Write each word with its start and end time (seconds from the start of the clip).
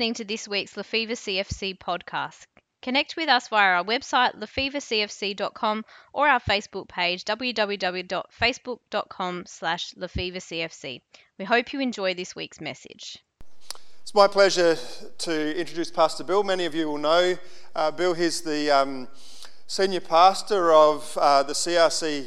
listening 0.00 0.14
to 0.14 0.24
this 0.24 0.48
week's 0.48 0.78
Lefevre 0.78 1.12
CFC 1.12 1.76
podcast. 1.76 2.46
Connect 2.80 3.18
with 3.18 3.28
us 3.28 3.48
via 3.48 3.74
our 3.74 3.84
website, 3.84 4.34
lefevrecfc.com, 4.34 5.84
or 6.14 6.26
our 6.26 6.40
Facebook 6.40 6.88
page, 6.88 7.22
www.facebook.com 7.26 9.42
slash 9.44 9.92
lefevrecfc. 9.92 11.02
We 11.38 11.44
hope 11.44 11.74
you 11.74 11.80
enjoy 11.80 12.14
this 12.14 12.34
week's 12.34 12.62
message. 12.62 13.18
It's 14.00 14.14
my 14.14 14.26
pleasure 14.26 14.78
to 15.18 15.60
introduce 15.60 15.90
Pastor 15.90 16.24
Bill. 16.24 16.44
Many 16.44 16.64
of 16.64 16.74
you 16.74 16.88
will 16.88 16.96
know 16.96 17.36
uh, 17.76 17.90
Bill. 17.90 18.14
He's 18.14 18.40
the 18.40 18.70
um, 18.70 19.06
senior 19.66 20.00
pastor 20.00 20.72
of 20.72 21.18
uh, 21.20 21.42
the 21.42 21.52
CRC 21.52 22.26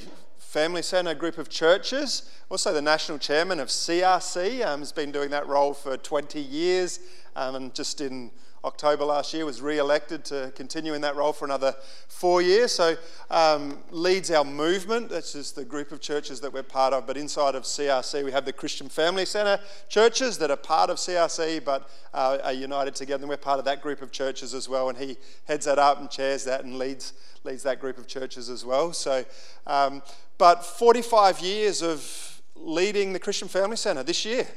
Family 0.54 0.84
Centre 0.84 1.16
group 1.16 1.40
of 1.40 1.50
churches, 1.50 2.30
also 2.48 2.72
the 2.72 2.80
national 2.80 3.18
chairman 3.18 3.60
of 3.60 3.70
CRC. 3.70 4.64
Um, 4.64 4.82
has 4.82 4.92
been 4.92 5.12
doing 5.12 5.32
that 5.32 5.48
role 5.48 5.74
for 5.74 5.98
20 5.98 6.40
years, 6.40 7.00
um, 7.36 7.56
and 7.56 7.74
just 7.74 8.02
in 8.02 8.30
October 8.66 9.04
last 9.04 9.34
year 9.34 9.46
was 9.46 9.62
re-elected 9.62 10.24
to 10.24 10.52
continue 10.56 10.94
in 10.94 11.02
that 11.02 11.16
role 11.18 11.34
for 11.34 11.44
another 11.44 11.76
four 12.08 12.42
years. 12.42 12.72
So 12.72 12.96
um, 13.30 13.80
leads 13.92 14.32
our 14.32 14.46
movement. 14.46 15.10
That's 15.10 15.34
just 15.34 15.56
the 15.56 15.66
group 15.66 15.92
of 15.92 16.00
churches 16.00 16.40
that 16.42 16.54
we're 16.54 16.64
part 16.64 16.94
of. 16.94 17.06
But 17.06 17.18
inside 17.18 17.56
of 17.56 17.64
CRC, 17.64 18.24
we 18.24 18.32
have 18.32 18.46
the 18.46 18.54
Christian 18.54 18.88
Family 18.88 19.26
Centre 19.26 19.60
churches 19.90 20.38
that 20.38 20.50
are 20.50 20.58
part 20.58 20.90
of 20.90 20.98
CRC 20.98 21.66
but 21.66 21.90
uh, 22.14 22.38
are 22.42 22.54
united 22.54 22.96
together. 22.96 23.24
And 23.24 23.30
we're 23.30 23.38
part 23.38 23.60
of 23.60 23.66
that 23.66 23.82
group 23.82 24.02
of 24.02 24.12
churches 24.12 24.54
as 24.54 24.70
well. 24.70 24.88
And 24.88 24.98
he 24.98 25.18
heads 25.46 25.66
that 25.66 25.78
up 25.78 26.00
and 26.00 26.10
chairs 26.10 26.46
that 26.46 26.64
and 26.64 26.78
leads 26.78 27.14
leads 27.44 27.64
that 27.64 27.82
group 27.82 27.98
of 27.98 28.08
churches 28.08 28.50
as 28.50 28.66
well. 28.66 28.94
So, 28.94 29.26
um, 29.68 30.02
but 30.38 30.64
45 30.64 31.42
years 31.42 31.82
of 31.82 32.42
leading 32.56 33.12
the 33.12 33.20
Christian 33.20 33.50
Family 33.50 33.76
Centre 33.76 34.04
this 34.04 34.24
year. 34.24 34.48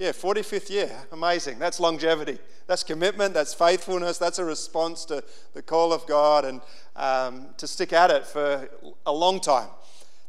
Yeah, 0.00 0.12
45th 0.12 0.70
year. 0.70 0.90
Amazing. 1.12 1.58
That's 1.58 1.78
longevity. 1.78 2.38
That's 2.66 2.82
commitment. 2.82 3.34
That's 3.34 3.52
faithfulness. 3.52 4.16
That's 4.16 4.38
a 4.38 4.44
response 4.46 5.04
to 5.04 5.22
the 5.52 5.60
call 5.60 5.92
of 5.92 6.06
God 6.06 6.46
and 6.46 6.62
um, 6.96 7.48
to 7.58 7.66
stick 7.66 7.92
at 7.92 8.10
it 8.10 8.24
for 8.24 8.66
a 9.04 9.12
long 9.12 9.40
time. 9.40 9.68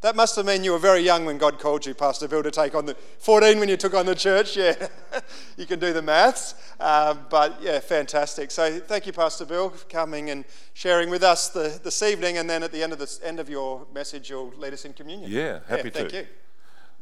That 0.01 0.17
must 0.17 0.35
have 0.35 0.45
meant 0.45 0.65
you 0.65 0.73
were 0.73 0.77
very 0.77 0.99
young 0.99 1.23
when 1.23 1.37
God 1.37 1.57
called 1.57 1.85
you, 1.85 1.93
Pastor 1.93 2.27
Bill, 2.27 2.43
to 2.43 2.51
take 2.51 2.75
on 2.75 2.85
the 2.85 2.95
14 3.19 3.59
when 3.59 3.69
you 3.69 3.77
took 3.77 3.93
on 3.93 4.05
the 4.05 4.13
church. 4.13 4.57
Yeah, 4.57 4.75
you 5.57 5.65
can 5.65 5.79
do 5.79 5.93
the 5.93 6.01
maths. 6.01 6.53
Um, 6.77 7.19
but 7.29 7.57
yeah, 7.61 7.79
fantastic. 7.79 8.51
So 8.51 8.77
thank 8.77 9.05
you, 9.05 9.13
Pastor 9.13 9.45
Bill, 9.45 9.69
for 9.69 9.85
coming 9.85 10.31
and 10.31 10.43
sharing 10.73 11.09
with 11.09 11.23
us 11.23 11.47
the, 11.47 11.79
this 11.81 12.03
evening. 12.03 12.39
And 12.39 12.49
then 12.49 12.61
at 12.61 12.73
the 12.73 12.83
end 12.83 12.91
of 12.91 12.99
the 12.99 13.19
end 13.23 13.39
of 13.39 13.49
your 13.49 13.87
message, 13.93 14.29
you'll 14.29 14.51
lead 14.57 14.73
us 14.73 14.83
in 14.83 14.91
communion. 14.91 15.31
Yeah, 15.31 15.59
happy 15.65 15.83
yeah, 15.83 15.91
to. 15.91 15.91
Thank 15.91 16.13
you. 16.13 16.27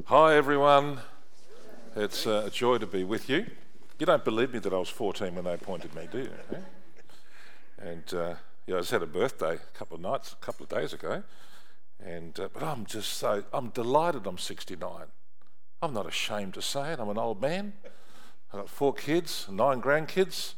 Hi, 0.06 0.36
everyone. 0.36 1.00
It's 1.96 2.28
uh, 2.28 2.44
a 2.46 2.50
joy 2.52 2.78
to 2.78 2.86
be 2.86 3.04
with 3.04 3.30
you. 3.30 3.48
You 3.98 4.06
don't 4.06 4.24
believe 4.24 4.54
me 4.54 4.60
that 4.60 4.74
I 4.74 4.78
was 4.78 4.90
14 4.90 5.34
when 5.34 5.44
they 5.44 5.54
appointed 5.54 5.96
me, 5.96 6.08
do 6.12 6.20
you? 6.20 6.30
And 7.80 8.14
uh, 8.14 8.36
yeah, 8.68 8.76
I 8.76 8.80
just 8.80 8.92
had 8.92 9.02
a 9.02 9.08
birthday 9.08 9.56
a 9.56 9.78
couple 9.78 9.96
of 9.96 10.02
nights, 10.02 10.34
a 10.34 10.46
couple 10.46 10.64
of 10.64 10.70
days 10.70 10.94
ago. 10.94 11.24
And, 12.04 12.40
uh, 12.40 12.50
but 12.54 12.62
I'm 12.62 12.86
just 12.86 13.14
so, 13.14 13.44
I'm 13.52 13.70
delighted 13.70 14.28
I'm 14.28 14.38
69. 14.38 14.90
I'm 15.82 15.94
not 15.94 16.06
ashamed 16.06 16.54
to 16.54 16.62
say 16.62 16.94
it. 16.94 17.00
I'm 17.00 17.10
an 17.10 17.18
old 17.18 17.42
man. 17.42 17.74
I've 18.54 18.60
got 18.60 18.70
four 18.70 18.94
kids, 18.94 19.48
nine 19.52 19.82
grandkids, 19.82 20.54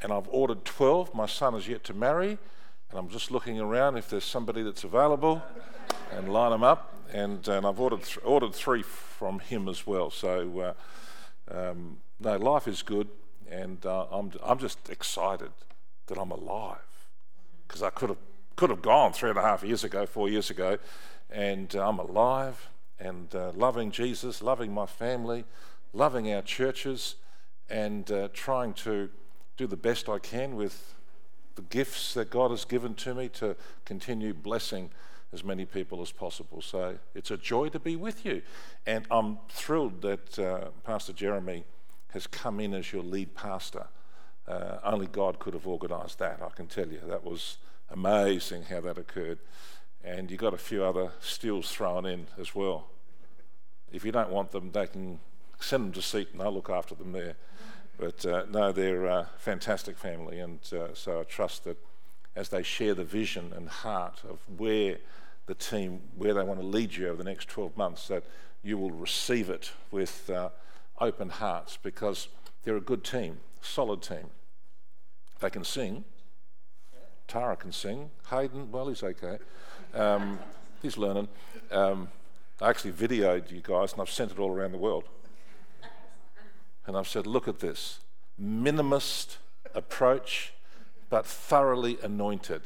and 0.00 0.10
I've 0.10 0.28
ordered 0.28 0.64
12. 0.64 1.14
My 1.14 1.26
son 1.26 1.54
is 1.54 1.68
yet 1.68 1.84
to 1.84 1.94
marry, 1.94 2.38
and 2.92 2.98
I'm 2.98 3.08
just 3.08 3.30
looking 3.30 3.58
around 3.58 3.96
if 3.96 4.10
there's 4.10 4.24
somebody 4.24 4.62
that's 4.62 4.84
available 4.84 5.42
and 6.12 6.30
line 6.30 6.50
them 6.50 6.62
up. 6.62 6.92
And, 7.12 7.46
and 7.48 7.66
I've 7.66 7.80
ordered, 7.80 8.04
th- 8.04 8.18
ordered 8.22 8.54
three 8.54 8.82
from 8.82 9.40
him 9.40 9.68
as 9.68 9.86
well. 9.86 10.10
So, 10.10 10.74
uh, 11.50 11.54
um, 11.54 11.98
no, 12.20 12.36
life 12.36 12.68
is 12.68 12.82
good, 12.82 13.08
and 13.50 13.84
uh, 13.84 14.06
I'm, 14.10 14.32
I'm 14.42 14.58
just 14.58 14.88
excited 14.88 15.50
that 16.06 16.18
I'm 16.18 16.30
alive 16.30 16.78
because 17.66 17.82
I 17.82 17.90
could 17.90 18.10
have 18.10 18.18
could 18.56 18.70
have 18.70 18.82
gone 18.82 19.12
three 19.12 19.30
and 19.30 19.38
a 19.38 19.42
half 19.42 19.62
years 19.62 19.82
ago, 19.82 20.06
four 20.06 20.28
years 20.28 20.50
ago, 20.50 20.78
and 21.30 21.74
uh, 21.74 21.88
I'm 21.88 21.98
alive 21.98 22.68
and 22.98 23.34
uh, 23.34 23.50
loving 23.54 23.90
Jesus, 23.90 24.42
loving 24.42 24.72
my 24.72 24.86
family, 24.86 25.44
loving 25.92 26.32
our 26.32 26.42
churches, 26.42 27.16
and 27.68 28.10
uh, 28.10 28.28
trying 28.32 28.74
to 28.74 29.08
do 29.56 29.66
the 29.66 29.76
best 29.76 30.08
I 30.08 30.18
can 30.18 30.54
with 30.54 30.94
the 31.54 31.62
gifts 31.62 32.14
that 32.14 32.30
God 32.30 32.50
has 32.50 32.64
given 32.64 32.94
to 32.94 33.14
me 33.14 33.28
to 33.30 33.56
continue 33.84 34.34
blessing 34.34 34.90
as 35.32 35.42
many 35.42 35.64
people 35.64 36.02
as 36.02 36.12
possible. 36.12 36.60
So 36.60 36.98
it's 37.14 37.30
a 37.30 37.36
joy 37.36 37.68
to 37.70 37.78
be 37.78 37.96
with 37.96 38.24
you. 38.24 38.42
And 38.86 39.06
I'm 39.10 39.38
thrilled 39.48 40.02
that 40.02 40.38
uh, 40.38 40.68
Pastor 40.84 41.12
Jeremy 41.12 41.64
has 42.12 42.26
come 42.26 42.60
in 42.60 42.74
as 42.74 42.92
your 42.92 43.02
lead 43.02 43.34
pastor. 43.34 43.86
Uh, 44.46 44.78
only 44.84 45.06
God 45.06 45.38
could 45.38 45.54
have 45.54 45.66
organised 45.66 46.18
that, 46.18 46.40
I 46.42 46.50
can 46.50 46.66
tell 46.66 46.88
you. 46.88 47.00
That 47.06 47.24
was 47.24 47.58
amazing 47.90 48.64
how 48.64 48.80
that 48.82 48.98
occurred. 48.98 49.38
And 50.04 50.30
you 50.30 50.36
got 50.36 50.52
a 50.52 50.58
few 50.58 50.84
other 50.84 51.12
stills 51.20 51.70
thrown 51.70 52.04
in 52.04 52.26
as 52.38 52.54
well. 52.54 52.88
If 53.92 54.04
you 54.04 54.12
don't 54.12 54.30
want 54.30 54.50
them, 54.50 54.72
they 54.72 54.86
can 54.86 55.20
send 55.60 55.84
them 55.84 55.92
to 55.92 56.02
Seaton. 56.02 56.40
I'll 56.40 56.52
look 56.52 56.70
after 56.70 56.94
them 56.94 57.12
there. 57.12 57.36
But 58.02 58.26
uh, 58.26 58.46
no, 58.50 58.72
they're 58.72 59.04
a 59.04 59.28
fantastic 59.38 59.96
family, 59.96 60.40
and 60.40 60.58
uh, 60.72 60.88
so 60.92 61.20
I 61.20 61.22
trust 61.22 61.62
that 61.62 61.76
as 62.34 62.48
they 62.48 62.64
share 62.64 62.94
the 62.94 63.04
vision 63.04 63.52
and 63.54 63.68
heart 63.68 64.22
of 64.28 64.40
where 64.58 64.96
the 65.46 65.54
team, 65.54 66.00
where 66.16 66.34
they 66.34 66.42
want 66.42 66.58
to 66.58 66.66
lead 66.66 66.96
you 66.96 67.06
over 67.06 67.22
the 67.22 67.30
next 67.30 67.48
12 67.48 67.76
months, 67.76 68.08
that 68.08 68.24
you 68.64 68.76
will 68.76 68.90
receive 68.90 69.48
it 69.50 69.70
with 69.92 70.28
uh, 70.30 70.48
open 71.00 71.28
hearts 71.28 71.78
because 71.80 72.26
they're 72.64 72.76
a 72.76 72.80
good 72.80 73.04
team, 73.04 73.38
solid 73.60 74.02
team. 74.02 74.30
They 75.38 75.50
can 75.50 75.62
sing, 75.62 76.02
Tara 77.28 77.54
can 77.54 77.70
sing. 77.70 78.10
Hayden, 78.30 78.72
well, 78.72 78.88
he's 78.88 79.04
okay. 79.04 79.38
Um, 79.94 80.40
he's 80.82 80.98
learning. 80.98 81.28
Um, 81.70 82.08
I 82.60 82.68
actually 82.68 82.94
videoed 82.94 83.52
you 83.52 83.60
guys 83.62 83.92
and 83.92 84.02
I've 84.02 84.10
sent 84.10 84.32
it 84.32 84.40
all 84.40 84.50
around 84.50 84.72
the 84.72 84.78
world. 84.78 85.04
And 86.86 86.96
I've 86.96 87.08
said, 87.08 87.26
look 87.26 87.48
at 87.48 87.60
this 87.60 88.00
minimalist 88.40 89.36
approach, 89.74 90.52
but 91.10 91.26
thoroughly 91.26 91.98
anointed. 92.02 92.62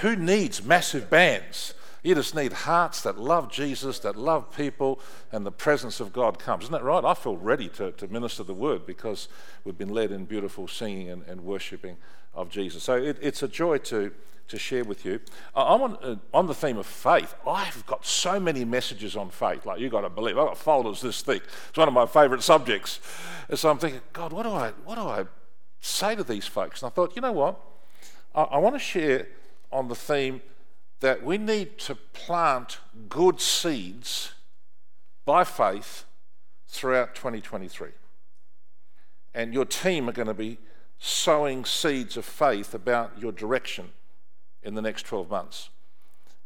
Who 0.00 0.16
needs 0.16 0.64
massive 0.64 1.10
bands? 1.10 1.74
You 2.02 2.14
just 2.14 2.34
need 2.34 2.52
hearts 2.52 3.02
that 3.02 3.18
love 3.18 3.50
Jesus, 3.50 3.98
that 4.00 4.16
love 4.16 4.56
people, 4.56 5.00
and 5.32 5.44
the 5.44 5.50
presence 5.50 5.98
of 6.00 6.12
God 6.12 6.38
comes. 6.38 6.64
Isn't 6.64 6.72
that 6.72 6.84
right? 6.84 7.04
I 7.04 7.14
feel 7.14 7.36
ready 7.36 7.68
to, 7.70 7.90
to 7.92 8.06
minister 8.08 8.44
the 8.44 8.54
word 8.54 8.86
because 8.86 9.28
we've 9.64 9.76
been 9.76 9.92
led 9.92 10.12
in 10.12 10.24
beautiful 10.24 10.68
singing 10.68 11.10
and, 11.10 11.22
and 11.24 11.42
worshiping 11.42 11.96
of 12.34 12.50
Jesus. 12.50 12.84
So 12.84 12.94
it, 12.94 13.18
it's 13.20 13.42
a 13.42 13.48
joy 13.48 13.78
to, 13.78 14.12
to 14.48 14.58
share 14.58 14.84
with 14.84 15.04
you. 15.04 15.20
I'm 15.54 15.82
on, 15.82 15.96
uh, 16.02 16.16
on 16.32 16.46
the 16.46 16.54
theme 16.54 16.78
of 16.78 16.86
faith. 16.86 17.34
I've 17.46 17.84
got 17.86 18.04
so 18.04 18.40
many 18.40 18.64
messages 18.64 19.14
on 19.14 19.30
faith, 19.30 19.66
like 19.66 19.78
you've 19.78 19.92
got 19.92 20.00
to 20.00 20.08
believe. 20.08 20.38
I've 20.38 20.48
got 20.48 20.58
folders 20.58 21.00
this 21.00 21.22
thick. 21.22 21.42
It's 21.68 21.78
one 21.78 21.88
of 21.88 21.94
my 21.94 22.06
favourite 22.06 22.42
subjects. 22.42 23.00
And 23.48 23.58
so 23.58 23.70
I'm 23.70 23.78
thinking, 23.78 24.00
God, 24.12 24.32
what 24.32 24.44
do 24.44 24.50
I, 24.50 24.72
what 24.84 24.96
do 24.96 25.02
I 25.02 25.24
say 25.80 26.16
to 26.16 26.24
these 26.24 26.46
folks? 26.46 26.82
And 26.82 26.90
I 26.90 26.94
thought, 26.94 27.14
you 27.14 27.22
know 27.22 27.32
what? 27.32 27.60
I, 28.34 28.42
I 28.42 28.58
want 28.58 28.74
to 28.74 28.80
share 28.80 29.28
on 29.70 29.88
the 29.88 29.94
theme 29.94 30.40
that 31.00 31.22
we 31.22 31.38
need 31.38 31.78
to 31.78 31.94
plant 31.94 32.78
good 33.08 33.40
seeds 33.40 34.32
by 35.24 35.44
faith 35.44 36.04
throughout 36.66 37.14
2023. 37.14 37.90
And 39.34 39.52
your 39.52 39.66
team 39.66 40.08
are 40.08 40.12
going 40.12 40.26
to 40.28 40.34
be 40.34 40.58
sowing 40.98 41.64
seeds 41.64 42.16
of 42.16 42.24
faith 42.24 42.74
about 42.74 43.12
your 43.20 43.30
direction 43.30 43.90
in 44.62 44.74
the 44.74 44.82
next 44.82 45.06
12 45.06 45.30
months. 45.30 45.70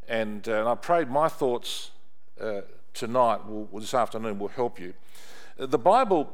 And, 0.07 0.47
uh, 0.47 0.59
and 0.59 0.67
I 0.67 0.75
prayed 0.75 1.09
my 1.09 1.29
thoughts 1.29 1.91
uh, 2.39 2.61
tonight, 2.93 3.45
will, 3.47 3.67
this 3.79 3.93
afternoon, 3.93 4.39
will 4.39 4.49
help 4.49 4.79
you. 4.79 4.93
The 5.57 5.77
Bible 5.77 6.29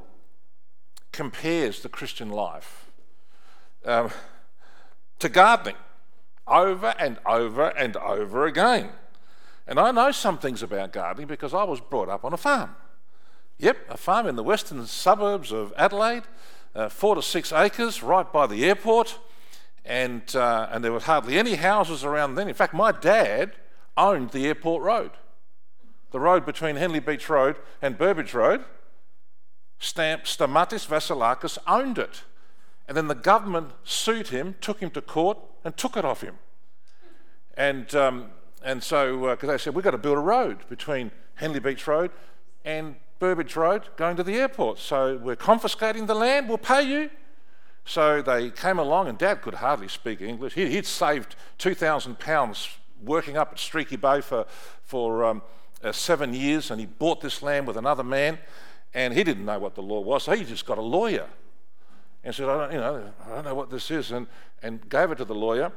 compares 1.12 1.82
the 1.82 1.90
Christian 1.90 2.30
life 2.30 2.90
um, 3.86 4.10
to 5.20 5.30
gardening 5.30 5.76
over 6.48 6.96
and 6.98 7.18
over 7.26 7.70
and 7.70 7.96
over 7.98 8.46
again. 8.46 8.90
And 9.68 9.80
I 9.80 9.92
know 9.92 10.12
some 10.12 10.38
things 10.38 10.64
about 10.64 10.94
gardening 10.94 11.28
because 11.28 11.54
I 11.54 11.64
was 11.64 11.80
brought 11.80 12.10
up 12.10 12.26
on 12.26 12.34
a 12.34 12.38
farm. 12.38 12.76
Yep, 13.60 13.78
a 13.90 13.98
farm 13.98 14.26
in 14.26 14.36
the 14.36 14.44
western 14.44 14.86
suburbs 14.88 15.52
of 15.52 15.74
Adelaide, 15.78 16.24
uh, 16.74 16.90
four 16.90 17.16
to 17.16 17.22
six 17.22 17.52
acres 17.52 18.02
right 18.02 18.32
by 18.32 18.48
the 18.48 18.66
airport, 18.66 19.20
and, 19.86 20.36
uh, 20.36 20.70
and 20.72 20.84
there 20.84 20.92
were 20.92 21.00
hardly 21.00 21.38
any 21.38 21.56
houses 21.56 22.04
around 22.04 22.36
then. 22.36 22.48
In 22.48 22.54
fact, 22.54 22.74
my 22.74 22.92
dad 22.92 23.54
owned 23.98 24.32
the 24.32 24.48
airport 24.48 24.84
road, 24.84 25.12
the 26.12 26.20
road 26.20 26.46
between 26.46 26.76
Henley 26.76 27.00
Beach 27.00 27.30
Road 27.30 27.58
and 27.82 27.98
Burbridge 27.98 28.34
Road. 28.34 28.64
Stamp 29.80 30.24
Stamatis 30.24 30.86
Vasilakis 30.88 31.58
owned 31.66 31.98
it. 31.98 32.24
And 32.88 32.98
then 32.98 33.08
the 33.08 33.16
government 33.16 33.72
sued 33.84 34.30
him, 34.30 34.56
took 34.62 34.80
him 34.80 34.90
to 34.92 35.02
court, 35.02 35.38
and 35.64 35.78
took 35.78 35.96
it 35.96 36.04
off 36.04 36.22
him. 36.22 36.40
And, 37.56 37.94
um, 37.96 38.32
and 38.64 38.84
so, 38.84 39.30
because 39.30 39.48
uh, 39.48 39.52
they 39.52 39.58
said, 39.58 39.76
we've 39.76 39.84
got 39.84 39.92
to 39.92 39.98
build 39.98 40.18
a 40.18 40.22
road 40.22 40.68
between 40.70 41.12
Henley 41.36 41.60
Beach 41.60 41.88
Road 41.88 42.12
and 42.66 42.96
Burbridge 43.20 43.56
Road 43.56 43.84
going 43.96 44.16
to 44.18 44.24
the 44.24 44.36
airport. 44.36 44.80
So 44.80 45.18
we're 45.18 45.36
confiscating 45.36 46.06
the 46.08 46.16
land, 46.16 46.50
we'll 46.50 46.58
pay 46.58 46.82
you, 46.84 47.10
So 47.90 48.22
they 48.22 48.52
came 48.52 48.78
along, 48.78 49.08
and 49.08 49.18
Dad 49.18 49.42
could 49.42 49.56
hardly 49.56 49.88
speak 49.88 50.22
English. 50.22 50.54
He, 50.54 50.76
would 50.76 50.86
saved 50.86 51.36
£2,000 51.58 52.70
working 53.04 53.36
up 53.36 53.52
at 53.52 53.58
Streaky 53.58 53.96
Bay 53.96 54.22
for, 54.22 54.46
for 54.84 55.26
um, 55.26 55.42
uh, 55.84 55.92
seven 55.92 56.36
years, 56.36 56.70
and 56.70 56.80
he 56.80 56.86
bought 56.86 57.20
this 57.20 57.42
land 57.42 57.66
with 57.66 57.78
another 57.78 58.04
man, 58.04 58.38
and 58.94 59.16
he 59.16 59.24
didn't 59.24 59.44
know 59.44 59.58
what 59.58 59.74
the 59.74 59.82
law 59.82 60.02
was, 60.02 60.26
so 60.26 60.34
he 60.34 60.44
just 60.44 60.68
got 60.68 60.78
a 60.78 60.84
lawyer 60.84 61.26
and 62.24 62.36
said, 62.36 62.48
I 62.48 62.58
don't, 62.60 62.74
you 62.74 62.78
know, 62.78 63.12
I 63.26 63.30
don't 63.30 63.46
know 63.46 63.56
what 63.56 63.72
this 63.72 63.90
is, 63.90 64.12
and, 64.12 64.28
and 64.62 64.88
gave 64.88 65.10
it 65.10 65.16
to 65.16 65.26
the 65.26 65.34
lawyer. 65.34 65.72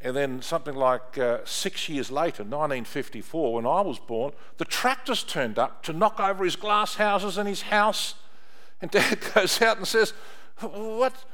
And 0.00 0.16
then 0.16 0.42
something 0.42 0.74
like 0.74 1.16
uh, 1.16 1.38
six 1.44 1.88
years 1.88 2.10
later, 2.10 2.42
1954, 2.42 3.54
when 3.54 3.66
I 3.66 3.82
was 3.82 4.00
born, 4.00 4.32
the 4.56 4.64
tractors 4.64 5.22
turned 5.22 5.60
up 5.60 5.84
to 5.84 5.92
knock 5.92 6.18
over 6.18 6.44
his 6.44 6.56
glass 6.56 6.96
houses 6.96 7.38
and 7.38 7.48
his 7.48 7.62
house. 7.62 8.16
And 8.80 8.90
Dad 8.90 9.20
goes 9.34 9.62
out 9.62 9.76
and 9.76 9.86
says, 9.86 10.12
"What, 10.58 11.24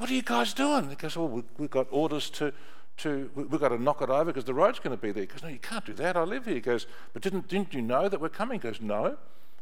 what 0.00 0.10
are 0.10 0.14
you 0.14 0.22
guys 0.22 0.52
doing?" 0.54 0.90
He 0.90 0.96
goes, 0.96 1.16
"Well, 1.16 1.28
we, 1.28 1.42
we've 1.58 1.70
got 1.70 1.86
orders 1.90 2.30
to, 2.30 2.52
to 2.98 3.30
we've 3.34 3.60
got 3.60 3.68
to 3.68 3.82
knock 3.82 4.02
it 4.02 4.10
over 4.10 4.26
because 4.26 4.44
the 4.44 4.54
road's 4.54 4.78
going 4.78 4.96
to 4.96 5.00
be 5.00 5.12
there." 5.12 5.22
He 5.22 5.26
goes, 5.26 5.42
"No, 5.42 5.48
you 5.48 5.58
can't 5.58 5.84
do 5.84 5.94
that. 5.94 6.16
I 6.16 6.22
live 6.24 6.46
here." 6.46 6.54
He 6.54 6.60
goes, 6.60 6.86
"But 7.12 7.22
didn't 7.22 7.48
didn't 7.48 7.74
you 7.74 7.82
know 7.82 8.08
that 8.08 8.20
we're 8.20 8.28
coming?" 8.28 8.58
He 8.60 8.62
goes, 8.62 8.80
"No." 8.80 9.16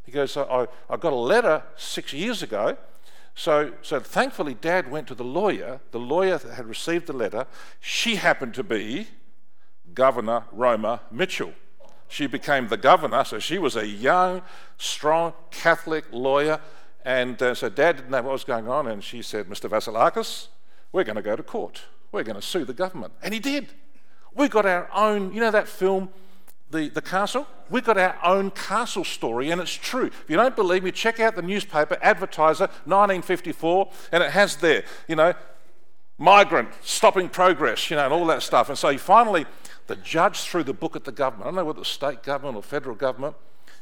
He 0.04 0.12
goes, 0.12 0.38
I, 0.38 0.66
I 0.88 0.96
got 0.96 1.12
a 1.12 1.16
letter 1.16 1.62
six 1.76 2.14
years 2.14 2.42
ago 2.42 2.78
so, 3.38 3.72
so 3.82 4.00
thankfully, 4.00 4.54
Dad 4.54 4.90
went 4.90 5.06
to 5.06 5.14
the 5.14 5.22
lawyer. 5.22 5.78
The 5.92 6.00
lawyer 6.00 6.38
had 6.38 6.66
received 6.66 7.06
the 7.06 7.12
letter. 7.12 7.46
She 7.78 8.16
happened 8.16 8.52
to 8.54 8.64
be 8.64 9.06
Governor 9.94 10.42
Roma 10.50 11.02
Mitchell. 11.12 11.52
She 12.08 12.26
became 12.26 12.66
the 12.66 12.76
governor, 12.76 13.22
so 13.22 13.38
she 13.38 13.56
was 13.56 13.76
a 13.76 13.86
young, 13.86 14.42
strong 14.76 15.34
Catholic 15.52 16.06
lawyer. 16.10 16.58
And 17.08 17.42
uh, 17.42 17.54
so 17.54 17.70
Dad 17.70 17.96
didn't 17.96 18.10
know 18.10 18.20
what 18.20 18.32
was 18.32 18.44
going 18.44 18.68
on, 18.68 18.86
and 18.86 19.02
she 19.02 19.22
said, 19.22 19.46
Mr. 19.46 19.66
Vasilakis, 19.70 20.48
we're 20.92 21.04
going 21.04 21.16
to 21.16 21.22
go 21.22 21.36
to 21.36 21.42
court. 21.42 21.80
We're 22.12 22.22
going 22.22 22.36
to 22.36 22.42
sue 22.42 22.66
the 22.66 22.74
government. 22.74 23.14
And 23.22 23.32
he 23.32 23.40
did. 23.40 23.68
We 24.34 24.46
got 24.46 24.66
our 24.66 24.90
own, 24.92 25.32
you 25.32 25.40
know 25.40 25.50
that 25.50 25.68
film, 25.68 26.10
the, 26.70 26.90
the 26.90 27.00
castle. 27.00 27.46
We've 27.70 27.82
got 27.82 27.96
our 27.96 28.18
own 28.22 28.50
castle 28.50 29.04
story, 29.04 29.50
and 29.50 29.58
it's 29.58 29.72
true. 29.72 30.08
If 30.08 30.24
you 30.28 30.36
don't 30.36 30.54
believe 30.54 30.84
me, 30.84 30.92
check 30.92 31.18
out 31.18 31.34
the 31.34 31.40
newspaper, 31.40 31.96
Advertiser, 32.02 32.66
1954, 32.84 33.90
and 34.12 34.22
it 34.22 34.32
has 34.32 34.56
there, 34.56 34.84
you 35.08 35.16
know, 35.16 35.32
migrant, 36.18 36.68
stopping 36.82 37.30
progress, 37.30 37.88
you 37.88 37.96
know, 37.96 38.04
and 38.04 38.12
all 38.12 38.26
that 38.26 38.42
stuff. 38.42 38.68
And 38.68 38.76
so 38.76 38.98
finally, 38.98 39.46
the 39.86 39.96
judge 39.96 40.40
threw 40.40 40.62
the 40.62 40.74
book 40.74 40.94
at 40.94 41.04
the 41.04 41.12
government. 41.12 41.46
I 41.46 41.48
don't 41.48 41.54
know 41.54 41.64
whether 41.64 41.78
it 41.78 41.80
was 41.80 41.88
state 41.88 42.22
government 42.22 42.58
or 42.58 42.62
federal 42.62 42.96
government, 42.96 43.34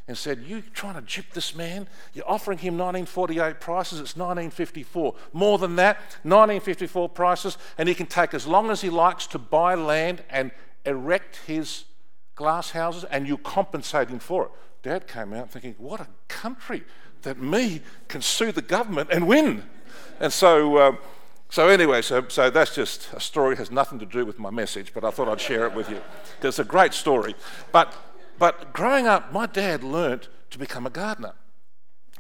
and 0.08 0.17
said, 0.17 0.44
You 0.47 0.62
trying 0.62 0.94
to 0.94 1.03
jip 1.03 1.32
this 1.32 1.55
man? 1.55 1.88
You're 2.14 2.29
offering 2.29 2.58
him 2.58 2.75
1948 2.75 3.61
prices, 3.61 4.00
it's 4.00 4.17
1954. 4.17 5.14
More 5.32 5.58
than 5.58 5.76
that, 5.76 5.97
1954 6.23 7.08
prices, 7.11 7.58
and 7.79 7.88
he 7.88 7.94
can 7.94 8.06
take 8.06 8.35
as 8.35 8.47
long 8.47 8.70
as 8.70 8.81
he 8.81 8.91
likes 8.91 9.26
to 9.29 9.38
buy 9.38 9.75
land 9.75 10.23
and 10.31 10.50
erect 10.85 11.41
his 11.47 11.85
glass 12.35 12.70
houses 12.70 13.05
and 13.05 13.26
you 13.26 13.37
compensate 13.38 14.08
him 14.08 14.19
for 14.19 14.44
it. 14.44 14.50
Dad 14.82 15.08
came 15.08 15.32
out 15.32 15.50
thinking, 15.50 15.75
what 15.79 16.00
a 16.00 16.06
country 16.29 16.85
that 17.23 17.41
me 17.41 17.81
can 18.08 18.23
sue 18.23 18.53
the 18.53 18.62
government 18.62 19.11
and 19.11 19.26
win. 19.26 19.64
And 20.20 20.32
so, 20.32 20.79
um, 20.81 20.99
so 21.49 21.69
anyway, 21.69 22.03
so, 22.03 22.25
so 22.29 22.50
that's 22.50 22.75
just 22.75 23.12
a 23.12 23.20
story, 23.20 23.56
has 23.56 23.70
nothing 23.70 23.99
to 23.99 24.06
do 24.06 24.25
with 24.25 24.38
my 24.38 24.50
message, 24.50 24.93
but 24.94 25.03
I 25.03 25.11
thought 25.11 25.29
I'd 25.29 25.41
share 25.41 25.67
it 25.67 25.75
with 25.75 25.91
you 25.91 26.00
it's 26.43 26.58
a 26.58 26.64
great 26.64 26.94
story. 26.94 27.35
But, 27.73 27.93
but 28.38 28.72
growing 28.72 29.06
up, 29.06 29.32
my 29.32 29.46
dad 29.46 29.82
learnt 29.82 30.28
to 30.50 30.58
become 30.58 30.86
a 30.86 30.90
gardener. 30.90 31.34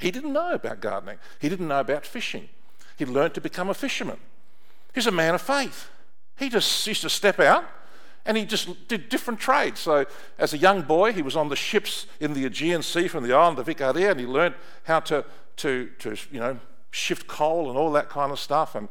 He 0.00 0.10
didn't 0.10 0.32
know 0.32 0.52
about 0.52 0.80
gardening, 0.80 1.18
he 1.40 1.48
didn't 1.48 1.68
know 1.68 1.80
about 1.80 2.06
fishing. 2.06 2.48
He 2.96 3.04
learnt 3.04 3.34
to 3.34 3.40
become 3.40 3.68
a 3.68 3.74
fisherman. 3.74 4.18
He's 4.94 5.06
a 5.06 5.10
man 5.10 5.34
of 5.34 5.42
faith. 5.42 5.90
He 6.38 6.48
just 6.48 6.86
used 6.86 7.02
to 7.02 7.10
step 7.10 7.38
out 7.38 7.64
and 8.26 8.36
he 8.36 8.44
just 8.44 8.88
did 8.88 9.08
different 9.08 9.40
trades. 9.40 9.80
So, 9.80 10.04
as 10.38 10.52
a 10.52 10.58
young 10.58 10.82
boy, 10.82 11.12
he 11.12 11.22
was 11.22 11.36
on 11.36 11.48
the 11.48 11.56
ships 11.56 12.06
in 12.20 12.34
the 12.34 12.44
Aegean 12.44 12.82
Sea 12.82 13.08
from 13.08 13.22
the 13.26 13.32
island 13.32 13.58
of 13.58 13.66
Icaria, 13.66 14.10
and 14.10 14.20
he 14.20 14.26
learnt 14.26 14.56
how 14.82 15.00
to, 15.00 15.24
to, 15.58 15.90
to 16.00 16.16
you 16.30 16.40
know, 16.40 16.58
shift 16.90 17.26
coal 17.26 17.68
and 17.68 17.78
all 17.78 17.92
that 17.92 18.10
kind 18.10 18.32
of 18.32 18.40
stuff. 18.40 18.74
And, 18.74 18.88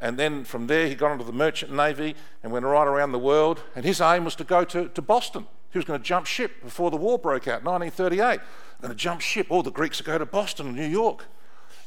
and 0.00 0.18
then 0.18 0.44
from 0.44 0.68
there, 0.68 0.88
he 0.88 0.94
got 0.94 1.12
into 1.12 1.24
the 1.24 1.32
merchant 1.32 1.72
navy 1.72 2.16
and 2.42 2.50
went 2.50 2.64
right 2.64 2.86
around 2.86 3.12
the 3.12 3.18
world. 3.18 3.62
And 3.76 3.84
his 3.84 4.00
aim 4.00 4.24
was 4.24 4.34
to 4.36 4.44
go 4.44 4.64
to, 4.64 4.88
to 4.88 5.02
Boston. 5.02 5.46
He 5.70 5.78
was 5.78 5.84
going 5.84 6.00
to 6.00 6.04
jump 6.04 6.26
ship 6.26 6.62
before 6.62 6.90
the 6.90 6.96
war 6.96 7.18
broke 7.18 7.46
out, 7.46 7.62
1938. 7.64 8.40
Going 8.80 8.90
to 8.90 8.94
jump 8.94 9.20
ship. 9.20 9.48
All 9.50 9.62
the 9.62 9.70
Greeks 9.70 9.98
would 9.98 10.06
go 10.06 10.18
to 10.18 10.26
Boston 10.26 10.68
and 10.68 10.76
New 10.76 10.86
York. 10.86 11.26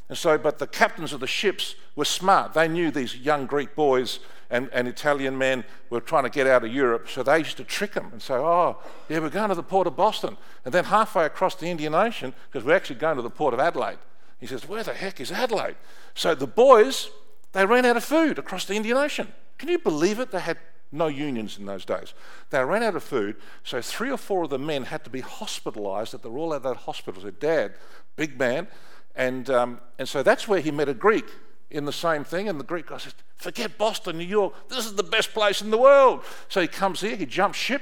And 0.09 0.17
so, 0.17 0.37
but 0.37 0.59
the 0.59 0.67
captains 0.67 1.13
of 1.13 1.21
the 1.21 1.27
ships 1.27 1.75
were 1.95 2.05
smart. 2.05 2.53
They 2.53 2.67
knew 2.67 2.91
these 2.91 3.15
young 3.15 3.45
Greek 3.45 3.75
boys 3.75 4.19
and, 4.49 4.69
and 4.73 4.87
Italian 4.87 5.37
men 5.37 5.63
were 5.89 6.01
trying 6.01 6.23
to 6.23 6.29
get 6.29 6.45
out 6.45 6.65
of 6.65 6.71
Europe, 6.71 7.07
so 7.09 7.23
they 7.23 7.39
used 7.39 7.55
to 7.57 7.63
trick 7.63 7.93
them 7.93 8.09
and 8.11 8.21
say, 8.21 8.33
Oh, 8.33 8.77
yeah, 9.07 9.19
we're 9.19 9.29
going 9.29 9.49
to 9.49 9.55
the 9.55 9.63
port 9.63 9.87
of 9.87 9.95
Boston. 9.95 10.37
And 10.65 10.73
then 10.73 10.83
halfway 10.83 11.25
across 11.25 11.55
the 11.55 11.67
Indian 11.67 11.95
Ocean, 11.95 12.33
because 12.51 12.65
we're 12.65 12.75
actually 12.75 12.97
going 12.97 13.15
to 13.15 13.21
the 13.21 13.29
port 13.29 13.53
of 13.53 13.61
Adelaide, 13.61 13.99
he 14.39 14.45
says, 14.45 14.67
Where 14.67 14.83
the 14.83 14.93
heck 14.93 15.21
is 15.21 15.31
Adelaide? 15.31 15.77
So 16.13 16.35
the 16.35 16.47
boys, 16.47 17.09
they 17.53 17.65
ran 17.65 17.85
out 17.85 17.95
of 17.95 18.03
food 18.03 18.37
across 18.37 18.65
the 18.65 18.73
Indian 18.73 18.97
Ocean. 18.97 19.31
Can 19.57 19.69
you 19.69 19.79
believe 19.79 20.19
it? 20.19 20.31
They 20.31 20.41
had 20.41 20.57
no 20.91 21.07
unions 21.07 21.57
in 21.57 21.65
those 21.65 21.85
days. 21.85 22.13
They 22.49 22.63
ran 22.63 22.83
out 22.83 22.95
of 22.95 23.03
food, 23.03 23.37
so 23.63 23.81
three 23.81 24.11
or 24.11 24.17
four 24.17 24.43
of 24.43 24.49
the 24.49 24.59
men 24.59 24.83
had 24.83 25.03
to 25.03 25.09
be 25.09 25.21
hospitalised 25.21 26.13
at 26.13 26.21
the 26.21 26.29
Royal 26.29 26.53
Adelaide 26.53 26.77
Hospital. 26.77 27.21
Their 27.21 27.31
dad, 27.31 27.73
big 28.15 28.37
man, 28.37 28.67
and, 29.15 29.49
um, 29.49 29.79
and 29.99 30.07
so 30.07 30.23
that's 30.23 30.47
where 30.47 30.59
he 30.59 30.71
met 30.71 30.89
a 30.89 30.93
Greek 30.93 31.25
in 31.69 31.85
the 31.85 31.93
same 31.93 32.23
thing. 32.23 32.49
And 32.49 32.59
the 32.59 32.63
Greek 32.65 32.87
guy 32.87 32.97
says, 32.97 33.15
Forget 33.35 33.77
Boston, 33.77 34.17
New 34.17 34.25
York. 34.25 34.53
This 34.69 34.85
is 34.85 34.93
the 34.93 35.03
best 35.03 35.33
place 35.33 35.61
in 35.61 35.71
the 35.71 35.77
world. 35.77 36.23
So 36.47 36.61
he 36.61 36.67
comes 36.67 37.01
here, 37.01 37.15
he 37.15 37.25
jumps 37.25 37.57
ship, 37.57 37.81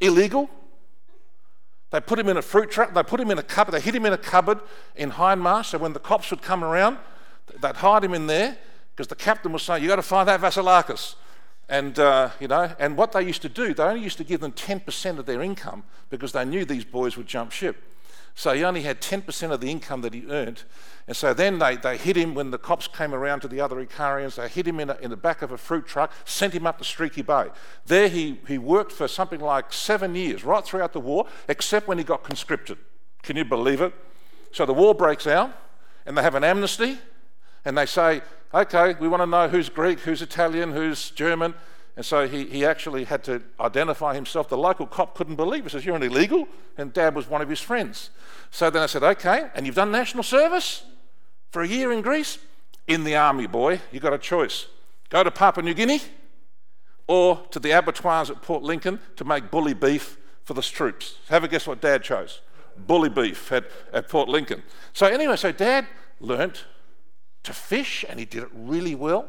illegal. 0.00 0.50
They 1.90 2.00
put 2.00 2.18
him 2.18 2.28
in 2.28 2.36
a 2.36 2.42
fruit 2.42 2.70
truck, 2.70 2.94
they 2.94 3.02
put 3.02 3.20
him 3.20 3.30
in 3.30 3.38
a 3.38 3.42
cupboard, 3.42 3.72
they 3.72 3.80
hid 3.80 3.94
him 3.94 4.06
in 4.06 4.12
a 4.12 4.18
cupboard 4.18 4.60
in 4.96 5.10
Hindmarsh. 5.10 5.66
So 5.66 5.78
when 5.78 5.92
the 5.92 6.00
cops 6.00 6.30
would 6.30 6.42
come 6.42 6.64
around, 6.64 6.98
they'd 7.60 7.76
hide 7.76 8.02
him 8.04 8.14
in 8.14 8.26
there 8.26 8.56
because 8.94 9.08
the 9.08 9.14
captain 9.14 9.52
was 9.52 9.62
saying, 9.62 9.82
You've 9.82 9.90
got 9.90 9.96
to 9.96 10.02
find 10.02 10.28
that 10.28 10.40
Vasilakis. 10.40 11.16
And, 11.72 11.98
uh, 11.98 12.28
you 12.38 12.48
know, 12.48 12.70
and 12.78 12.98
what 12.98 13.12
they 13.12 13.22
used 13.22 13.40
to 13.40 13.48
do, 13.48 13.72
they 13.72 13.82
only 13.82 14.02
used 14.02 14.18
to 14.18 14.24
give 14.24 14.40
them 14.40 14.52
10% 14.52 15.18
of 15.18 15.24
their 15.24 15.40
income 15.40 15.84
because 16.10 16.32
they 16.32 16.44
knew 16.44 16.66
these 16.66 16.84
boys 16.84 17.16
would 17.16 17.26
jump 17.26 17.50
ship. 17.50 17.82
So 18.34 18.52
he 18.52 18.62
only 18.62 18.82
had 18.82 19.00
10% 19.00 19.50
of 19.50 19.62
the 19.62 19.70
income 19.70 20.02
that 20.02 20.12
he 20.12 20.26
earned. 20.28 20.64
And 21.08 21.16
so 21.16 21.32
then 21.32 21.58
they, 21.58 21.76
they 21.76 21.96
hit 21.96 22.14
him 22.14 22.34
when 22.34 22.50
the 22.50 22.58
cops 22.58 22.88
came 22.88 23.14
around 23.14 23.40
to 23.40 23.48
the 23.48 23.62
other 23.62 23.82
Icarians. 23.82 24.34
They 24.34 24.48
hit 24.48 24.68
him 24.68 24.80
in, 24.80 24.90
a, 24.90 24.98
in 25.00 25.08
the 25.08 25.16
back 25.16 25.40
of 25.40 25.50
a 25.50 25.56
fruit 25.56 25.86
truck, 25.86 26.12
sent 26.26 26.52
him 26.52 26.66
up 26.66 26.76
to 26.76 26.84
Streaky 26.84 27.22
Bay. 27.22 27.46
There 27.86 28.10
he, 28.10 28.38
he 28.46 28.58
worked 28.58 28.92
for 28.92 29.08
something 29.08 29.40
like 29.40 29.72
seven 29.72 30.14
years, 30.14 30.44
right 30.44 30.62
throughout 30.62 30.92
the 30.92 31.00
war, 31.00 31.26
except 31.48 31.88
when 31.88 31.96
he 31.96 32.04
got 32.04 32.22
conscripted. 32.22 32.76
Can 33.22 33.38
you 33.38 33.46
believe 33.46 33.80
it? 33.80 33.94
So 34.52 34.66
the 34.66 34.74
war 34.74 34.94
breaks 34.94 35.26
out, 35.26 35.56
and 36.04 36.18
they 36.18 36.22
have 36.22 36.34
an 36.34 36.44
amnesty, 36.44 36.98
and 37.64 37.76
they 37.76 37.86
say, 37.86 38.22
okay, 38.52 38.94
we 39.00 39.08
want 39.08 39.22
to 39.22 39.26
know 39.26 39.48
who's 39.48 39.68
Greek, 39.68 40.00
who's 40.00 40.22
Italian, 40.22 40.72
who's 40.72 41.10
German. 41.10 41.54
And 41.96 42.04
so 42.04 42.26
he, 42.26 42.46
he 42.46 42.64
actually 42.64 43.04
had 43.04 43.22
to 43.24 43.42
identify 43.60 44.14
himself. 44.14 44.48
The 44.48 44.56
local 44.56 44.86
cop 44.86 45.14
couldn't 45.14 45.36
believe 45.36 45.60
it. 45.60 45.64
He 45.64 45.70
says, 45.70 45.84
You're 45.84 45.96
an 45.96 46.02
illegal? 46.02 46.48
And 46.78 46.92
dad 46.92 47.14
was 47.14 47.28
one 47.28 47.42
of 47.42 47.48
his 47.48 47.60
friends. 47.60 48.10
So 48.50 48.70
then 48.70 48.82
I 48.82 48.86
said, 48.86 49.02
Okay, 49.02 49.50
and 49.54 49.66
you've 49.66 49.74
done 49.74 49.92
national 49.92 50.22
service 50.22 50.84
for 51.50 51.62
a 51.62 51.68
year 51.68 51.92
in 51.92 52.00
Greece? 52.00 52.38
In 52.86 53.04
the 53.04 53.14
army, 53.14 53.46
boy. 53.46 53.80
You've 53.90 54.02
got 54.02 54.14
a 54.14 54.18
choice. 54.18 54.66
Go 55.10 55.22
to 55.22 55.30
Papua 55.30 55.62
New 55.62 55.74
Guinea 55.74 56.00
or 57.06 57.42
to 57.50 57.60
the 57.60 57.72
abattoirs 57.72 58.30
at 58.30 58.40
Port 58.40 58.62
Lincoln 58.62 58.98
to 59.16 59.24
make 59.24 59.50
bully 59.50 59.74
beef 59.74 60.16
for 60.44 60.54
the 60.54 60.62
troops. 60.62 61.18
Have 61.28 61.44
a 61.44 61.48
guess 61.48 61.66
what 61.66 61.80
dad 61.80 62.02
chose? 62.02 62.40
Bully 62.76 63.10
beef 63.10 63.52
at, 63.52 63.66
at 63.92 64.08
Port 64.08 64.28
Lincoln. 64.28 64.62
So, 64.94 65.06
anyway, 65.06 65.36
so 65.36 65.52
dad 65.52 65.86
learnt 66.20 66.64
to 67.42 67.52
fish 67.52 68.04
and 68.08 68.18
he 68.18 68.24
did 68.24 68.44
it 68.44 68.50
really 68.52 68.94
well 68.94 69.28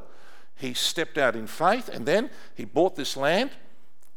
he 0.56 0.74
stepped 0.74 1.18
out 1.18 1.36
in 1.36 1.48
faith 1.48 1.90
and 1.90 2.06
then 2.06 2.30
he 2.56 2.66
bought 2.66 2.96
this 2.96 3.18
land 3.18 3.52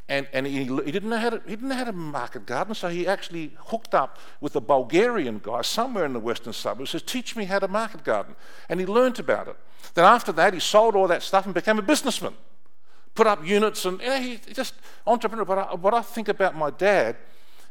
and, 0.09 0.29
and 0.33 0.47
he, 0.47 0.65
he, 0.65 0.93
didn't 0.93 1.09
know 1.09 1.19
how 1.19 1.31
to, 1.31 1.43
he 1.45 1.57
didn't 1.57 1.69
know 1.69 1.75
how 1.75 1.85
to 1.85 1.93
market 1.93 2.47
garden, 2.47 2.77
so 2.77 2.89
he 2.89 3.09
actually 3.09 3.57
hooked 3.57 3.93
up 3.93 4.19
with 4.41 4.55
a 4.55 4.61
Bulgarian 4.61 5.41
guy 5.43 5.63
somewhere 5.63 6.05
in 6.05 6.13
the 6.13 6.21
western 6.21 6.53
suburbs 6.53 6.93
who 6.93 6.99
says, 6.99 7.03
Teach 7.03 7.35
me 7.35 7.45
how 7.45 7.59
to 7.59 7.67
market 7.67 8.05
garden. 8.05 8.37
And 8.69 8.79
he 8.79 8.87
learnt 8.87 9.19
about 9.19 9.49
it. 9.49 9.57
Then 9.95 10.05
after 10.05 10.31
that, 10.33 10.55
he 10.55 10.61
sold 10.61 10.95
all 10.95 11.09
that 11.09 11.25
stuff 11.25 11.45
and 11.45 11.53
became 11.53 11.79
a 11.81 11.83
businessman. 11.83 12.35
Put 13.17 13.27
up 13.27 13.45
units 13.45 13.85
and 13.85 14.01
you 14.01 14.07
know, 14.07 14.21
he 14.21 14.39
just 14.53 14.75
entrepreneur. 15.09 15.45
But 15.45 15.59
I, 15.59 15.75
what 15.75 15.93
I 15.93 16.03
think 16.03 16.29
about 16.29 16.55
my 16.55 16.71
dad 16.71 17.17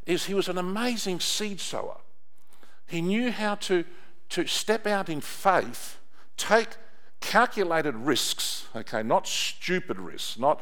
is 0.06 0.26
he 0.26 0.34
was 0.34 0.50
an 0.50 0.58
amazing 0.58 1.22
seed 1.22 1.62
sower. 1.62 1.98
He 2.88 3.02
knew 3.02 3.32
how 3.32 3.56
to, 3.56 3.86
to 4.30 4.46
step 4.46 4.86
out 4.86 5.08
in 5.08 5.22
faith, 5.22 6.00
take 6.38 6.70
calculated 7.22 7.96
risks, 7.96 8.68
okay, 8.76 9.02
not 9.02 9.28
stupid 9.28 10.00
risks, 10.00 10.38
not 10.38 10.62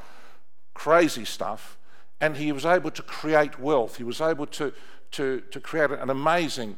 crazy 0.73 1.25
stuff, 1.25 1.77
and 2.21 2.37
he 2.37 2.51
was 2.51 2.65
able 2.65 2.91
to 2.91 3.01
create 3.01 3.59
wealth. 3.59 3.97
He 3.97 4.03
was 4.03 4.21
able 4.21 4.45
to, 4.47 4.73
to, 5.11 5.41
to 5.51 5.59
create 5.59 5.91
an 5.91 6.09
amazing 6.09 6.77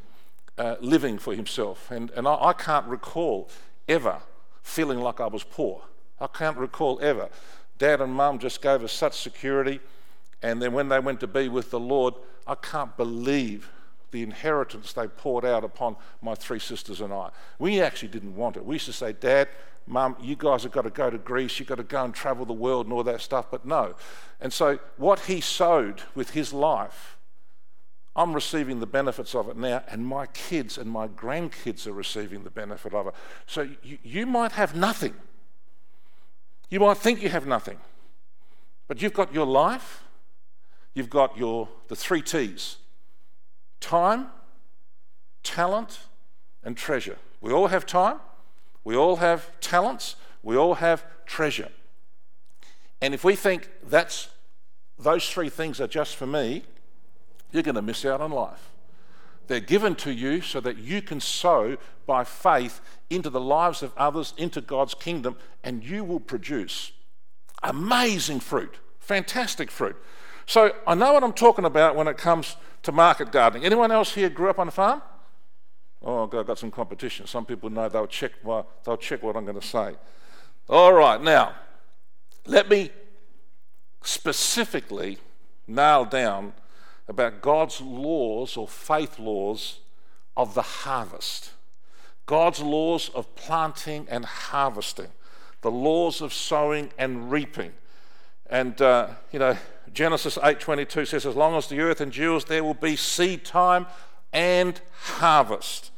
uh, 0.58 0.76
living 0.80 1.18
for 1.18 1.34
himself. 1.34 1.90
And, 1.90 2.10
and 2.12 2.26
I, 2.26 2.34
I 2.34 2.52
can't 2.52 2.86
recall 2.86 3.48
ever 3.88 4.18
feeling 4.62 5.00
like 5.00 5.20
I 5.20 5.26
was 5.28 5.44
poor. 5.44 5.82
I 6.20 6.26
can't 6.26 6.56
recall 6.56 6.98
ever. 7.00 7.28
Dad 7.78 8.00
and 8.00 8.12
mum 8.12 8.38
just 8.38 8.62
gave 8.62 8.82
us 8.82 8.92
such 8.92 9.20
security. 9.20 9.80
And 10.42 10.60
then 10.60 10.72
when 10.72 10.88
they 10.88 10.98
went 10.98 11.20
to 11.20 11.26
be 11.26 11.48
with 11.48 11.70
the 11.70 11.80
Lord, 11.80 12.14
I 12.46 12.54
can't 12.54 12.96
believe 12.96 13.70
the 14.10 14.22
inheritance 14.22 14.92
they 14.92 15.08
poured 15.08 15.44
out 15.44 15.64
upon 15.64 15.96
my 16.22 16.34
three 16.34 16.58
sisters 16.58 17.00
and 17.00 17.12
I. 17.12 17.30
We 17.58 17.80
actually 17.80 18.08
didn't 18.08 18.36
want 18.36 18.56
it. 18.56 18.64
We 18.64 18.76
used 18.76 18.86
to 18.86 18.92
say, 18.92 19.12
Dad, 19.12 19.48
Mum, 19.86 20.16
you 20.20 20.34
guys 20.34 20.64
have 20.64 20.72
got 20.72 20.82
to 20.82 20.90
go 20.90 21.10
to 21.10 21.18
Greece, 21.18 21.58
you've 21.58 21.68
got 21.68 21.76
to 21.76 21.84
go 21.84 22.04
and 22.04 22.12
travel 22.12 22.44
the 22.44 22.52
world 22.52 22.86
and 22.86 22.92
all 22.92 23.04
that 23.04 23.20
stuff, 23.20 23.46
but 23.50 23.64
no. 23.64 23.94
And 24.40 24.52
so, 24.52 24.80
what 24.96 25.20
he 25.20 25.40
sowed 25.40 26.02
with 26.14 26.30
his 26.30 26.52
life, 26.52 27.16
I'm 28.16 28.32
receiving 28.32 28.80
the 28.80 28.86
benefits 28.86 29.34
of 29.34 29.48
it 29.48 29.56
now, 29.56 29.84
and 29.88 30.04
my 30.04 30.26
kids 30.26 30.76
and 30.76 30.90
my 30.90 31.06
grandkids 31.06 31.86
are 31.86 31.92
receiving 31.92 32.42
the 32.42 32.50
benefit 32.50 32.94
of 32.94 33.08
it. 33.08 33.14
So, 33.46 33.68
you, 33.82 33.98
you 34.02 34.26
might 34.26 34.52
have 34.52 34.74
nothing. 34.74 35.14
You 36.68 36.80
might 36.80 36.96
think 36.96 37.22
you 37.22 37.28
have 37.28 37.46
nothing, 37.46 37.78
but 38.88 39.00
you've 39.00 39.14
got 39.14 39.32
your 39.32 39.46
life, 39.46 40.02
you've 40.94 41.10
got 41.10 41.38
your 41.38 41.68
the 41.86 41.94
three 41.94 42.22
T's 42.22 42.78
time, 43.80 44.28
talent, 45.42 46.00
and 46.62 46.76
treasure. 46.76 47.18
We 47.40 47.52
all 47.52 47.68
have 47.68 47.86
time, 47.86 48.18
we 48.84 48.96
all 48.96 49.16
have 49.16 49.50
talents, 49.60 50.16
we 50.42 50.56
all 50.56 50.74
have 50.74 51.04
treasure. 51.26 51.68
And 53.00 53.14
if 53.14 53.24
we 53.24 53.36
think 53.36 53.68
that's 53.86 54.28
those 54.98 55.28
three 55.28 55.48
things 55.48 55.80
are 55.80 55.86
just 55.86 56.16
for 56.16 56.26
me, 56.26 56.64
you're 57.52 57.62
going 57.62 57.74
to 57.74 57.82
miss 57.82 58.04
out 58.04 58.20
on 58.20 58.30
life. 58.30 58.70
They're 59.46 59.60
given 59.60 59.94
to 59.96 60.10
you 60.10 60.40
so 60.40 60.60
that 60.60 60.78
you 60.78 61.02
can 61.02 61.20
sow 61.20 61.76
by 62.06 62.24
faith 62.24 62.80
into 63.10 63.30
the 63.30 63.40
lives 63.40 63.82
of 63.82 63.92
others, 63.96 64.34
into 64.36 64.60
God's 64.60 64.94
kingdom, 64.94 65.36
and 65.62 65.84
you 65.84 66.02
will 66.02 66.20
produce 66.20 66.92
amazing 67.62 68.40
fruit, 68.40 68.74
fantastic 68.98 69.70
fruit. 69.70 69.96
So 70.46 70.72
I 70.86 70.94
know 70.94 71.12
what 71.12 71.24
I'm 71.24 71.32
talking 71.32 71.64
about 71.64 71.96
when 71.96 72.08
it 72.08 72.16
comes 72.16 72.56
to 72.86 72.92
market 72.92 73.30
gardening. 73.30 73.64
Anyone 73.64 73.92
else 73.92 74.14
here 74.14 74.30
grew 74.30 74.48
up 74.48 74.58
on 74.58 74.68
a 74.68 74.70
farm? 74.70 75.02
Oh, 76.02 76.24
I've 76.24 76.46
got 76.46 76.58
some 76.58 76.70
competition. 76.70 77.26
Some 77.26 77.44
people 77.44 77.68
know 77.68 77.88
they'll 77.88 78.06
check, 78.06 78.32
they'll 78.44 78.96
check 78.96 79.22
what 79.22 79.36
I'm 79.36 79.44
going 79.44 79.60
to 79.60 79.66
say. 79.66 79.96
All 80.68 80.92
right, 80.92 81.20
now, 81.20 81.54
let 82.46 82.68
me 82.68 82.90
specifically 84.02 85.18
nail 85.66 86.04
down 86.04 86.54
about 87.08 87.42
God's 87.42 87.80
laws 87.80 88.56
or 88.56 88.68
faith 88.68 89.18
laws 89.18 89.80
of 90.36 90.54
the 90.54 90.62
harvest. 90.62 91.50
God's 92.24 92.60
laws 92.60 93.08
of 93.14 93.34
planting 93.34 94.06
and 94.08 94.24
harvesting, 94.24 95.08
the 95.62 95.70
laws 95.72 96.20
of 96.20 96.32
sowing 96.32 96.90
and 96.98 97.32
reaping. 97.32 97.72
And, 98.48 98.80
uh, 98.80 99.08
you 99.32 99.40
know, 99.40 99.56
Genesis 99.96 100.36
8:22 100.42 101.06
says, 101.06 101.24
"As 101.24 101.34
long 101.34 101.56
as 101.56 101.68
the 101.68 101.80
earth 101.80 102.02
endures, 102.02 102.44
there 102.44 102.62
will 102.62 102.74
be 102.74 102.96
seed 102.96 103.46
time 103.46 103.86
and 104.30 104.80
harvest." 105.18 105.90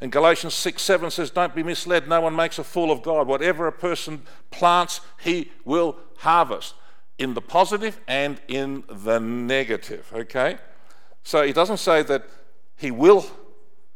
And 0.00 0.10
Galatians 0.10 0.54
6 0.54 0.82
7 0.82 1.10
says, 1.10 1.30
Don't 1.30 1.54
be 1.54 1.62
misled. 1.62 2.08
No 2.08 2.20
one 2.20 2.34
makes 2.36 2.58
a 2.58 2.64
fool 2.64 2.90
of 2.90 3.02
God. 3.02 3.26
Whatever 3.26 3.66
a 3.66 3.72
person 3.72 4.26
plants, 4.50 5.00
he 5.20 5.52
will 5.64 5.96
harvest 6.18 6.74
in 7.16 7.34
the 7.34 7.40
positive 7.40 8.00
and 8.08 8.40
in 8.48 8.84
the 8.88 9.20
negative. 9.20 10.12
Okay? 10.12 10.58
So 11.22 11.40
it 11.40 11.54
doesn't 11.54 11.78
say 11.78 12.02
that 12.02 12.28
he 12.76 12.90
will, 12.90 13.24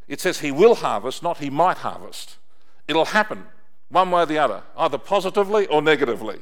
it 0.07 0.21
says 0.21 0.39
he 0.39 0.53
will 0.53 0.77
harvest, 0.77 1.23
not 1.23 1.39
he 1.39 1.51
might 1.51 1.79
harvest. 1.79 2.39
It'll 2.87 3.07
happen 3.07 3.45
one 3.91 4.11
way 4.11 4.23
or 4.23 4.27
the 4.27 4.39
other, 4.39 4.63
either 4.77 4.99
positively 4.99 5.67
or 5.67 5.83
negatively. 5.83 6.41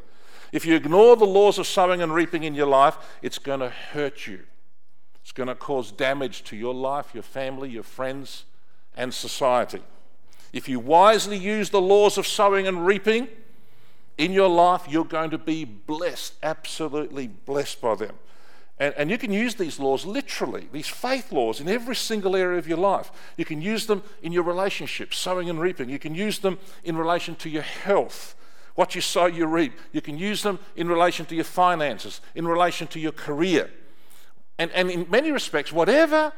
If 0.56 0.64
you 0.64 0.75
ignore 0.75 1.16
the 1.16 1.26
laws 1.26 1.58
of 1.58 1.66
sowing 1.66 2.00
and 2.00 2.14
reaping 2.14 2.42
in 2.42 2.54
your 2.54 2.66
life, 2.66 2.96
it's 3.20 3.38
going 3.38 3.60
to 3.60 3.68
hurt 3.68 4.26
you. 4.26 4.40
It's 5.20 5.30
going 5.30 5.48
to 5.48 5.54
cause 5.54 5.92
damage 5.92 6.44
to 6.44 6.56
your 6.56 6.72
life, 6.72 7.10
your 7.12 7.22
family, 7.22 7.68
your 7.68 7.82
friends, 7.82 8.46
and 8.96 9.12
society. 9.12 9.82
If 10.54 10.66
you 10.66 10.80
wisely 10.80 11.36
use 11.36 11.68
the 11.68 11.82
laws 11.82 12.16
of 12.16 12.26
sowing 12.26 12.66
and 12.66 12.86
reaping, 12.86 13.28
in 14.16 14.32
your 14.32 14.48
life, 14.48 14.86
you're 14.88 15.04
going 15.04 15.28
to 15.28 15.36
be 15.36 15.66
blessed, 15.66 16.32
absolutely 16.42 17.26
blessed 17.26 17.82
by 17.82 17.94
them. 17.96 18.14
And, 18.78 18.94
and, 18.96 19.10
you 19.10 19.18
can 19.18 19.34
use 19.34 19.56
these 19.56 19.78
laws 19.78 20.06
literally, 20.06 20.70
these 20.72 20.88
faith 20.88 21.32
laws, 21.32 21.60
in 21.60 21.68
every 21.68 21.96
single 21.96 22.34
area 22.34 22.58
of 22.58 22.66
your 22.66 22.78
life. 22.78 23.12
You 23.36 23.44
can 23.44 23.60
use 23.60 23.84
them 23.84 24.02
in 24.22 24.32
your 24.32 24.44
relationships, 24.44 25.18
sowing 25.18 25.50
and 25.50 25.60
reaping. 25.60 25.90
You 25.90 25.98
can 25.98 26.14
use 26.14 26.38
them 26.38 26.58
in 26.82 26.96
relation 26.96 27.34
to 27.36 27.50
your 27.50 27.62
health. 27.62 28.34
What 28.76 28.95
you 28.95 29.00
sow, 29.00 29.26
you 29.26 29.47
reap. 29.47 29.73
You 29.92 30.00
can 30.00 30.16
use 30.18 30.42
them 30.42 30.59
in 30.76 30.87
relation 30.87 31.26
to 31.26 31.35
your 31.35 31.45
finances, 31.45 32.21
in 32.35 32.47
relation 32.47 32.87
to 32.88 33.00
your 33.00 33.12
career. 33.12 33.71
And, 34.59 34.71
and 34.73 34.90
in 34.90 35.06
many 35.11 35.33
respects, 35.33 35.73
whatever 35.73 36.33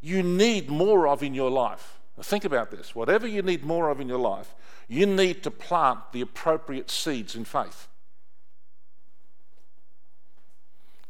you 0.00 0.22
need 0.22 0.70
more 0.70 1.06
of 1.06 1.22
in 1.22 1.34
your 1.34 1.50
life, 1.50 1.98
think 2.22 2.44
about 2.44 2.70
this 2.70 2.94
whatever 2.94 3.26
you 3.26 3.42
need 3.42 3.64
more 3.64 3.88
of 3.88 4.00
in 4.00 4.08
your 4.08 4.18
life, 4.18 4.54
you 4.88 5.06
need 5.06 5.42
to 5.42 5.50
plant 5.50 5.98
the 6.12 6.20
appropriate 6.20 6.90
seeds 6.90 7.34
in 7.34 7.44
faith. 7.44 7.88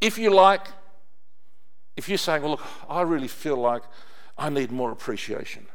If 0.01 0.17
you 0.17 0.31
like, 0.31 0.67
if 1.97 2.09
you're 2.09 2.17
saying, 2.17 2.43
well, 2.43 2.53
look, 2.53 2.63
I 2.89 3.03
really 3.03 3.29
feel 3.29 3.57
like 3.57 3.83
I 4.39 4.49
need 4.49 4.71
more 4.71 4.93
appreciation, 4.93 5.67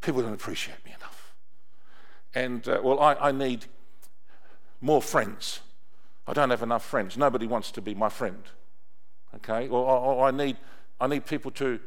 people 0.00 0.22
don't 0.22 0.32
appreciate 0.32 0.82
me 0.86 0.92
enough. 0.92 1.34
And, 2.34 2.66
uh, 2.66 2.80
well, 2.82 3.00
I, 3.00 3.14
I 3.14 3.32
need 3.32 3.66
more 4.80 5.02
friends. 5.02 5.60
I 6.26 6.32
don't 6.32 6.50
have 6.50 6.62
enough 6.62 6.84
friends. 6.84 7.16
Nobody 7.16 7.46
wants 7.46 7.70
to 7.72 7.82
be 7.82 7.94
my 7.94 8.08
friend. 8.08 8.42
Okay? 9.36 9.68
Or, 9.68 9.84
or, 9.84 10.26
I, 10.26 10.30
need, 10.30 10.56
I 11.00 11.06
need 11.06 11.26
people 11.26 11.50
to 11.52 11.80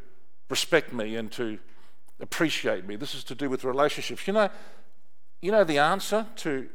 respect 0.50 0.93
me 0.93 1.15
and 1.15 1.31
to 1.33 1.59
appreciate 2.19 2.85
me. 2.85 2.95
This 2.95 3.15
is 3.15 3.23
to 3.25 3.35
do 3.35 3.50
with 3.50 3.63
relationships. 3.63 4.27
You 4.27 4.33
know, 4.33 4.50
you 5.41 5.51
know 5.51 5.63
the 5.63 5.77
answer 5.77 6.25
to 6.38 6.69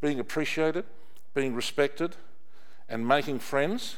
being 0.00 0.20
appreciated, 0.20 0.84
being 1.34 1.54
respected, 1.54 2.16
and 2.88 3.06
making 3.06 3.38
friends? 3.38 3.96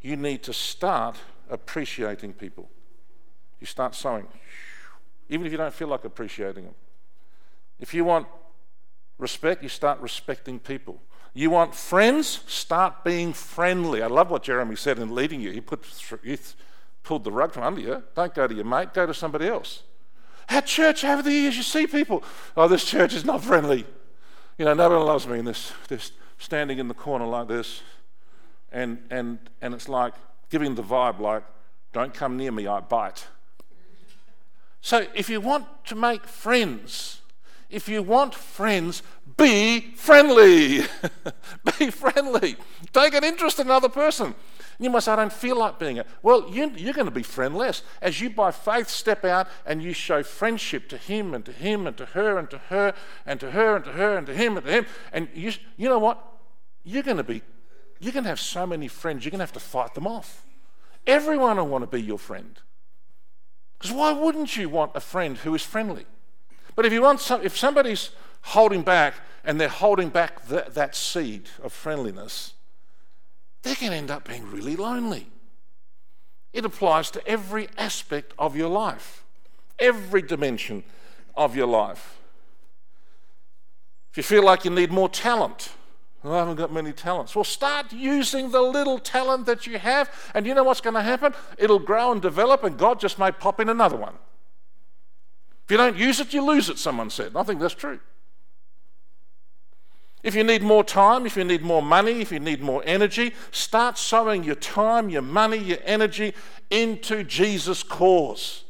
You 0.00 0.16
need 0.16 0.42
to 0.44 0.52
start 0.52 1.16
appreciating 1.48 2.32
people. 2.34 2.68
You 3.60 3.66
start 3.66 3.94
sowing, 3.94 4.26
even 5.28 5.46
if 5.46 5.52
you 5.52 5.58
don't 5.58 5.74
feel 5.74 5.88
like 5.88 6.04
appreciating 6.04 6.64
them. 6.64 6.74
If 7.78 7.92
you 7.92 8.04
want 8.04 8.26
respect, 9.20 9.62
you 9.62 9.68
start 9.68 10.00
respecting 10.00 10.58
people. 10.58 11.00
You 11.32 11.50
want 11.50 11.74
friends? 11.74 12.40
Start 12.46 13.04
being 13.04 13.32
friendly. 13.32 14.02
I 14.02 14.06
love 14.06 14.30
what 14.30 14.42
Jeremy 14.42 14.76
said 14.76 14.98
in 14.98 15.14
leading 15.14 15.40
you. 15.40 15.52
He, 15.52 15.60
put, 15.60 15.84
he 16.24 16.36
pulled 17.02 17.24
the 17.24 17.30
rug 17.30 17.52
from 17.52 17.62
under 17.62 17.80
you. 17.80 18.02
Don't 18.14 18.34
go 18.34 18.46
to 18.46 18.54
your 18.54 18.64
mate, 18.64 18.92
go 18.92 19.06
to 19.06 19.14
somebody 19.14 19.46
else. 19.46 19.82
At 20.48 20.66
church 20.66 21.04
over 21.04 21.22
the 21.22 21.32
years, 21.32 21.56
you 21.56 21.62
see 21.62 21.86
people, 21.86 22.24
oh, 22.56 22.66
this 22.66 22.84
church 22.84 23.14
is 23.14 23.24
not 23.24 23.44
friendly. 23.44 23.86
You 24.58 24.64
know, 24.64 24.74
no 24.74 24.90
one 24.90 25.06
loves 25.06 25.26
me, 25.26 25.38
and 25.38 25.46
this, 25.46 25.72
this 25.88 26.10
standing 26.38 26.78
in 26.78 26.88
the 26.88 26.94
corner 26.94 27.26
like 27.26 27.46
this. 27.46 27.82
And, 28.72 28.98
and, 29.10 29.38
and 29.62 29.74
it's 29.74 29.88
like 29.88 30.14
giving 30.48 30.74
the 30.74 30.82
vibe 30.82 31.20
like, 31.20 31.44
don't 31.92 32.12
come 32.12 32.36
near 32.36 32.50
me, 32.50 32.66
I 32.66 32.80
bite. 32.80 33.26
So 34.80 35.06
if 35.14 35.28
you 35.28 35.40
want 35.40 35.66
to 35.86 35.94
make 35.94 36.26
friends, 36.26 37.19
if 37.70 37.88
you 37.88 38.02
want 38.02 38.34
friends, 38.34 39.02
be 39.36 39.92
friendly. 39.94 40.80
be 41.78 41.90
friendly. 41.90 42.56
Take 42.92 43.14
an 43.14 43.24
interest 43.24 43.58
in 43.58 43.66
another 43.66 43.88
person. 43.88 44.34
You 44.78 44.88
might 44.88 45.02
say, 45.02 45.12
I 45.12 45.16
don't 45.16 45.32
feel 45.32 45.58
like 45.58 45.78
being 45.78 45.98
it. 45.98 46.06
Well, 46.22 46.50
you, 46.50 46.64
are 46.64 46.92
going 46.94 47.04
to 47.04 47.10
be 47.10 47.22
friendless. 47.22 47.82
As 48.00 48.20
you, 48.20 48.30
by 48.30 48.50
faith, 48.50 48.88
step 48.88 49.24
out 49.24 49.46
and 49.66 49.82
you 49.82 49.92
show 49.92 50.22
friendship 50.22 50.88
to 50.88 50.96
him 50.96 51.34
and 51.34 51.44
to 51.44 51.52
him 51.52 51.86
and 51.86 51.96
to 51.98 52.06
her 52.06 52.38
and 52.38 52.48
to 52.50 52.58
her 52.58 52.94
and 53.26 53.38
to 53.40 53.50
her 53.50 53.76
and 53.76 53.84
to 53.84 53.92
her 53.92 54.16
and 54.16 54.26
to 54.26 54.34
him 54.34 54.56
and 54.56 54.64
to 54.64 54.72
him. 54.72 54.86
And 55.12 55.28
you, 55.34 55.52
you 55.76 55.88
know 55.88 55.98
what? 55.98 56.26
You're 56.82 57.02
going 57.02 57.18
to 57.18 57.24
be, 57.24 57.42
you're 57.98 58.12
going 58.12 58.24
to 58.24 58.30
have 58.30 58.40
so 58.40 58.66
many 58.66 58.88
friends, 58.88 59.24
you're 59.24 59.30
going 59.30 59.40
to 59.40 59.44
have 59.44 59.52
to 59.52 59.60
fight 59.60 59.94
them 59.94 60.06
off. 60.06 60.46
Everyone 61.06 61.58
will 61.58 61.66
want 61.66 61.82
to 61.82 61.96
be 61.96 62.02
your 62.02 62.18
friend. 62.18 62.58
Because 63.78 63.94
why 63.94 64.12
wouldn't 64.12 64.56
you 64.56 64.68
want 64.68 64.92
a 64.94 65.00
friend 65.00 65.36
who 65.38 65.54
is 65.54 65.62
friendly? 65.62 66.06
But 66.76 66.86
if 66.86 66.92
you 66.92 67.02
want 67.02 67.20
some, 67.20 67.42
if 67.42 67.56
somebody's 67.56 68.10
holding 68.42 68.82
back 68.82 69.14
and 69.44 69.60
they're 69.60 69.68
holding 69.68 70.08
back 70.08 70.46
that, 70.46 70.94
seed 70.94 71.48
of 71.62 71.72
friendliness, 71.72 72.54
they 73.62 73.74
can 73.74 73.92
end 73.92 74.10
up 74.10 74.26
being 74.28 74.50
really 74.50 74.76
lonely. 74.76 75.26
It 76.52 76.64
applies 76.64 77.10
to 77.12 77.26
every 77.26 77.68
aspect 77.78 78.34
of 78.38 78.56
your 78.56 78.68
life, 78.68 79.24
every 79.78 80.22
dimension 80.22 80.82
of 81.36 81.54
your 81.54 81.66
life. 81.66 82.18
If 84.10 84.16
you 84.16 84.22
feel 84.22 84.44
like 84.44 84.64
you 84.64 84.70
need 84.70 84.90
more 84.90 85.08
talent, 85.08 85.70
well, 86.22 86.34
I 86.34 86.38
haven't 86.38 86.56
got 86.56 86.72
many 86.72 86.92
talents. 86.92 87.34
Well, 87.34 87.44
start 87.44 87.92
using 87.92 88.50
the 88.50 88.60
little 88.60 88.98
talent 88.98 89.46
that 89.46 89.66
you 89.66 89.78
have, 89.78 90.10
and 90.34 90.44
you 90.46 90.54
know 90.54 90.64
what's 90.64 90.80
going 90.80 90.94
to 90.94 91.02
happen? 91.02 91.32
It'll 91.56 91.78
grow 91.78 92.12
and 92.12 92.20
develop, 92.20 92.64
and 92.64 92.76
God 92.76 93.00
just 93.00 93.18
may 93.18 93.30
pop 93.30 93.60
in 93.60 93.68
another 93.68 93.96
one. 93.96 94.14
If 95.70 95.74
you 95.74 95.76
don't 95.76 95.96
use 95.96 96.18
it, 96.18 96.34
you 96.34 96.44
lose 96.44 96.68
it, 96.68 96.78
someone 96.78 97.10
said. 97.10 97.36
I 97.36 97.44
think 97.44 97.60
that's 97.60 97.74
true. 97.74 98.00
If 100.24 100.34
you 100.34 100.42
need 100.42 100.62
more 100.62 100.82
time, 100.82 101.26
if 101.26 101.36
you 101.36 101.44
need 101.44 101.62
more 101.62 101.80
money, 101.80 102.20
if 102.20 102.32
you 102.32 102.40
need 102.40 102.60
more 102.60 102.82
energy, 102.84 103.34
start 103.52 103.96
sowing 103.96 104.42
your 104.42 104.56
time, 104.56 105.10
your 105.10 105.22
money, 105.22 105.58
your 105.58 105.78
energy 105.84 106.34
into 106.70 107.22
Jesus' 107.22 107.84
cause, 107.84 108.64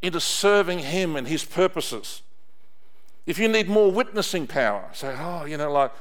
into 0.00 0.18
serving 0.18 0.78
Him 0.78 1.14
and 1.14 1.28
His 1.28 1.44
purposes. 1.44 2.22
If 3.26 3.38
you 3.38 3.46
need 3.46 3.68
more 3.68 3.92
witnessing 3.92 4.46
power, 4.46 4.88
say, 4.94 5.14
oh, 5.14 5.44
you 5.44 5.58
know, 5.58 5.70
like, 5.70 5.92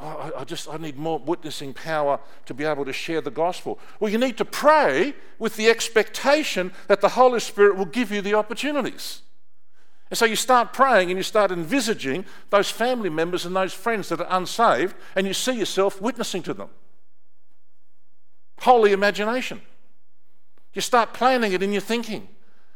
oh, 0.00 0.32
I 0.38 0.44
just 0.44 0.68
I 0.68 0.76
need 0.76 0.96
more 0.96 1.18
witnessing 1.18 1.74
power 1.74 2.18
to 2.46 2.54
be 2.54 2.64
able 2.64 2.84
to 2.84 2.92
share 2.92 3.20
the 3.20 3.30
gospel. 3.30 3.78
Well, 3.98 4.10
you 4.10 4.18
need 4.18 4.36
to 4.38 4.44
pray 4.44 5.14
with 5.38 5.56
the 5.56 5.68
expectation 5.68 6.72
that 6.88 7.00
the 7.00 7.10
Holy 7.10 7.40
Spirit 7.40 7.76
will 7.76 7.84
give 7.86 8.10
you 8.10 8.20
the 8.20 8.34
opportunities. 8.34 9.22
And 10.10 10.18
so 10.18 10.24
you 10.24 10.36
start 10.36 10.72
praying 10.72 11.10
and 11.10 11.18
you 11.18 11.22
start 11.22 11.52
envisaging 11.52 12.24
those 12.50 12.68
family 12.68 13.10
members 13.10 13.46
and 13.46 13.54
those 13.54 13.72
friends 13.72 14.08
that 14.08 14.20
are 14.20 14.36
unsaved, 14.36 14.96
and 15.14 15.26
you 15.26 15.32
see 15.32 15.52
yourself 15.52 16.00
witnessing 16.00 16.42
to 16.42 16.54
them. 16.54 16.70
Holy 18.60 18.92
imagination. 18.92 19.62
You 20.74 20.82
start 20.82 21.14
planning 21.14 21.52
it 21.52 21.62
in 21.62 21.72
your 21.72 21.80
thinking 21.80 22.28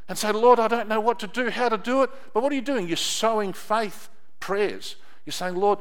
and 0.09 0.17
say, 0.17 0.33
Lord, 0.33 0.59
I 0.59 0.69
don't 0.69 0.89
know 0.89 1.01
what 1.01 1.19
to 1.21 1.27
do, 1.27 1.51
how 1.51 1.69
to 1.69 1.79
do 1.79 2.03
it. 2.03 2.11
But 2.33 2.43
what 2.43 2.53
are 2.53 2.55
you 2.55 2.61
doing? 2.61 2.87
You're 2.87 2.97
sowing 2.97 3.53
faith 3.53 4.09
prayers. 4.41 4.97
You're 5.25 5.33
saying, 5.33 5.57
Lord, 5.57 5.79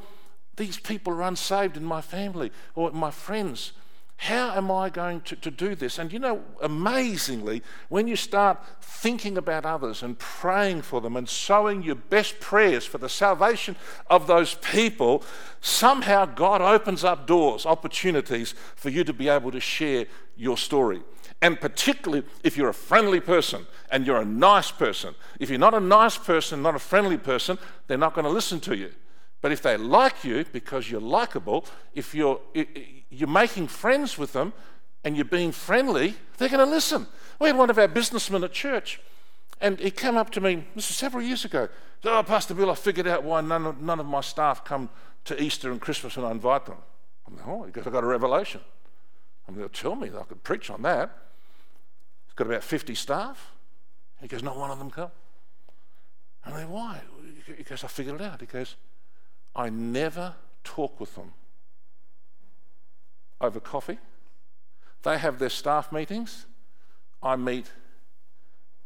these 0.55 0.77
people 0.77 1.13
are 1.13 1.23
unsaved 1.23 1.77
in 1.77 1.83
my 1.83 2.01
family 2.01 2.51
or 2.75 2.91
my 2.91 3.11
friends. 3.11 3.73
How 4.17 4.55
am 4.55 4.71
I 4.71 4.89
going 4.89 5.21
to, 5.21 5.35
to 5.35 5.51
do 5.51 5.75
this? 5.75 5.99
And 5.99 6.13
you 6.13 6.19
know, 6.19 6.43
amazingly, 6.61 7.61
when 7.89 8.07
you 8.07 8.15
start 8.15 8.63
thinking 8.81 9.37
about 9.37 9.65
others 9.65 10.01
and 10.01 10.17
praying 10.17 10.83
for 10.83 11.01
them 11.01 11.17
and 11.17 11.27
sowing 11.27 11.81
your 11.81 11.95
best 11.95 12.39
prayers 12.39 12.85
for 12.85 12.99
the 12.99 13.09
salvation 13.09 13.75
of 14.09 14.27
those 14.27 14.53
people, 14.55 15.23
somehow 15.59 16.25
God 16.25 16.61
opens 16.61 17.03
up 17.03 17.27
doors, 17.27 17.65
opportunities 17.65 18.53
for 18.75 18.89
you 18.89 19.03
to 19.03 19.13
be 19.13 19.27
able 19.27 19.51
to 19.51 19.59
share 19.59 20.05
your 20.37 20.57
story. 20.57 21.01
And 21.41 21.59
particularly 21.59 22.25
if 22.43 22.55
you're 22.55 22.69
a 22.69 22.73
friendly 22.73 23.19
person 23.19 23.67
and 23.91 24.07
you're 24.07 24.21
a 24.21 24.25
nice 24.25 24.71
person. 24.71 25.15
If 25.39 25.49
you're 25.49 25.59
not 25.59 25.73
a 25.73 25.81
nice 25.81 26.17
person, 26.17 26.61
not 26.61 26.75
a 26.75 26.79
friendly 26.79 27.17
person, 27.17 27.57
they're 27.87 27.97
not 27.97 28.13
going 28.13 28.23
to 28.23 28.31
listen 28.31 28.61
to 28.61 28.77
you. 28.77 28.91
But 29.43 29.51
if 29.51 29.61
they 29.61 29.75
like 29.75 30.23
you 30.23 30.45
because 30.53 30.89
you're 30.89 31.01
likable, 31.01 31.65
if 31.93 32.15
you're, 32.15 32.39
you're 33.09 33.27
making 33.27 33.67
friends 33.67 34.17
with 34.17 34.31
them 34.31 34.53
and 35.03 35.17
you're 35.17 35.25
being 35.25 35.51
friendly, 35.51 36.15
they're 36.37 36.47
going 36.47 36.65
to 36.65 36.73
listen. 36.73 37.07
We 37.41 37.49
had 37.49 37.57
one 37.57 37.69
of 37.69 37.77
our 37.77 37.89
businessmen 37.89 38.45
at 38.45 38.53
church, 38.53 39.01
and 39.59 39.77
he 39.81 39.91
came 39.91 40.15
up 40.15 40.29
to 40.31 40.39
me, 40.39 40.65
this 40.75 40.87
was 40.87 40.95
several 40.95 41.21
years 41.21 41.43
ago. 41.43 41.67
Oh, 42.05 42.23
Pastor 42.23 42.53
Bill, 42.53 42.71
I 42.71 42.75
figured 42.75 43.05
out 43.05 43.25
why 43.25 43.41
none 43.41 43.65
of, 43.65 43.81
none 43.81 43.99
of 43.99 44.05
my 44.05 44.21
staff 44.21 44.63
come 44.63 44.89
to 45.25 45.43
Easter 45.43 45.73
and 45.73 45.81
Christmas 45.81 46.15
when 46.15 46.25
I 46.25 46.31
invite 46.31 46.65
them. 46.65 46.77
I'm 47.27 47.35
like, 47.35 47.45
oh, 47.45 47.63
because 47.65 47.85
I 47.85 47.89
got 47.89 48.05
a 48.05 48.07
revelation. 48.07 48.61
I'm 49.49 49.55
going 49.55 49.67
to 49.67 49.81
tell 49.81 49.95
me 49.97 50.07
that 50.07 50.21
I 50.21 50.23
could 50.23 50.41
preach 50.43 50.69
on 50.69 50.83
that. 50.83 51.11
He's 52.27 52.33
got 52.35 52.47
about 52.47 52.63
50 52.63 52.95
staff. 52.95 53.51
He 54.21 54.29
goes, 54.29 54.41
not 54.41 54.55
one 54.55 54.71
of 54.71 54.79
them 54.79 54.89
come. 54.89 55.11
And 56.45 56.55
I 56.55 56.63
go, 56.63 56.69
why? 56.69 57.01
He 57.57 57.63
goes, 57.63 57.83
I 57.83 57.87
figured 57.87 58.15
it 58.15 58.21
out. 58.21 58.39
He 58.39 58.47
goes, 58.47 58.77
I 59.55 59.69
never 59.69 60.35
talk 60.63 60.99
with 60.99 61.15
them 61.15 61.33
over 63.39 63.59
coffee. 63.59 63.99
They 65.03 65.17
have 65.17 65.37
their 65.39 65.49
staff 65.49 65.91
meetings. 65.91 66.45
I 67.21 67.35
meet 67.35 67.71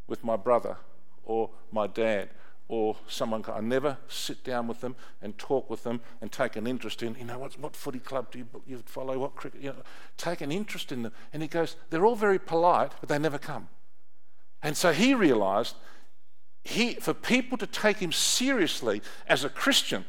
with 0.07 0.23
my 0.23 0.35
brother 0.35 0.77
or 1.23 1.51
my 1.71 1.87
dad 1.87 2.29
or 2.67 2.97
someone. 3.07 3.43
I 3.47 3.61
never 3.61 3.97
sit 4.07 4.43
down 4.43 4.67
with 4.67 4.81
them 4.81 4.95
and 5.21 5.37
talk 5.37 5.69
with 5.69 5.83
them 5.83 6.01
and 6.21 6.31
take 6.31 6.55
an 6.55 6.67
interest 6.67 7.03
in, 7.03 7.15
you 7.15 7.25
know, 7.25 7.39
what, 7.39 7.57
what 7.59 7.75
footy 7.75 7.99
club 7.99 8.31
do 8.31 8.39
you, 8.39 8.47
you 8.65 8.83
follow, 8.85 9.17
what 9.17 9.35
cricket, 9.35 9.61
you 9.61 9.69
know, 9.69 9.83
take 10.17 10.41
an 10.41 10.51
interest 10.51 10.91
in 10.91 11.03
them. 11.03 11.13
And 11.31 11.41
he 11.41 11.47
goes, 11.47 11.75
they're 11.89 12.05
all 12.05 12.15
very 12.15 12.39
polite, 12.39 12.93
but 12.99 13.09
they 13.09 13.19
never 13.19 13.37
come. 13.37 13.69
And 14.61 14.75
so 14.75 14.91
he 14.91 15.13
realized 15.13 15.75
he, 16.63 16.95
for 16.95 17.13
people 17.13 17.57
to 17.59 17.67
take 17.67 17.97
him 17.97 18.11
seriously 18.11 19.01
as 19.27 19.43
a 19.43 19.49
Christian, 19.49 20.03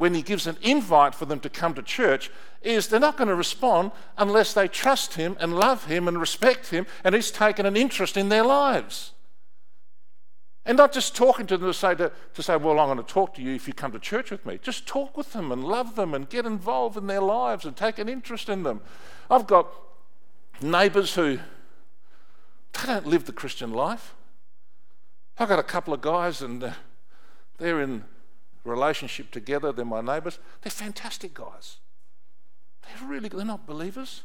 when 0.00 0.14
he 0.14 0.22
gives 0.22 0.46
an 0.46 0.56
invite 0.62 1.14
for 1.14 1.26
them 1.26 1.38
to 1.38 1.50
come 1.50 1.74
to 1.74 1.82
church 1.82 2.30
is 2.62 2.88
they're 2.88 2.98
not 2.98 3.18
going 3.18 3.28
to 3.28 3.34
respond 3.34 3.90
unless 4.16 4.54
they 4.54 4.66
trust 4.66 5.12
him 5.12 5.36
and 5.38 5.54
love 5.54 5.84
him 5.84 6.08
and 6.08 6.18
respect 6.18 6.68
him 6.68 6.86
and 7.04 7.14
he's 7.14 7.30
taken 7.30 7.66
an 7.66 7.76
interest 7.76 8.16
in 8.16 8.30
their 8.30 8.42
lives. 8.42 9.12
And 10.64 10.78
not 10.78 10.94
just 10.94 11.14
talking 11.14 11.46
to 11.48 11.58
them 11.58 11.68
to 11.68 11.74
say, 11.74 11.94
to, 11.96 12.10
to 12.32 12.42
say, 12.42 12.56
well, 12.56 12.80
I'm 12.80 12.86
going 12.86 12.96
to 12.96 13.12
talk 13.12 13.34
to 13.34 13.42
you 13.42 13.54
if 13.54 13.68
you 13.68 13.74
come 13.74 13.92
to 13.92 13.98
church 13.98 14.30
with 14.30 14.46
me. 14.46 14.58
Just 14.62 14.86
talk 14.86 15.18
with 15.18 15.34
them 15.34 15.52
and 15.52 15.62
love 15.62 15.96
them 15.96 16.14
and 16.14 16.26
get 16.30 16.46
involved 16.46 16.96
in 16.96 17.06
their 17.06 17.20
lives 17.20 17.66
and 17.66 17.76
take 17.76 17.98
an 17.98 18.08
interest 18.08 18.48
in 18.48 18.62
them. 18.62 18.80
I've 19.30 19.46
got 19.46 19.66
neighbours 20.62 21.14
who 21.14 21.40
they 22.72 22.86
don't 22.86 23.06
live 23.06 23.26
the 23.26 23.32
Christian 23.34 23.74
life. 23.74 24.14
I've 25.38 25.50
got 25.50 25.58
a 25.58 25.62
couple 25.62 25.92
of 25.92 26.00
guys 26.00 26.40
and 26.40 26.64
uh, 26.64 26.72
they're 27.58 27.82
in 27.82 28.04
relationship 28.64 29.30
together. 29.30 29.72
They're 29.72 29.84
my 29.84 30.00
neighbours. 30.00 30.38
They're 30.62 30.70
fantastic 30.70 31.34
guys. 31.34 31.76
They're 32.82 33.08
really, 33.08 33.28
they're 33.28 33.44
not 33.44 33.66
believers. 33.66 34.22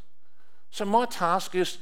So 0.71 0.85
my 0.85 1.05
task 1.05 1.55
is 1.55 1.77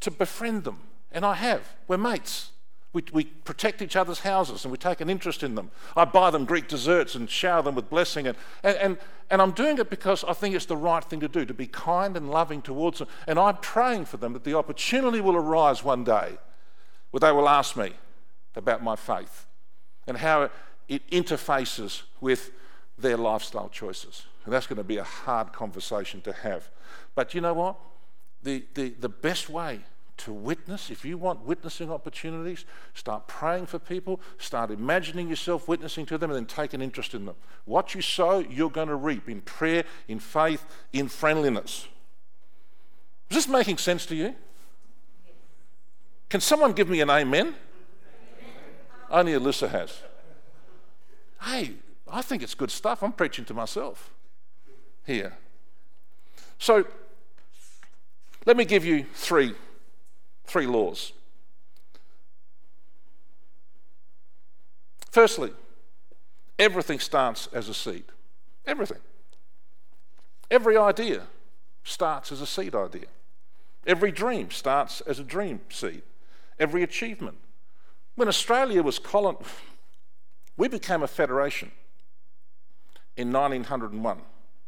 to 0.00 0.10
befriend 0.10 0.64
them. 0.64 0.80
And 1.10 1.24
I 1.24 1.34
have. 1.34 1.74
We're 1.86 1.96
mates. 1.96 2.50
We, 2.92 3.02
we 3.12 3.24
protect 3.24 3.82
each 3.82 3.96
other's 3.96 4.20
houses 4.20 4.64
and 4.64 4.70
we 4.70 4.78
take 4.78 5.00
an 5.00 5.10
interest 5.10 5.42
in 5.42 5.54
them. 5.54 5.70
I 5.96 6.04
buy 6.04 6.30
them 6.30 6.44
Greek 6.44 6.68
desserts 6.68 7.14
and 7.14 7.28
shower 7.28 7.62
them 7.62 7.74
with 7.74 7.90
blessing. 7.90 8.26
And, 8.26 8.36
and, 8.62 8.76
and, 8.76 8.98
and 9.30 9.42
I'm 9.42 9.50
doing 9.50 9.78
it 9.78 9.90
because 9.90 10.22
I 10.24 10.32
think 10.32 10.54
it's 10.54 10.66
the 10.66 10.76
right 10.76 11.04
thing 11.04 11.20
to 11.20 11.28
do, 11.28 11.44
to 11.44 11.54
be 11.54 11.66
kind 11.66 12.16
and 12.16 12.30
loving 12.30 12.62
towards 12.62 13.00
them. 13.00 13.08
And 13.26 13.38
I'm 13.38 13.56
praying 13.56 14.04
for 14.04 14.16
them 14.16 14.32
that 14.34 14.44
the 14.44 14.54
opportunity 14.54 15.20
will 15.20 15.36
arise 15.36 15.82
one 15.82 16.04
day 16.04 16.38
where 17.10 17.20
they 17.20 17.32
will 17.32 17.48
ask 17.48 17.76
me 17.76 17.94
about 18.54 18.82
my 18.82 18.94
faith 18.94 19.46
and 20.06 20.18
how 20.18 20.50
it 20.88 21.08
interfaces 21.10 22.02
with 22.20 22.50
their 22.98 23.16
lifestyle 23.16 23.68
choices. 23.68 24.26
And 24.44 24.52
that's 24.52 24.66
going 24.66 24.76
to 24.76 24.84
be 24.84 24.98
a 24.98 25.04
hard 25.04 25.52
conversation 25.52 26.20
to 26.22 26.32
have. 26.32 26.68
But 27.14 27.34
you 27.34 27.40
know 27.40 27.54
what? 27.54 27.76
The, 28.42 28.64
the, 28.74 28.90
the 28.90 29.08
best 29.08 29.48
way 29.48 29.80
to 30.16 30.32
witness, 30.32 30.90
if 30.90 31.04
you 31.04 31.18
want 31.18 31.44
witnessing 31.44 31.90
opportunities, 31.90 32.66
start 32.92 33.26
praying 33.26 33.66
for 33.66 33.78
people, 33.78 34.20
start 34.38 34.70
imagining 34.70 35.28
yourself 35.28 35.66
witnessing 35.66 36.06
to 36.06 36.18
them, 36.18 36.30
and 36.30 36.36
then 36.36 36.46
take 36.46 36.72
an 36.72 36.82
interest 36.82 37.14
in 37.14 37.24
them. 37.24 37.34
What 37.64 37.94
you 37.94 38.02
sow, 38.02 38.38
you're 38.38 38.70
going 38.70 38.88
to 38.88 38.96
reap 38.96 39.28
in 39.28 39.40
prayer, 39.40 39.84
in 40.06 40.20
faith, 40.20 40.64
in 40.92 41.08
friendliness. 41.08 41.88
Is 43.30 43.36
this 43.36 43.48
making 43.48 43.78
sense 43.78 44.06
to 44.06 44.14
you? 44.14 44.34
Can 46.28 46.40
someone 46.40 46.72
give 46.72 46.88
me 46.88 47.00
an 47.00 47.10
amen? 47.10 47.46
amen. 47.46 47.54
Only 49.10 49.32
Alyssa 49.32 49.70
has 49.70 50.02
hey, 51.44 51.72
I 52.10 52.22
think 52.22 52.42
it's 52.42 52.54
good 52.54 52.70
stuff. 52.70 53.02
I'm 53.02 53.12
preaching 53.12 53.44
to 53.46 53.54
myself 53.54 54.10
here. 55.06 55.34
So 56.58 56.86
let 58.46 58.56
me 58.56 58.64
give 58.64 58.84
you 58.84 59.06
three, 59.14 59.54
three 60.46 60.66
laws. 60.66 61.12
Firstly, 65.10 65.52
everything 66.58 66.98
starts 66.98 67.48
as 67.52 67.68
a 67.68 67.74
seed. 67.74 68.04
Everything. 68.66 68.98
Every 70.50 70.76
idea 70.76 71.22
starts 71.84 72.32
as 72.32 72.40
a 72.40 72.46
seed 72.46 72.74
idea. 72.74 73.06
Every 73.86 74.10
dream 74.10 74.50
starts 74.50 75.00
as 75.02 75.18
a 75.18 75.24
dream 75.24 75.60
seed. 75.68 76.02
Every 76.58 76.82
achievement. 76.82 77.38
When 78.14 78.28
Australia 78.28 78.82
was 78.82 78.98
colon- 78.98 79.36
we 80.56 80.68
became 80.68 81.02
a 81.02 81.08
federation 81.08 81.70
in 83.16 83.32
1901. 83.32 84.18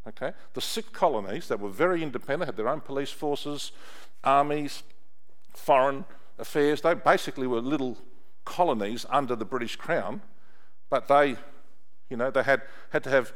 Okay? 0.07 0.31
The 0.53 0.61
six 0.61 0.89
colonies 0.89 1.47
that 1.47 1.59
were 1.59 1.69
very 1.69 2.01
independent, 2.01 2.47
had 2.47 2.57
their 2.57 2.69
own 2.69 2.81
police 2.81 3.11
forces, 3.11 3.71
armies, 4.23 4.83
foreign 5.53 6.05
affairs. 6.39 6.81
They 6.81 6.93
basically 6.93 7.47
were 7.47 7.59
little 7.59 7.97
colonies 8.45 9.05
under 9.09 9.35
the 9.35 9.45
British 9.45 9.75
Crown, 9.75 10.21
but 10.89 11.07
they, 11.07 11.35
you 12.09 12.15
know, 12.15 12.31
they 12.31 12.43
had, 12.43 12.61
had 12.91 13.03
to 13.03 13.09
have 13.09 13.33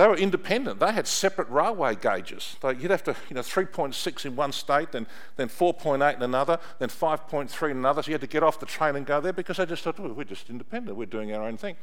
they 0.00 0.06
were 0.06 0.16
independent. 0.16 0.80
They 0.80 0.92
had 0.92 1.06
separate 1.06 1.50
railway 1.50 1.94
gauges. 1.94 2.56
you'd 2.62 2.90
have 2.90 3.04
to, 3.04 3.14
you 3.28 3.34
know, 3.34 3.42
3.6 3.42 4.24
in 4.24 4.34
one 4.34 4.50
state, 4.50 4.92
then, 4.92 5.06
then 5.36 5.48
4.8 5.48 6.16
in 6.16 6.22
another, 6.22 6.58
then 6.78 6.88
5.3 6.88 7.70
in 7.70 7.76
another. 7.76 8.02
So 8.02 8.08
you 8.08 8.14
had 8.14 8.22
to 8.22 8.26
get 8.26 8.42
off 8.42 8.58
the 8.58 8.64
train 8.64 8.96
and 8.96 9.04
go 9.04 9.20
there 9.20 9.34
because 9.34 9.58
they 9.58 9.66
just 9.66 9.84
thought, 9.84 9.98
well, 9.98 10.14
we're 10.14 10.24
just 10.24 10.48
independent. 10.48 10.96
We're 10.96 11.04
doing 11.04 11.34
our 11.34 11.46
own 11.46 11.58
thing. 11.58 11.76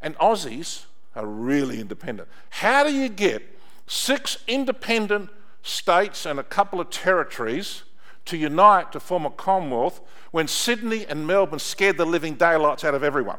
And 0.00 0.16
Aussies 0.18 0.84
are 1.16 1.26
really 1.26 1.80
independent. 1.80 2.28
How 2.50 2.84
do 2.84 2.94
you 2.94 3.08
get 3.08 3.42
six 3.88 4.38
independent 4.46 5.30
states 5.62 6.24
and 6.24 6.38
a 6.38 6.44
couple 6.44 6.80
of 6.80 6.90
territories 6.90 7.82
to 8.26 8.36
unite 8.36 8.92
to 8.92 9.00
form 9.00 9.26
a 9.26 9.30
Commonwealth 9.30 10.00
when 10.30 10.46
Sydney 10.46 11.04
and 11.04 11.26
Melbourne 11.26 11.58
scared 11.58 11.96
the 11.96 12.06
living 12.06 12.34
daylights 12.34 12.84
out 12.84 12.94
of 12.94 13.02
everyone? 13.02 13.38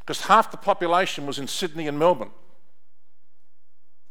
Because 0.00 0.22
half 0.22 0.50
the 0.50 0.56
population 0.56 1.24
was 1.24 1.38
in 1.38 1.46
Sydney 1.46 1.86
and 1.86 2.00
Melbourne. 2.00 2.30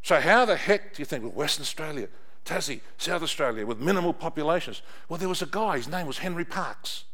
So, 0.01 0.19
how 0.19 0.45
the 0.45 0.55
heck 0.55 0.95
do 0.95 1.01
you 1.01 1.05
think, 1.05 1.23
well, 1.23 1.33
Western 1.33 1.63
Australia, 1.63 2.07
Tassie, 2.45 2.81
South 2.97 3.21
Australia, 3.21 3.65
with 3.65 3.79
minimal 3.79 4.13
populations? 4.13 4.81
Well, 5.07 5.19
there 5.19 5.29
was 5.29 5.41
a 5.41 5.45
guy, 5.45 5.77
his 5.77 5.87
name 5.87 6.07
was 6.07 6.19
Henry 6.19 6.45
Parkes. 6.45 7.05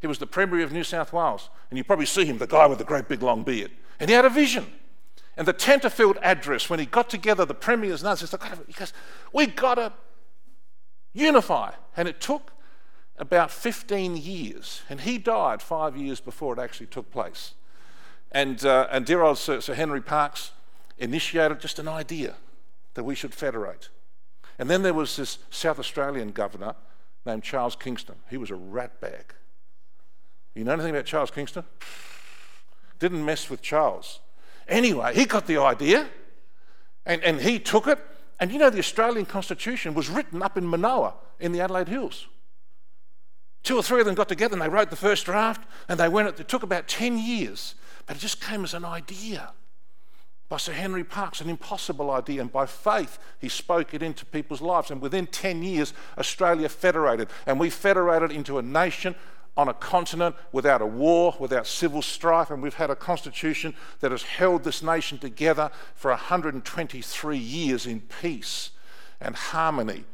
He 0.00 0.06
was 0.06 0.18
the 0.18 0.26
Premier 0.26 0.62
of 0.62 0.72
New 0.72 0.84
South 0.84 1.12
Wales. 1.12 1.50
And 1.68 1.76
you 1.76 1.84
probably 1.84 2.06
see 2.06 2.24
him, 2.24 2.38
the 2.38 2.46
guy 2.46 2.66
with 2.66 2.78
the 2.78 2.84
great 2.84 3.08
big 3.08 3.22
long 3.22 3.42
beard. 3.42 3.70
And 3.98 4.08
he 4.08 4.16
had 4.16 4.24
a 4.24 4.30
vision. 4.30 4.66
And 5.36 5.46
the 5.46 5.54
Tenterfield 5.54 6.16
address, 6.22 6.70
when 6.70 6.80
he 6.80 6.86
got 6.86 7.10
together 7.10 7.44
the 7.44 7.54
premiers 7.54 8.02
and 8.02 8.08
others, 8.08 8.34
he 8.66 8.72
goes, 8.72 8.92
We've 9.32 9.54
got 9.54 9.74
to 9.74 9.92
unify. 11.12 11.72
And 11.96 12.08
it 12.08 12.20
took 12.20 12.52
about 13.18 13.50
15 13.50 14.16
years. 14.16 14.82
And 14.88 15.02
he 15.02 15.18
died 15.18 15.60
five 15.60 15.96
years 15.96 16.20
before 16.20 16.54
it 16.54 16.58
actually 16.58 16.86
took 16.86 17.10
place. 17.10 17.54
And, 18.32 18.64
uh, 18.64 18.88
and 18.90 19.04
dear 19.04 19.22
old 19.22 19.38
Sir, 19.38 19.60
Sir 19.60 19.74
Henry 19.74 20.00
Parkes 20.00 20.52
initiated 21.00 21.60
just 21.60 21.78
an 21.78 21.88
idea 21.88 22.34
that 22.94 23.04
we 23.04 23.14
should 23.14 23.34
federate. 23.34 23.88
And 24.58 24.68
then 24.68 24.82
there 24.82 24.94
was 24.94 25.16
this 25.16 25.38
South 25.50 25.78
Australian 25.78 26.32
governor 26.32 26.74
named 27.24 27.42
Charles 27.42 27.74
Kingston. 27.74 28.16
He 28.28 28.36
was 28.36 28.50
a 28.50 28.54
ratbag. 28.54 29.32
You 30.54 30.64
know 30.64 30.72
anything 30.72 30.90
about 30.90 31.06
Charles 31.06 31.30
Kingston? 31.30 31.64
Didn't 32.98 33.24
mess 33.24 33.48
with 33.48 33.62
Charles. 33.62 34.20
Anyway, 34.68 35.14
he 35.14 35.24
got 35.24 35.46
the 35.46 35.58
idea 35.58 36.08
and, 37.06 37.22
and 37.24 37.40
he 37.40 37.58
took 37.58 37.86
it. 37.86 37.98
And 38.38 38.52
you 38.52 38.58
know, 38.58 38.70
the 38.70 38.78
Australian 38.78 39.26
Constitution 39.26 39.94
was 39.94 40.10
written 40.10 40.42
up 40.42 40.56
in 40.58 40.66
Manoa 40.66 41.14
in 41.38 41.52
the 41.52 41.60
Adelaide 41.60 41.88
Hills. 41.88 42.26
Two 43.62 43.76
or 43.76 43.82
three 43.82 44.00
of 44.00 44.06
them 44.06 44.14
got 44.14 44.28
together 44.28 44.54
and 44.54 44.62
they 44.62 44.68
wrote 44.68 44.90
the 44.90 44.96
first 44.96 45.26
draft 45.26 45.66
and 45.88 45.98
they 45.98 46.08
went, 46.08 46.28
it 46.40 46.48
took 46.48 46.62
about 46.62 46.88
10 46.88 47.18
years, 47.18 47.74
but 48.06 48.16
it 48.16 48.20
just 48.20 48.40
came 48.40 48.64
as 48.64 48.74
an 48.74 48.84
idea 48.84 49.52
by 50.50 50.56
Sir 50.56 50.72
Henry 50.72 51.04
Parkes, 51.04 51.40
an 51.40 51.48
impossible 51.48 52.10
idea, 52.10 52.40
and 52.40 52.52
by 52.52 52.66
faith 52.66 53.20
he 53.38 53.48
spoke 53.48 53.94
it 53.94 54.02
into 54.02 54.26
people's 54.26 54.60
lives. 54.60 54.90
And 54.90 55.00
within 55.00 55.28
10 55.28 55.62
years, 55.62 55.94
Australia 56.18 56.68
federated, 56.68 57.28
and 57.46 57.58
we 57.58 57.70
federated 57.70 58.32
into 58.32 58.58
a 58.58 58.62
nation 58.62 59.14
on 59.56 59.68
a 59.68 59.74
continent 59.74 60.34
without 60.50 60.82
a 60.82 60.86
war, 60.86 61.36
without 61.38 61.68
civil 61.68 62.02
strife, 62.02 62.50
and 62.50 62.62
we've 62.62 62.74
had 62.74 62.90
a 62.90 62.96
constitution 62.96 63.74
that 64.00 64.10
has 64.10 64.24
held 64.24 64.64
this 64.64 64.82
nation 64.82 65.18
together 65.18 65.70
for 65.94 66.10
123 66.10 67.38
years 67.38 67.86
in 67.86 68.00
peace 68.00 68.70
and 69.20 69.36
harmony. 69.36 70.04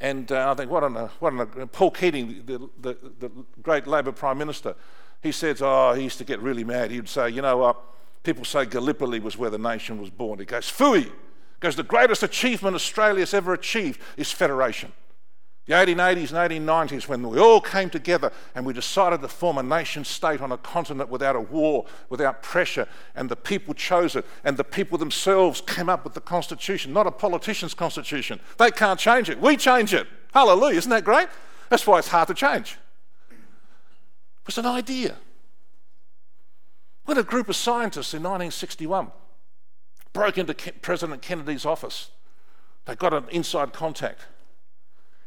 And 0.00 0.32
uh, 0.32 0.50
I 0.50 0.54
think, 0.54 0.70
what 0.70 0.82
an, 0.82 0.94
what 1.18 1.34
an, 1.34 1.40
a 1.40 1.66
Paul 1.66 1.90
Keating, 1.90 2.42
the, 2.46 2.70
the, 2.80 2.96
the 3.20 3.30
great 3.62 3.86
Labor 3.86 4.12
Prime 4.12 4.38
Minister, 4.38 4.76
he 5.22 5.30
says, 5.30 5.60
oh, 5.60 5.92
he 5.92 6.04
used 6.04 6.18
to 6.18 6.24
get 6.24 6.40
really 6.40 6.64
mad. 6.64 6.90
He 6.90 6.98
would 6.98 7.08
say, 7.08 7.28
you 7.28 7.42
know 7.42 7.58
what? 7.58 7.76
People 8.24 8.44
say 8.44 8.64
Gallipoli 8.64 9.20
was 9.20 9.38
where 9.38 9.50
the 9.50 9.58
nation 9.58 10.00
was 10.00 10.10
born. 10.10 10.40
He 10.40 10.44
goes, 10.44 10.64
Fooey! 10.70 11.12
Goes, 11.60 11.76
the 11.76 11.82
greatest 11.82 12.22
achievement 12.22 12.74
Australia's 12.74 13.32
ever 13.32 13.52
achieved 13.52 14.00
is 14.16 14.32
federation. 14.32 14.92
The 15.66 15.72
1880s 15.72 16.30
and 16.30 16.66
1890s, 16.68 17.08
when 17.08 17.26
we 17.26 17.38
all 17.38 17.60
came 17.60 17.88
together 17.88 18.30
and 18.54 18.66
we 18.66 18.74
decided 18.74 19.22
to 19.22 19.28
form 19.28 19.56
a 19.56 19.62
nation 19.62 20.04
state 20.04 20.42
on 20.42 20.52
a 20.52 20.58
continent 20.58 21.08
without 21.08 21.36
a 21.36 21.40
war, 21.40 21.86
without 22.10 22.42
pressure, 22.42 22.86
and 23.14 23.30
the 23.30 23.36
people 23.36 23.72
chose 23.72 24.14
it, 24.14 24.26
and 24.44 24.58
the 24.58 24.64
people 24.64 24.98
themselves 24.98 25.62
came 25.62 25.88
up 25.88 26.04
with 26.04 26.12
the 26.12 26.20
Constitution, 26.20 26.92
not 26.92 27.06
a 27.06 27.10
politician's 27.10 27.72
Constitution. 27.72 28.40
They 28.58 28.70
can't 28.70 29.00
change 29.00 29.30
it. 29.30 29.40
We 29.40 29.56
change 29.56 29.94
it. 29.94 30.06
Hallelujah. 30.34 30.76
Isn't 30.76 30.90
that 30.90 31.04
great? 31.04 31.28
That's 31.70 31.86
why 31.86 31.98
it's 31.98 32.08
hard 32.08 32.28
to 32.28 32.34
change. 32.34 32.76
It 33.30 34.46
was 34.46 34.58
an 34.58 34.66
idea. 34.66 35.16
When 37.04 37.18
a 37.18 37.22
group 37.22 37.48
of 37.48 37.56
scientists 37.56 38.14
in 38.14 38.22
1961 38.22 39.10
broke 40.12 40.38
into 40.38 40.54
President 40.54 41.22
Kennedy's 41.22 41.66
office, 41.66 42.10
they 42.86 42.94
got 42.94 43.12
an 43.12 43.24
inside 43.30 43.72
contact 43.72 44.26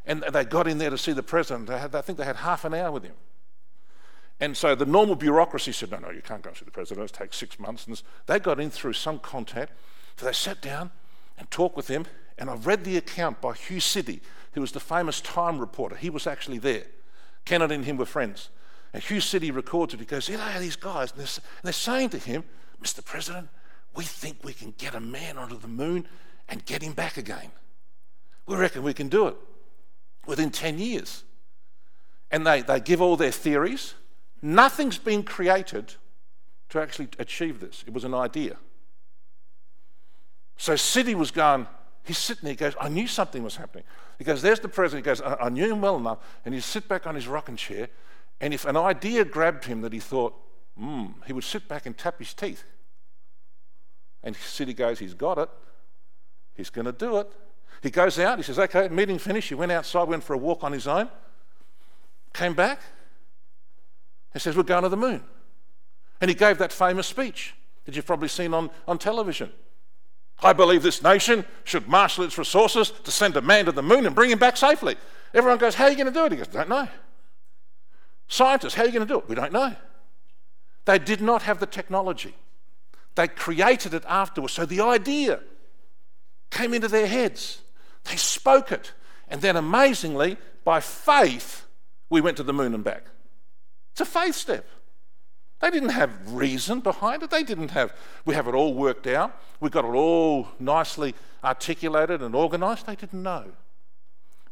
and 0.08 0.24
they 0.32 0.44
got 0.44 0.66
in 0.66 0.78
there 0.78 0.90
to 0.90 0.98
see 0.98 1.12
the 1.12 1.22
president. 1.22 1.68
Had, 1.68 1.94
I 1.94 2.00
think 2.00 2.18
they 2.18 2.24
had 2.24 2.36
half 2.36 2.64
an 2.64 2.72
hour 2.72 2.90
with 2.90 3.04
him. 3.04 3.14
And 4.40 4.56
so 4.56 4.74
the 4.74 4.86
normal 4.86 5.16
bureaucracy 5.16 5.72
said, 5.72 5.90
no, 5.90 5.98
no, 5.98 6.10
you 6.10 6.22
can't 6.22 6.42
go 6.42 6.52
see 6.54 6.64
the 6.64 6.70
president. 6.70 7.10
It 7.10 7.14
takes 7.14 7.36
six 7.36 7.58
months. 7.58 7.86
And 7.86 8.00
they 8.26 8.38
got 8.38 8.58
in 8.58 8.70
through 8.70 8.94
some 8.94 9.18
contact. 9.18 9.72
So 10.16 10.24
they 10.24 10.32
sat 10.32 10.62
down 10.62 10.90
and 11.36 11.50
talked 11.50 11.76
with 11.76 11.88
him. 11.88 12.06
And 12.38 12.48
I've 12.48 12.66
read 12.66 12.84
the 12.84 12.96
account 12.96 13.42
by 13.42 13.52
Hugh 13.52 13.80
Sidey, 13.80 14.20
who 14.52 14.62
was 14.62 14.72
the 14.72 14.80
famous 14.80 15.20
Time 15.20 15.58
reporter. 15.58 15.96
He 15.96 16.08
was 16.08 16.26
actually 16.26 16.58
there. 16.58 16.84
Kennedy 17.44 17.74
and 17.74 17.84
him 17.84 17.98
were 17.98 18.06
friends. 18.06 18.48
And 18.92 19.02
Hugh 19.02 19.20
Sidey 19.20 19.50
records 19.50 19.94
it. 19.94 20.00
He 20.00 20.06
goes, 20.06 20.28
you 20.28 20.36
know, 20.36 20.60
these 20.60 20.76
guys, 20.76 21.12
and 21.12 21.20
they're, 21.20 21.26
and 21.26 21.64
they're 21.64 21.72
saying 21.72 22.10
to 22.10 22.18
him, 22.18 22.44
Mr. 22.82 23.04
President, 23.04 23.48
we 23.94 24.04
think 24.04 24.38
we 24.42 24.52
can 24.52 24.74
get 24.78 24.94
a 24.94 25.00
man 25.00 25.36
onto 25.36 25.58
the 25.58 25.68
moon 25.68 26.06
and 26.48 26.64
get 26.64 26.82
him 26.82 26.92
back 26.92 27.16
again. 27.16 27.50
We 28.46 28.56
reckon 28.56 28.82
we 28.82 28.94
can 28.94 29.08
do 29.08 29.26
it 29.26 29.36
within 30.26 30.50
10 30.50 30.78
years. 30.78 31.24
And 32.30 32.46
they, 32.46 32.62
they 32.62 32.80
give 32.80 33.02
all 33.02 33.16
their 33.16 33.30
theories. 33.30 33.94
Nothing's 34.40 34.98
been 34.98 35.22
created 35.22 35.94
to 36.70 36.80
actually 36.80 37.08
achieve 37.18 37.60
this. 37.60 37.84
It 37.86 37.92
was 37.92 38.04
an 38.04 38.14
idea. 38.14 38.56
So 40.56 40.74
Sidey 40.74 41.14
was 41.14 41.30
going, 41.30 41.66
he's 42.04 42.18
sitting 42.18 42.44
there, 42.44 42.52
he 42.52 42.56
goes, 42.56 42.74
I 42.80 42.88
knew 42.88 43.06
something 43.06 43.42
was 43.42 43.56
happening. 43.56 43.84
He 44.18 44.24
goes, 44.24 44.42
There's 44.42 44.60
the 44.60 44.68
president. 44.68 45.06
He 45.06 45.08
goes, 45.08 45.20
I, 45.22 45.46
I 45.46 45.48
knew 45.48 45.72
him 45.72 45.80
well 45.80 45.96
enough. 45.96 46.18
And 46.44 46.52
he'd 46.52 46.62
sit 46.62 46.88
back 46.88 47.06
on 47.06 47.14
his 47.14 47.28
rocking 47.28 47.56
chair 47.56 47.88
and 48.40 48.54
if 48.54 48.64
an 48.64 48.76
idea 48.76 49.24
grabbed 49.24 49.64
him 49.64 49.80
that 49.82 49.92
he 49.92 50.00
thought, 50.00 50.34
hmm, 50.76 51.06
he 51.26 51.32
would 51.32 51.44
sit 51.44 51.68
back 51.68 51.86
and 51.86 51.96
tap 51.96 52.18
his 52.18 52.34
teeth. 52.34 52.64
And 54.22 54.36
Sidey 54.36 54.74
goes, 54.74 54.98
he's 54.98 55.14
got 55.14 55.38
it. 55.38 55.48
He's 56.54 56.70
going 56.70 56.86
to 56.86 56.92
do 56.92 57.18
it. 57.18 57.30
He 57.82 57.90
goes 57.90 58.18
out, 58.18 58.38
he 58.38 58.42
says, 58.42 58.58
okay, 58.58 58.88
meeting 58.88 59.18
finished. 59.18 59.48
He 59.48 59.54
went 59.54 59.70
outside, 59.70 60.08
went 60.08 60.24
for 60.24 60.34
a 60.34 60.38
walk 60.38 60.64
on 60.64 60.72
his 60.72 60.88
own, 60.88 61.08
came 62.32 62.54
back, 62.54 62.80
and 64.34 64.42
says, 64.42 64.56
we're 64.56 64.64
going 64.64 64.82
to 64.82 64.88
the 64.88 64.96
moon. 64.96 65.22
And 66.20 66.28
he 66.28 66.34
gave 66.34 66.58
that 66.58 66.72
famous 66.72 67.06
speech 67.06 67.54
that 67.84 67.94
you've 67.94 68.06
probably 68.06 68.28
seen 68.28 68.52
on, 68.52 68.70
on 68.88 68.98
television. 68.98 69.52
I 70.42 70.52
believe 70.52 70.82
this 70.82 71.02
nation 71.02 71.44
should 71.64 71.88
marshal 71.88 72.24
its 72.24 72.38
resources 72.38 72.90
to 72.90 73.10
send 73.10 73.36
a 73.36 73.40
man 73.40 73.64
to 73.66 73.72
the 73.72 73.82
moon 73.82 74.06
and 74.06 74.14
bring 74.14 74.30
him 74.30 74.38
back 74.38 74.56
safely. 74.56 74.96
Everyone 75.34 75.58
goes, 75.58 75.74
How 75.74 75.84
are 75.84 75.90
you 75.90 75.96
going 75.96 76.06
to 76.06 76.12
do 76.12 76.24
it? 76.26 76.32
He 76.32 76.38
goes, 76.38 76.48
Don't 76.48 76.68
know. 76.68 76.88
Scientists, 78.28 78.74
how 78.74 78.82
are 78.82 78.86
you 78.86 78.92
going 78.92 79.06
to 79.06 79.12
do 79.12 79.18
it? 79.18 79.28
We 79.28 79.34
don't 79.34 79.52
know. 79.52 79.74
They 80.84 80.98
did 80.98 81.20
not 81.20 81.42
have 81.42 81.60
the 81.60 81.66
technology. 81.66 82.34
They 83.14 83.26
created 83.26 83.94
it 83.94 84.04
afterwards. 84.06 84.52
So 84.52 84.64
the 84.64 84.82
idea 84.82 85.40
came 86.50 86.72
into 86.72 86.88
their 86.88 87.06
heads. 87.06 87.62
They 88.04 88.16
spoke 88.16 88.70
it. 88.70 88.92
And 89.28 89.40
then 89.40 89.56
amazingly, 89.56 90.36
by 90.64 90.80
faith, 90.80 91.66
we 92.10 92.20
went 92.20 92.36
to 92.36 92.42
the 92.42 92.52
moon 92.52 92.74
and 92.74 92.84
back. 92.84 93.04
It's 93.92 94.00
a 94.02 94.04
faith 94.04 94.34
step. 94.34 94.66
They 95.60 95.70
didn't 95.70 95.88
have 95.88 96.32
reason 96.32 96.80
behind 96.80 97.22
it. 97.22 97.30
They 97.30 97.42
didn't 97.42 97.72
have, 97.72 97.92
we 98.24 98.34
have 98.34 98.46
it 98.46 98.54
all 98.54 98.74
worked 98.74 99.06
out. 99.06 99.36
We've 99.60 99.72
got 99.72 99.84
it 99.84 99.88
all 99.88 100.48
nicely 100.60 101.14
articulated 101.42 102.22
and 102.22 102.34
organized. 102.34 102.86
They 102.86 102.94
didn't 102.94 103.22
know. 103.22 103.46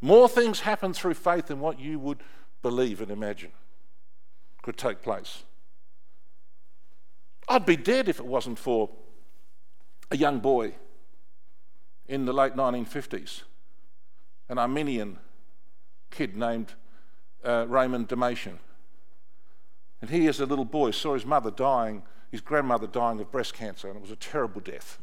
More 0.00 0.28
things 0.28 0.60
happen 0.60 0.92
through 0.92 1.14
faith 1.14 1.46
than 1.46 1.60
what 1.60 1.78
you 1.78 1.98
would 1.98 2.18
believe 2.62 3.00
and 3.00 3.10
imagine 3.10 3.52
could 4.66 4.76
take 4.76 5.00
place. 5.00 5.44
I'd 7.48 7.64
be 7.64 7.76
dead 7.76 8.08
if 8.08 8.18
it 8.18 8.26
wasn't 8.26 8.58
for 8.58 8.90
a 10.10 10.16
young 10.16 10.40
boy 10.40 10.72
in 12.08 12.24
the 12.24 12.32
late 12.32 12.54
1950s, 12.54 13.42
an 14.48 14.58
Armenian 14.58 15.20
kid 16.10 16.36
named 16.36 16.74
uh, 17.44 17.66
Raymond 17.68 18.08
Damadian. 18.08 18.58
And 20.00 20.10
he, 20.10 20.26
as 20.26 20.40
a 20.40 20.46
little 20.46 20.64
boy, 20.64 20.90
saw 20.90 21.14
his 21.14 21.24
mother 21.24 21.52
dying, 21.52 22.02
his 22.32 22.40
grandmother 22.40 22.88
dying 22.88 23.20
of 23.20 23.30
breast 23.30 23.54
cancer, 23.54 23.86
and 23.86 23.96
it 23.96 24.02
was 24.02 24.10
a 24.10 24.16
terrible 24.16 24.60
death. 24.60 24.98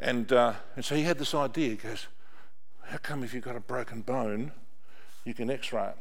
And, 0.00 0.32
uh, 0.32 0.54
and 0.74 0.84
so 0.84 0.96
he 0.96 1.02
had 1.02 1.16
this 1.16 1.32
idea. 1.32 1.68
He 1.70 1.76
goes, 1.76 2.08
How 2.86 2.96
come 2.96 3.22
if 3.22 3.34
you've 3.34 3.44
got 3.44 3.54
a 3.54 3.60
broken 3.60 4.00
bone, 4.00 4.50
you 5.24 5.32
can 5.32 5.48
x 5.48 5.72
ray 5.72 5.90
it? 5.90 5.96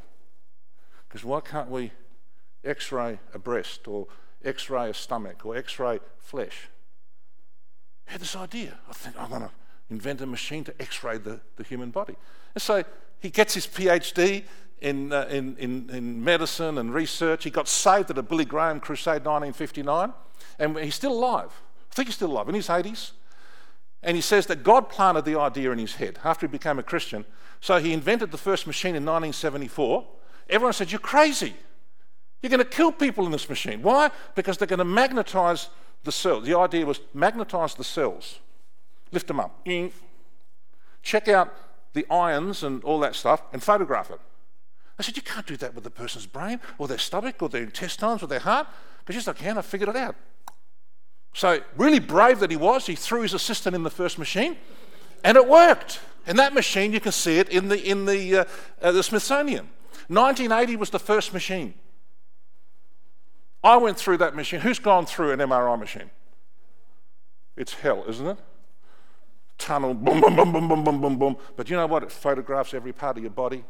Because 1.07 1.23
why 1.23 1.41
can't 1.41 1.69
we 1.69 1.91
x 2.63 2.91
ray 2.91 3.19
a 3.33 3.39
breast 3.39 3.87
or 3.87 4.07
x 4.43 4.69
ray 4.69 4.89
a 4.89 4.93
stomach 4.93 5.45
or 5.45 5.55
x 5.55 5.79
ray 5.79 5.99
flesh. 6.19 6.69
I 8.07 8.13
had 8.13 8.21
this 8.21 8.35
idea. 8.35 8.77
I 8.89 8.93
think 8.93 9.19
I'm 9.19 9.29
going 9.29 9.41
to 9.41 9.51
invent 9.89 10.21
a 10.21 10.25
machine 10.25 10.63
to 10.65 10.81
x 10.81 11.03
ray 11.03 11.17
the, 11.17 11.39
the 11.57 11.63
human 11.63 11.91
body. 11.91 12.15
And 12.55 12.61
so 12.61 12.83
he 13.19 13.29
gets 13.29 13.53
his 13.53 13.67
PhD 13.67 14.43
in, 14.79 15.13
uh, 15.13 15.27
in, 15.29 15.55
in, 15.57 15.89
in, 15.91 16.23
medicine 16.23 16.77
and 16.77 16.93
research. 16.93 17.43
He 17.43 17.49
got 17.51 17.67
saved 17.67 18.09
at 18.09 18.17
a 18.17 18.23
Billy 18.23 18.45
Graham 18.45 18.79
crusade 18.79 19.23
1959, 19.25 20.13
and 20.57 20.77
he's 20.79 20.95
still 20.95 21.13
alive. 21.13 21.51
I 21.91 21.95
think 21.95 22.07
he's 22.07 22.15
still 22.15 22.31
alive 22.31 22.49
in 22.49 22.55
his 22.55 22.67
80s. 22.67 23.11
And 24.03 24.15
he 24.15 24.21
says 24.21 24.47
that 24.47 24.63
God 24.63 24.89
planted 24.89 25.25
the 25.25 25.39
idea 25.39 25.71
in 25.71 25.77
his 25.77 25.95
head 25.95 26.17
after 26.23 26.47
he 26.47 26.51
became 26.51 26.79
a 26.79 26.83
Christian. 26.83 27.25
So 27.59 27.79
he 27.79 27.93
invented 27.93 28.31
the 28.31 28.37
first 28.37 28.65
machine 28.65 28.95
in 28.95 29.05
1974. 29.05 30.07
Everyone 30.49 30.73
said, 30.73 30.91
You're 30.91 30.99
crazy. 30.99 31.53
You're 32.41 32.49
going 32.49 32.59
to 32.59 32.65
kill 32.65 32.91
people 32.91 33.25
in 33.25 33.31
this 33.31 33.47
machine. 33.49 33.81
Why? 33.81 34.09
Because 34.35 34.57
they're 34.57 34.67
going 34.67 34.79
to 34.79 34.85
magnetize 34.85 35.69
the 36.03 36.11
cells. 36.11 36.45
The 36.45 36.57
idea 36.57 36.85
was 36.85 36.99
magnetize 37.13 37.75
the 37.75 37.83
cells, 37.83 38.39
lift 39.11 39.27
them 39.27 39.39
up, 39.39 39.67
check 41.03 41.27
out 41.27 41.53
the 41.93 42.05
ions 42.09 42.63
and 42.63 42.83
all 42.83 42.99
that 42.99 43.15
stuff, 43.15 43.43
and 43.53 43.61
photograph 43.61 44.09
it. 44.09 44.19
I 44.97 45.03
said, 45.03 45.17
You 45.17 45.23
can't 45.23 45.45
do 45.45 45.57
that 45.57 45.75
with 45.75 45.83
the 45.83 45.89
person's 45.89 46.25
brain, 46.25 46.59
or 46.77 46.87
their 46.87 46.97
stomach, 46.97 47.41
or 47.41 47.49
their 47.49 47.63
intestines, 47.63 48.23
or 48.23 48.27
their 48.27 48.39
heart. 48.39 48.67
Because 48.99 49.15
yes, 49.15 49.27
I 49.27 49.33
can, 49.33 49.57
I 49.57 49.61
figured 49.61 49.89
it 49.89 49.95
out. 49.95 50.15
So, 51.33 51.61
really 51.77 51.99
brave 51.99 52.39
that 52.39 52.51
he 52.51 52.57
was, 52.57 52.87
he 52.87 52.95
threw 52.95 53.21
his 53.21 53.33
assistant 53.33 53.75
in 53.75 53.83
the 53.83 53.89
first 53.89 54.19
machine, 54.19 54.57
and 55.23 55.37
it 55.37 55.47
worked. 55.47 56.01
In 56.27 56.35
that 56.35 56.53
machine, 56.53 56.93
you 56.93 56.99
can 56.99 57.11
see 57.11 57.39
it 57.39 57.49
in 57.49 57.67
the, 57.67 57.81
in 57.81 58.05
the, 58.05 58.37
uh, 58.37 58.45
uh, 58.81 58.91
the 58.91 59.01
Smithsonian. 59.01 59.69
1980 60.07 60.75
was 60.75 60.89
the 60.89 60.99
first 60.99 61.33
machine. 61.33 61.73
I 63.63 63.77
went 63.77 63.97
through 63.97 64.17
that 64.17 64.35
machine. 64.35 64.59
Who's 64.59 64.79
gone 64.79 65.05
through 65.05 65.31
an 65.31 65.39
MRI 65.39 65.79
machine? 65.79 66.09
It's 67.55 67.73
hell, 67.73 68.03
isn't 68.07 68.25
it? 68.25 68.37
Tunnel, 69.57 69.93
boom, 69.93 70.21
boom, 70.21 70.35
boom, 70.35 70.51
boom, 70.51 70.67
boom, 70.67 70.83
boom, 70.83 71.01
boom, 71.01 71.19
boom. 71.19 71.37
But 71.55 71.69
you 71.69 71.75
know 71.75 71.85
what? 71.85 72.01
It 72.01 72.11
photographs 72.11 72.73
every 72.73 72.93
part 72.93 73.17
of 73.17 73.23
your 73.23 73.31
body. 73.31 73.63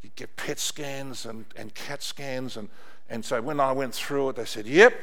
You 0.00 0.10
get 0.16 0.34
PET 0.36 0.58
scans 0.58 1.26
and, 1.26 1.44
and 1.56 1.74
CAT 1.74 2.02
scans. 2.02 2.56
And, 2.56 2.70
and 3.10 3.22
so 3.22 3.42
when 3.42 3.60
I 3.60 3.72
went 3.72 3.94
through 3.94 4.30
it, 4.30 4.36
they 4.36 4.46
said, 4.46 4.66
yep, 4.66 4.94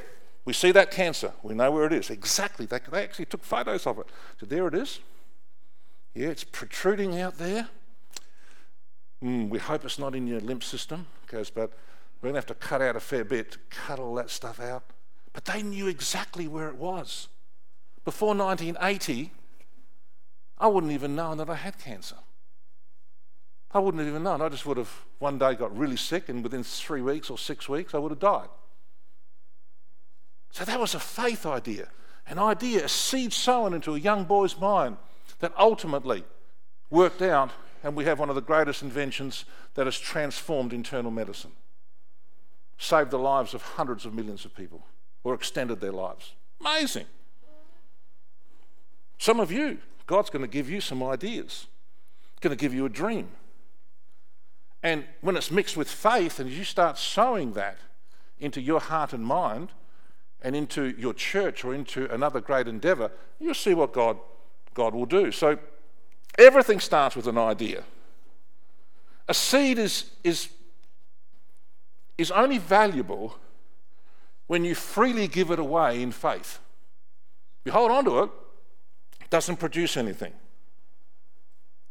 we 0.46 0.54
see 0.54 0.72
that 0.72 0.90
cancer. 0.90 1.32
We 1.44 1.54
know 1.54 1.70
where 1.70 1.86
it 1.86 1.94
is. 1.94 2.10
Exactly. 2.10 2.66
They, 2.66 2.80
they 2.92 3.04
actually 3.04 3.26
took 3.26 3.44
photos 3.44 3.86
of 3.86 4.00
it. 4.00 4.08
So 4.40 4.48
there 4.48 4.68
it 4.68 4.74
is. 4.74 5.00
Yeah, 6.16 6.30
it's 6.30 6.44
protruding 6.44 7.20
out 7.20 7.38
there. 7.38 7.68
Mm, 9.24 9.50
we 9.50 9.60
hope 9.60 9.86
it's 9.86 10.00
not 10.00 10.16
in 10.16 10.26
your 10.26 10.40
lymph 10.40 10.64
system, 10.64 11.06
because 11.22 11.50
but 11.50 11.74
we're 12.22 12.28
going 12.28 12.34
to 12.34 12.40
have 12.40 12.46
to 12.48 12.56
cut 12.56 12.82
out 12.82 12.96
a 12.96 13.00
fair 13.00 13.24
bit 13.24 13.52
to 13.52 13.60
cut 13.70 14.00
all 14.00 14.16
that 14.16 14.30
stuff 14.30 14.60
out. 14.60 14.84
But 15.34 15.46
they 15.46 15.62
knew 15.62 15.88
exactly 15.88 16.48
where 16.48 16.68
it 16.68 16.78
was. 16.78 17.28
Before 18.06 18.34
1980, 18.36 19.32
I 20.58 20.68
wouldn't 20.68 20.94
even 20.94 21.16
known 21.16 21.38
that 21.38 21.50
I 21.50 21.56
had 21.56 21.78
cancer. 21.78 22.16
I 23.72 23.80
wouldn't 23.80 24.00
have 24.00 24.10
even 24.10 24.24
known. 24.24 24.42
I 24.42 24.50
just 24.50 24.66
would 24.66 24.78
have 24.78 24.92
one 25.20 25.38
day 25.38 25.54
got 25.54 25.78
really 25.78 25.98
sick, 25.98 26.30
and 26.30 26.44
within 26.44 26.64
three 26.64 27.02
weeks 27.02 27.30
or 27.30 27.38
six 27.38 27.70
weeks, 27.70 27.94
I 27.94 27.98
would 27.98 28.12
have 28.12 28.20
died. 28.20 28.50
So 30.52 30.66
that 30.66 30.80
was 30.80 30.96
a 30.96 31.00
faith 31.00 31.46
idea, 31.46 31.90
an 32.28 32.40
idea, 32.40 32.86
a 32.86 32.90
seed 32.90 33.34
sown 33.34 33.74
into 33.74 33.94
a 33.94 34.00
young 34.00 34.24
boy's 34.24 34.58
mind 34.58 34.98
that 35.40 35.54
ultimately 35.58 36.24
worked 36.90 37.22
out, 37.22 37.52
and 37.84 37.96
we 37.96 38.06
have 38.06 38.20
one 38.20 38.30
of 38.30 38.36
the 38.36 38.42
greatest 38.42 38.82
inventions 38.82 39.46
that 39.76 39.86
has 39.86 40.00
transformed 40.00 40.74
internal 40.74 41.12
medicine, 41.12 41.52
saved 42.78 43.12
the 43.12 43.20
lives 43.20 43.54
of 43.54 43.62
hundreds 43.62 44.06
of 44.06 44.14
millions 44.14 44.46
of 44.46 44.56
people, 44.56 44.86
or 45.24 45.34
extended 45.34 45.82
their 45.82 45.92
lives. 45.92 46.34
Amazing. 46.62 47.06
Some 49.18 49.40
of 49.40 49.52
you, 49.52 49.80
God's 50.06 50.30
going 50.30 50.44
to 50.44 50.48
give 50.48 50.70
you 50.70 50.80
some 50.80 51.04
ideas, 51.04 51.68
going 52.40 52.56
to 52.56 52.62
give 52.62 52.74
you 52.74 52.86
a 52.86 52.90
dream. 52.90 53.30
And 54.84 55.06
when 55.22 55.36
it's 55.36 55.52
mixed 55.52 55.76
with 55.76 55.90
faith, 55.90 56.40
and 56.40 56.50
you 56.50 56.64
start 56.64 56.98
sowing 56.98 57.54
that 57.54 57.78
into 58.40 58.62
your 58.62 58.80
heart 58.80 59.12
and 59.14 59.26
mind, 59.26 59.72
and 60.42 60.56
into 60.56 60.96
your 60.98 61.14
church 61.14 61.66
or 61.66 61.74
into 61.74 62.12
another 62.14 62.40
great 62.40 62.68
endeavor, 62.68 63.12
you'll 63.40 63.54
see 63.54 63.74
what 63.74 63.92
God, 63.92 64.18
God 64.74 64.94
will 64.94 65.06
do. 65.06 65.32
So 65.32 65.58
everything 66.38 66.80
starts 66.80 67.16
with 67.16 67.28
an 67.28 67.38
idea. 67.38 67.84
A 69.28 69.34
seed 69.34 69.80
is, 69.80 70.12
is, 70.24 70.50
is 72.18 72.32
only 72.32 72.58
valuable 72.58 73.38
when 74.48 74.64
you 74.64 74.74
freely 74.76 75.28
give 75.28 75.52
it 75.52 75.60
away 75.60 76.02
in 76.02 76.12
faith. 76.12 76.60
You 77.66 77.72
hold 77.72 77.92
on 77.92 78.06
to 78.06 78.24
it, 78.24 78.30
it 79.22 79.30
doesn't 79.30 79.58
produce 79.58 79.98
anything. 79.98 80.34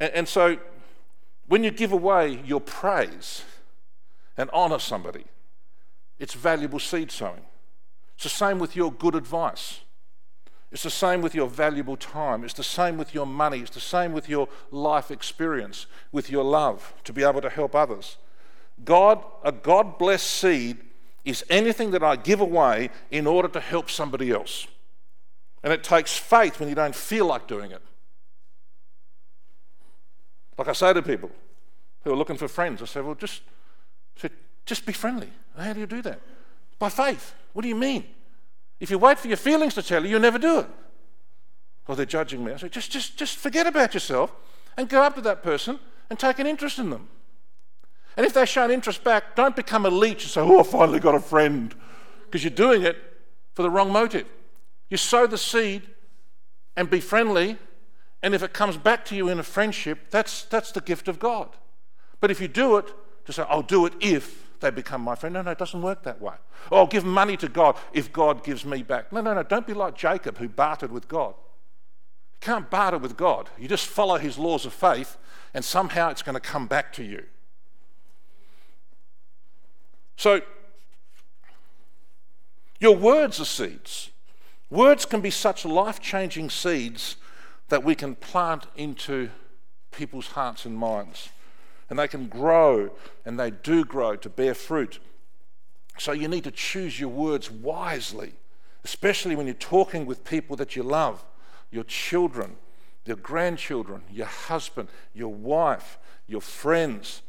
And, 0.01 0.13
and 0.13 0.29
so 0.29 0.59
when 1.47 1.63
you 1.63 1.71
give 1.71 1.93
away 1.93 2.41
your 2.45 2.61
praise 2.61 3.45
and 4.37 4.51
honor 4.53 4.79
somebody, 4.79 5.25
it's 6.19 6.35
valuable 6.35 6.79
seed 6.79 7.11
sowing. 7.11 7.45
It's 8.15 8.25
the 8.25 8.31
same 8.31 8.59
with 8.59 8.75
your 8.75 8.91
good 8.91 9.15
advice. 9.15 9.81
It's 10.73 10.83
the 10.83 10.91
same 10.91 11.23
with 11.23 11.35
your 11.35 11.49
valuable 11.49 11.97
time. 11.97 12.43
It's 12.43 12.55
the 12.55 12.65
same 12.65 12.97
with 12.97 13.15
your 13.15 13.27
money. 13.27 13.61
It's 13.61 13.71
the 13.71 13.81
same 13.81 14.13
with 14.13 14.29
your 14.29 14.49
life 14.71 15.11
experience, 15.11 15.87
with 16.11 16.31
your 16.31 16.43
love 16.43 16.95
to 17.05 17.13
be 17.13 17.23
able 17.23 17.43
to 17.43 17.51
help 17.51 17.75
others. 17.75 18.17
God, 18.85 19.25
a 19.43 19.53
God 19.53 19.99
blessed 19.99 20.27
seed 20.27 20.79
is 21.25 21.45
anything 21.51 21.91
that 21.91 22.03
I 22.03 22.17
give 22.17 22.41
away 22.41 22.91
in 23.11 23.27
order 23.27 23.49
to 23.49 23.61
help 23.61 23.91
somebody 23.91 24.31
else. 24.31 24.67
And 25.63 25.73
it 25.73 25.83
takes 25.83 26.17
faith 26.17 26.61
when 26.61 26.69
you 26.69 26.75
don't 26.75 26.95
feel 26.95 27.27
like 27.27 27.49
doing 27.49 27.73
it. 27.73 27.83
Like 30.57 30.69
I 30.69 30.73
say 30.73 30.93
to 30.93 31.03
people 31.03 31.31
who 32.05 32.13
are 32.13 32.17
looking 32.17 32.37
for 32.37 32.49
friends, 32.49 32.81
I 32.81 32.87
say, 32.87 33.01
well, 33.01 33.17
just, 33.17 33.43
just 34.65 34.87
be 34.87 34.93
friendly. 34.93 35.31
How 35.57 35.73
do 35.73 35.81
you 35.81 35.87
do 35.87 36.03
that? 36.03 36.21
By 36.79 36.89
faith. 36.89 37.35
What 37.53 37.63
do 37.63 37.69
you 37.69 37.75
mean? 37.75 38.05
If 38.79 38.91
you 38.91 38.99
wait 38.99 39.19
for 39.19 39.29
your 39.29 39.37
feelings 39.37 39.75
to 39.75 39.83
tell 39.83 40.05
you, 40.05 40.11
you'll 40.11 40.21
never 40.21 40.39
do 40.39 40.61
it. 40.61 40.67
Well, 41.87 41.97
they're 41.97 42.07
judging 42.07 42.45
me. 42.45 42.53
I 42.53 42.57
say, 42.57 42.69
just, 42.69 42.91
just, 42.91 43.17
just 43.17 43.37
forget 43.37 43.67
about 43.67 43.95
yourself 43.95 44.33
and 44.77 44.89
go 44.89 45.03
up 45.03 45.15
to 45.15 45.21
that 45.23 45.43
person 45.43 45.79
and 46.11 46.19
take 46.19 46.39
an 46.39 46.47
interest 46.47 46.79
in 46.79 46.91
them. 46.91 47.09
And 48.17 48.25
if 48.25 48.33
they 48.33 48.47
show 48.47 48.65
an 48.65 48.71
interest 48.71 49.05
back, 49.05 49.37
don't 49.37 49.55
become 49.55 49.85
a 49.85 49.91
leech 49.91 50.23
and 50.23 50.31
say, 50.31 50.41
oh, 50.41 50.61
I 50.61 50.63
finally 50.63 51.01
got 51.01 51.15
a 51.15 51.21
friend, 51.21 51.75
because 52.25 52.43
you're 52.43 52.51
doing 52.51 52.83
it 52.83 52.97
for 53.55 53.63
the 53.63 53.71
wrong 53.71 53.93
motive. 53.93 54.27
You 54.89 54.97
sow 54.97 55.27
the 55.27 55.39
seed 55.39 55.83
and 56.77 56.89
be 56.89 57.01
friendly, 57.01 57.59
and 58.23 58.35
if 58.35 58.43
it 58.43 58.53
comes 58.53 58.77
back 58.77 59.05
to 59.07 59.17
you 59.17 59.29
in 59.29 59.39
a 59.39 59.43
friendship, 59.43 60.11
that's, 60.11 60.45
that's 60.45 60.73
the 60.73 60.81
gift 60.81 61.09
of 61.09 61.19
God. 61.19 61.51
But 62.21 62.31
if 62.31 62.41
you 62.41 62.49
do 62.49 62.77
it 62.79 62.93
to 63.27 63.33
say, 63.33 63.45
I'll 63.49 63.63
do 63.63 63.85
it 63.87 63.93
if, 64.01 64.47
they 64.61 64.71
become 64.71 65.03
my 65.03 65.15
friend. 65.15 65.35
No, 65.35 65.43
no, 65.43 65.51
it 65.51 65.59
doesn't 65.59 65.83
work 65.83 66.03
that 66.05 66.21
way. 66.21 66.35
Oh, 66.73 66.79
I'll 66.79 66.87
give 66.87 67.05
money 67.05 67.37
to 67.39 67.49
God 67.49 67.77
if 67.93 68.13
God 68.13 68.43
gives 68.43 68.65
me 68.65 68.83
back. 68.83 69.13
No, 69.13 69.21
no, 69.21 69.35
no, 69.35 69.43
don't 69.43 69.67
be 69.67 69.75
like 69.75 69.95
Jacob 69.97 70.39
who 70.39 70.49
bartered 70.49 70.91
with 70.91 71.09
God. 71.09 71.35
You 72.33 72.39
can't 72.41 72.71
barter 72.71 72.99
with 72.99 73.17
God. 73.17 73.51
You 73.59 73.69
just 73.69 73.87
follow 73.87 74.17
his 74.17 74.39
laws 74.39 74.65
of 74.65 74.73
faith, 74.73 75.19
and 75.53 75.65
somehow 75.65 76.11
it's 76.11 76.23
going 76.23 76.35
to 76.35 76.41
come 76.41 76.67
back 76.67 76.93
to 76.95 77.05
you. 77.05 77.25
So, 80.17 80.41
your 82.79 82.97
words 82.97 83.41
are 83.41 83.45
seeds. 83.45 84.11
Words 84.69 85.07
can 85.07 85.21
be 85.21 85.31
such 85.31 85.65
life 85.65 86.01
changing 86.01 86.51
seeds 86.51 87.17
that 87.69 87.85
we 87.85 87.95
can 87.95 88.15
plant 88.15 88.67
into 88.77 89.31
people's 89.91 90.29
hearts 90.29 90.65
and 90.65 90.77
minds 90.77 91.31
and 91.89 91.99
they 91.99 92.09
can 92.09 92.27
grow, 92.27 92.91
and 93.25 93.39
they 93.39 93.51
do 93.51 93.85
grow 93.85 94.17
to 94.17 94.29
bear 94.29 94.55
fruit. 94.55 94.99
So 95.99 96.13
you 96.13 96.29
need 96.29 96.45
to 96.45 96.51
choose 96.51 96.99
your 96.99 97.09
words 97.09 97.51
wisely, 97.51 98.35
especially 98.85 99.37
when 99.37 99.47
you're 99.47 99.55
talking 99.55 100.05
with 100.05 100.25
people 100.25 100.57
that 100.57 100.77
you 100.77 100.83
love, 100.83 101.25
your 101.71 101.85
children, 101.85 102.57
your 103.05 103.17
grandchildren, 103.17 104.03
your 104.11 104.27
husband, 104.27 104.89
your 105.15 105.33
wife, 105.33 105.99
your 106.27 106.41
friends. 106.41 107.23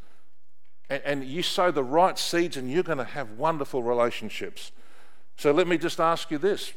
And, 0.90 1.02
and 1.04 1.24
you 1.26 1.44
sow 1.44 1.72
the 1.72 1.84
right 1.84 2.18
seeds, 2.18 2.58
and 2.58 2.72
you're 2.72 2.84
going 2.84 2.98
to 2.98 3.04
have 3.04 3.32
wonderful 3.32 3.84
relationships. 3.84 4.72
So 5.38 5.52
let 5.52 5.68
me 5.68 5.78
just 5.78 6.00
ask 6.00 6.32
you 6.32 6.38
this 6.38 6.74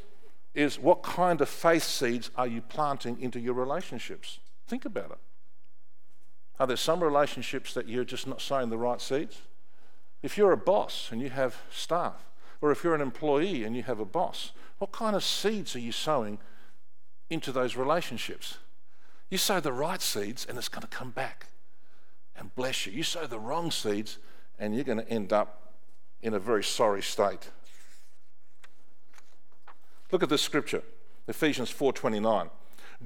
is 0.55 0.79
what 0.79 1.03
kind 1.03 1.41
of 1.41 1.49
faith 1.49 1.85
seeds 1.85 2.31
are 2.37 2.47
you 2.47 2.61
planting 2.61 3.21
into 3.21 3.39
your 3.39 3.55
relationships? 3.55 4.41
Think 4.67 4.85
about 4.85 5.13
it. 5.13 5.19
Are 6.59 6.67
there 6.67 6.77
some 6.77 7.03
relationships 7.03 7.73
that 7.75 7.89
you're 7.89 8.05
just 8.05 8.27
not 8.27 8.41
sowing 8.41 8.69
the 8.69 8.77
right 8.77 9.01
seeds? 9.01 9.43
If 10.23 10.37
you're 10.37 10.53
a 10.53 10.57
boss 10.57 11.09
and 11.11 11.23
you 11.23 11.31
have 11.31 11.57
staff, 11.71 12.27
or 12.61 12.71
if 12.71 12.85
you're 12.85 12.95
an 12.95 13.01
employee 13.01 13.65
and 13.65 13.75
you 13.75 13.83
have 13.85 14.01
a 14.01 14.05
boss, 14.05 14.53
what 14.79 14.93
kind 14.93 15.17
of 15.17 15.25
seeds 15.25 15.75
are 15.75 15.81
you 15.81 15.93
sowing 15.93 16.39
into 17.31 17.53
those 17.53 17.77
relationships? 17.77 18.59
You 19.31 19.39
sow 19.39 19.61
the 19.61 19.73
right 19.73 20.03
seeds 20.03 20.45
and 20.47 20.59
it's 20.59 20.69
going 20.69 20.83
to 20.83 20.89
come 20.89 21.11
back 21.11 21.47
and 22.41 22.53
bless 22.57 22.87
you. 22.87 22.93
You 22.93 23.05
sow 23.05 23.27
the 23.27 23.39
wrong 23.39 23.71
seeds 23.71 24.19
and 24.59 24.75
you're 24.75 24.85
going 24.85 24.99
to 24.99 25.09
end 25.09 25.33
up 25.33 25.75
in 26.23 26.35
a 26.35 26.39
very 26.41 26.65
sorry 26.65 27.03
state. 27.03 27.51
Look 30.11 30.25
at 30.25 30.29
this 30.29 30.43
scripture, 30.43 30.83
Ephesians 31.29 31.71
4:29. 31.73 32.51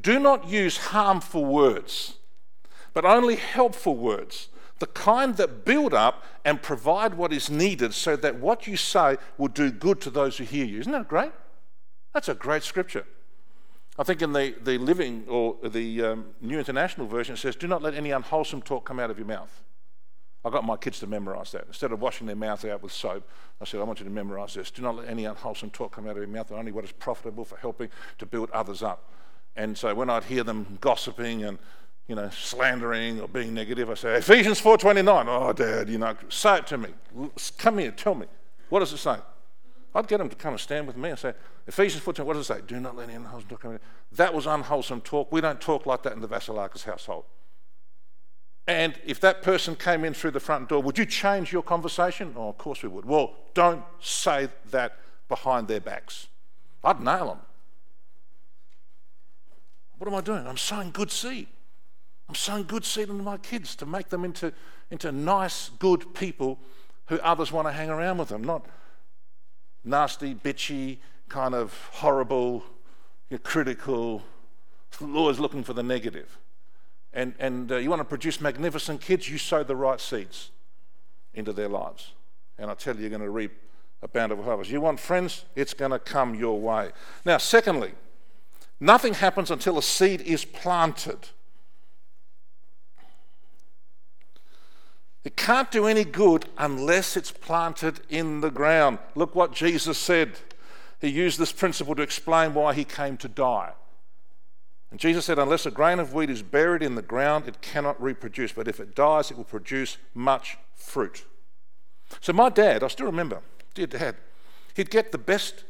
Do 0.01 0.19
not 0.19 0.49
use 0.49 0.79
harmful 0.79 1.45
words 1.45 2.15
but 2.95 3.05
only 3.05 3.37
helpful 3.37 3.97
words, 3.97 4.49
the 4.79 4.87
kind 4.87 5.37
that 5.37 5.65
build 5.65 5.93
up 5.93 6.25
and 6.45 6.63
provide 6.63 7.15
what 7.15 7.33
is 7.33 7.51
needed 7.51 7.93
so 7.93 8.17
that 8.17 8.37
what 8.37 8.67
you 8.67 8.77
say 8.77 9.19
will 9.37 9.49
do 9.49 9.71
good 9.71 10.01
to 10.01 10.11
those 10.11 10.39
who 10.39 10.45
hear 10.45 10.65
you. 10.65 10.81
Isn't 10.81 10.93
that 10.93 11.09
great? 11.09 11.33
That's 12.15 12.29
a 12.29 12.35
great 12.35 12.63
scripture. 12.63 13.05
I 13.97 14.03
think 14.03 14.23
in 14.23 14.33
the, 14.33 14.55
the 14.63 14.79
Living 14.79 15.25
or 15.29 15.57
the 15.63 16.03
um, 16.03 16.27
New 16.41 16.59
International 16.59 17.07
Version, 17.07 17.35
it 17.35 17.39
says, 17.39 17.55
Do 17.55 17.69
not 17.69 17.83
let 17.83 17.95
any 17.95 18.11
unwholesome 18.11 18.63
talk 18.63 18.85
come 18.85 18.99
out 18.99 19.11
of 19.11 19.19
your 19.19 19.27
mouth. 19.27 19.63
I 20.45 20.51
got 20.51 20.65
my 20.65 20.77
kids 20.77 20.99
to 21.01 21.07
memorize 21.07 21.53
that. 21.53 21.65
Instead 21.69 21.93
of 21.93 22.03
washing 22.03 22.27
their 22.27 22.37
mouth 22.37 22.65
out 22.67 22.83
with 22.83 22.93
soap, 22.93 23.27
I 23.61 23.65
said, 23.65 23.81
I 23.81 23.85
want 23.85 24.01
you 24.01 24.05
to 24.05 24.11
memorize 24.11 24.55
this. 24.55 24.71
Do 24.71 24.83
not 24.83 24.97
let 24.97 25.09
any 25.09 25.25
unwholesome 25.25 25.71
talk 25.71 25.93
come 25.93 26.07
out 26.07 26.13
of 26.13 26.19
your 26.19 26.27
mouth, 26.27 26.53
only 26.53 26.73
what 26.73 26.85
is 26.85 26.93
profitable 26.93 27.45
for 27.45 27.57
helping 27.57 27.89
to 28.19 28.27
build 28.27 28.51
others 28.51 28.83
up. 28.83 29.11
And 29.57 29.79
so 29.79 29.95
when 29.95 30.11
I'd 30.11 30.25
hear 30.25 30.45
them 30.45 30.79
gossiping 30.81 31.45
and 31.45 31.59
you 32.09 32.15
know, 32.15 32.29
slandering 32.31 33.21
or 33.21 33.29
being 33.29 33.55
negative, 33.55 33.89
I 33.89 33.95
say, 33.95 34.17
Ephesians 34.17 34.61
4.29. 34.61 35.25
Oh, 35.27 35.53
Dad, 35.53 35.89
you 35.89 35.97
know, 35.97 36.15
say 36.29 36.59
it 36.59 36.67
to 36.67 36.79
me. 36.79 36.91
Come 37.57 37.79
here, 37.79 37.93
tell 37.93 38.15
me. 38.15 38.27
What 38.69 38.81
does 38.81 38.93
it 38.93 38.99
say? 38.99 39.17
I'd 39.95 40.09
get 40.09 40.19
them 40.19 40.29
to 40.29 40.37
come 40.37 40.55
and 40.55 40.61
stand 40.61 40.87
with 40.87 40.97
me 40.97 41.11
and 41.11 41.19
say, 41.19 41.35
Ephesians 41.67 42.03
4.29, 42.03 42.25
what 42.25 42.33
does 42.35 42.51
it 42.51 42.55
say? 42.55 42.61
Do 42.67 42.81
not 42.81 42.97
let 42.97 43.05
anyone 43.05 43.27
unwholesome 43.27 43.49
talk. 43.49 43.61
Come 43.61 43.79
that 44.13 44.35
was 44.35 44.47
unwholesome 44.47 45.03
talk. 45.03 45.31
We 45.31 45.41
don't 45.41 45.61
talk 45.61 45.87
like 45.87 46.03
that 46.03 46.15
in 46.15 46.21
the 46.21 46.29
Vasilakis 46.29 46.85
household. 46.85 47.25
And 48.67 48.99
if 49.05 49.21
that 49.21 49.43
person 49.43 49.77
came 49.77 50.05
in 50.05 50.15
through 50.15 50.33
the 50.33 50.41
front 50.41 50.69
door, 50.69 50.83
would 50.83 50.99
you 50.99 51.07
change 51.07 51.53
your 51.53 51.63
conversation? 51.63 52.35
Oh, 52.37 52.49
of 52.49 52.59
course 52.59 52.83
we 52.83 52.89
would. 52.89 53.05
Well, 53.05 53.35
don't 53.53 53.85
say 54.01 54.49
that 54.71 54.99
behind 55.29 55.69
their 55.69 55.81
backs. 55.81 56.29
I'd 56.83 57.01
nail 57.01 57.27
them. 57.29 57.39
What 59.99 60.09
am 60.09 60.15
I 60.15 60.21
doing? 60.23 60.47
I'm 60.47 60.57
sowing 60.57 60.91
good 60.91 61.11
seed. 61.11 61.47
I'm 62.29 62.35
sowing 62.35 62.65
good 62.65 62.85
seed 62.85 63.11
into 63.11 63.23
my 63.23 63.37
kids 63.37 63.77
to 63.77 63.87
make 63.87 64.09
them 64.09 64.25
into, 64.25 64.53
into 64.91 65.13
nice, 65.13 65.71
good 65.79 66.15
people 66.15 66.59
who 67.07 67.21
others 67.21 67.53
want 67.53 67.69
to 67.69 67.73
hang 67.73 67.91
around 67.91 68.19
with 68.19 68.31
them, 68.31 68.43
not 68.43 68.67
nasty, 69.85 70.35
bitchy, 70.35 70.99
kind 71.29 71.55
of 71.55 71.73
horrible, 71.93 72.65
critical, 73.43 74.23
always 75.01 75.39
looking 75.39 75.65
for 75.65 75.73
the 75.73 75.83
negative. 75.83 76.39
And, 77.13 77.35
and 77.39 77.71
uh, 77.71 77.77
you 77.77 77.91
want 77.91 78.01
to 78.01 78.05
produce 78.05 78.41
magnificent 78.41 79.01
kids, 79.01 79.29
you 79.29 79.39
sow 79.39 79.63
the 79.63 79.77
right 79.77 80.01
seeds 80.01 80.51
into 81.33 81.53
their 81.53 81.69
lives. 81.69 82.13
And 82.59 82.71
I 82.71 82.75
tell 82.75 82.95
you, 82.95 83.03
you're 83.03 83.11
going 83.11 83.23
to 83.23 83.31
reap 83.31 83.53
a 84.03 84.09
bountiful 84.09 84.45
harvest. 84.45 84.71
You 84.71 84.81
want 84.81 85.01
friends, 85.01 85.45
it's 85.57 85.75
going 85.75 85.91
to 85.91 85.99
come 85.99 86.35
your 86.35 86.61
way. 86.61 86.91
Now, 87.25 87.39
secondly, 87.39 87.93
nothing 88.81 89.15
happens 89.15 89.51
until 89.51 89.79
a 89.79 89.83
seed 89.83 90.21
is 90.21 90.45
planted. 90.45 91.29
It 95.25 95.37
can't 95.37 95.71
do 95.71 95.87
any 95.87 96.05
good 96.05 96.47
unless 96.59 97.17
it's 97.17 97.33
planted 97.33 98.01
in 98.11 98.43
the 98.43 98.51
ground. 98.51 98.99
Look 99.15 99.35
what 99.35 99.53
Jesus 99.53 99.97
said. 99.97 100.33
He 101.01 101.09
used 101.09 101.39
this 101.39 101.53
principle 101.53 101.95
to 101.95 102.03
explain 102.03 102.53
why 102.53 102.75
he 102.75 102.85
came 102.85 103.17
to 103.19 103.29
die. 103.29 103.73
And 104.91 105.01
Jesus 105.01 105.25
said, 105.25 105.39
Unless 105.39 105.67
a 105.67 105.71
grain 105.71 105.99
of 105.99 106.13
wheat 106.13 106.31
is 106.31 106.43
buried 106.43 106.83
in 106.83 106.95
the 106.95 107.03
ground, 107.03 107.49
it 107.49 107.63
cannot 107.63 108.01
reproduce. 108.01 108.53
But 108.53 108.69
if 108.69 108.79
it 108.79 108.95
dies, 108.95 109.31
it 109.31 109.37
will 109.37 109.45
produce 109.45 109.97
much 110.13 110.59
fruit. 110.75 111.25
So, 112.21 112.33
my 112.33 112.51
dad, 112.51 112.85
I 112.85 112.89
still 112.89 113.07
remember, 113.07 113.41
dear 113.75 113.87
dad, 113.87 114.17
he'd 114.75 114.91
get 114.91 115.11
the 115.11 115.19
best, 115.19 115.65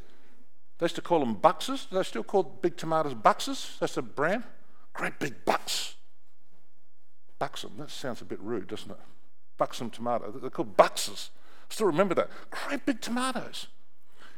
they 0.78 0.84
used 0.84 0.96
to 0.96 1.00
call 1.00 1.20
them 1.20 1.34
buxes. 1.34 1.86
They 1.90 2.02
still 2.02 2.24
call 2.24 2.42
big 2.42 2.76
tomatoes 2.76 3.14
buxes? 3.14 3.76
That's 3.80 3.96
a 3.96 4.02
brand. 4.02 4.44
Great 4.92 5.18
big 5.18 5.44
bucks. 5.44 5.94
Buxom, 7.38 7.72
that 7.78 7.90
sounds 7.90 8.20
a 8.20 8.24
bit 8.24 8.40
rude, 8.40 8.68
doesn't 8.68 8.90
it? 8.90 8.98
Buxom 9.56 9.90
tomato. 9.90 10.30
They're 10.30 10.50
called 10.50 10.76
buxes. 10.76 11.30
Still 11.68 11.86
remember 11.86 12.14
that. 12.14 12.30
Great 12.50 12.86
big 12.86 13.00
tomatoes. 13.00 13.68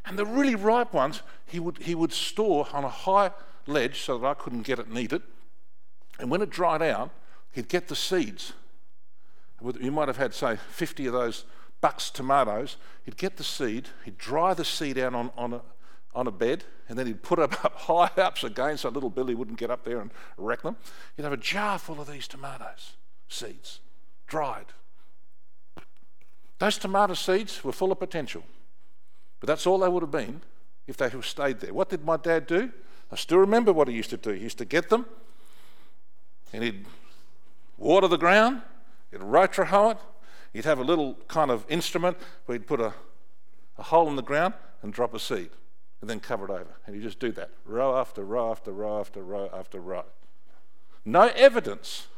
And 0.04 0.18
the 0.18 0.24
really 0.24 0.54
ripe 0.54 0.92
ones, 0.92 1.22
he 1.46 1.58
would, 1.58 1.78
he 1.78 1.94
would 1.94 2.12
store 2.12 2.68
on 2.72 2.84
a 2.84 2.88
high 2.88 3.32
ledge 3.66 4.00
so 4.00 4.18
that 4.18 4.26
I 4.26 4.34
couldn't 4.34 4.62
get 4.62 4.78
it 4.78 4.86
and 4.86 4.96
eat 4.96 5.12
it. 5.12 5.22
And 6.18 6.30
when 6.30 6.42
it 6.42 6.50
dried 6.50 6.82
out, 6.82 7.10
he'd 7.52 7.68
get 7.68 7.88
the 7.88 7.96
seeds. 7.96 8.52
You 9.80 9.90
might 9.90 10.08
have 10.08 10.16
had, 10.16 10.34
say, 10.34 10.56
50 10.70 11.06
of 11.06 11.12
those 11.12 11.44
bucks 11.80 12.10
tomatoes. 12.10 12.76
He'd 13.04 13.16
get 13.16 13.36
the 13.36 13.44
seed, 13.44 13.88
he'd 14.04 14.18
dry 14.18 14.54
the 14.54 14.64
seed 14.64 14.98
out 14.98 15.14
on, 15.14 15.30
on, 15.36 15.54
a, 15.54 15.62
on 16.14 16.26
a 16.26 16.30
bed, 16.30 16.64
and 16.88 16.98
then 16.98 17.06
he'd 17.06 17.22
put 17.22 17.38
them 17.38 17.50
up 17.64 17.74
high 17.74 18.10
ups 18.22 18.44
again 18.44 18.78
so 18.78 18.88
little 18.88 19.10
Billy 19.10 19.34
wouldn't 19.34 19.58
get 19.58 19.70
up 19.70 19.84
there 19.84 20.00
and 20.00 20.10
wreck 20.36 20.62
them. 20.62 20.76
He'd 21.16 21.24
have 21.24 21.32
a 21.32 21.38
jar 21.38 21.78
full 21.78 22.00
of 22.00 22.10
these 22.10 22.28
tomatoes, 22.28 22.96
seeds, 23.28 23.80
dried. 24.26 24.66
Those 26.58 26.78
tomato 26.78 27.14
seeds 27.14 27.62
were 27.62 27.72
full 27.72 27.92
of 27.92 27.98
potential. 27.98 28.42
But 29.40 29.48
that's 29.48 29.66
all 29.66 29.78
they 29.78 29.88
would 29.88 30.02
have 30.02 30.10
been 30.10 30.42
if 30.86 30.96
they 30.96 31.08
had 31.08 31.24
stayed 31.24 31.60
there. 31.60 31.74
What 31.74 31.90
did 31.90 32.04
my 32.04 32.16
dad 32.16 32.46
do? 32.46 32.70
I 33.12 33.16
still 33.16 33.38
remember 33.38 33.72
what 33.72 33.88
he 33.88 33.94
used 33.94 34.10
to 34.10 34.16
do. 34.16 34.30
He 34.30 34.42
used 34.42 34.58
to 34.58 34.64
get 34.64 34.88
them 34.88 35.06
and 36.52 36.64
he'd 36.64 36.86
water 37.76 38.08
the 38.08 38.16
ground, 38.16 38.62
he'd 39.10 39.20
rotroho 39.20 39.92
it, 39.92 39.98
he'd 40.52 40.64
have 40.64 40.78
a 40.78 40.84
little 40.84 41.18
kind 41.28 41.50
of 41.50 41.64
instrument 41.68 42.16
where 42.46 42.56
he'd 42.56 42.66
put 42.66 42.80
a, 42.80 42.94
a 43.76 43.82
hole 43.82 44.08
in 44.08 44.16
the 44.16 44.22
ground 44.22 44.54
and 44.82 44.92
drop 44.92 45.12
a 45.14 45.18
seed 45.18 45.50
and 46.00 46.08
then 46.08 46.20
cover 46.20 46.46
it 46.46 46.50
over. 46.50 46.78
And 46.86 46.94
he'd 46.94 47.02
just 47.02 47.18
do 47.18 47.32
that 47.32 47.50
row 47.64 47.98
after 47.98 48.24
row 48.24 48.50
after 48.50 48.72
row 48.72 49.00
after 49.00 49.22
row 49.22 49.50
after 49.52 49.80
row. 49.80 50.04
No 51.04 51.30
evidence 51.34 52.08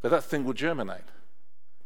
that 0.00 0.08
that 0.08 0.24
thing 0.24 0.44
would 0.44 0.56
germinate. 0.56 1.11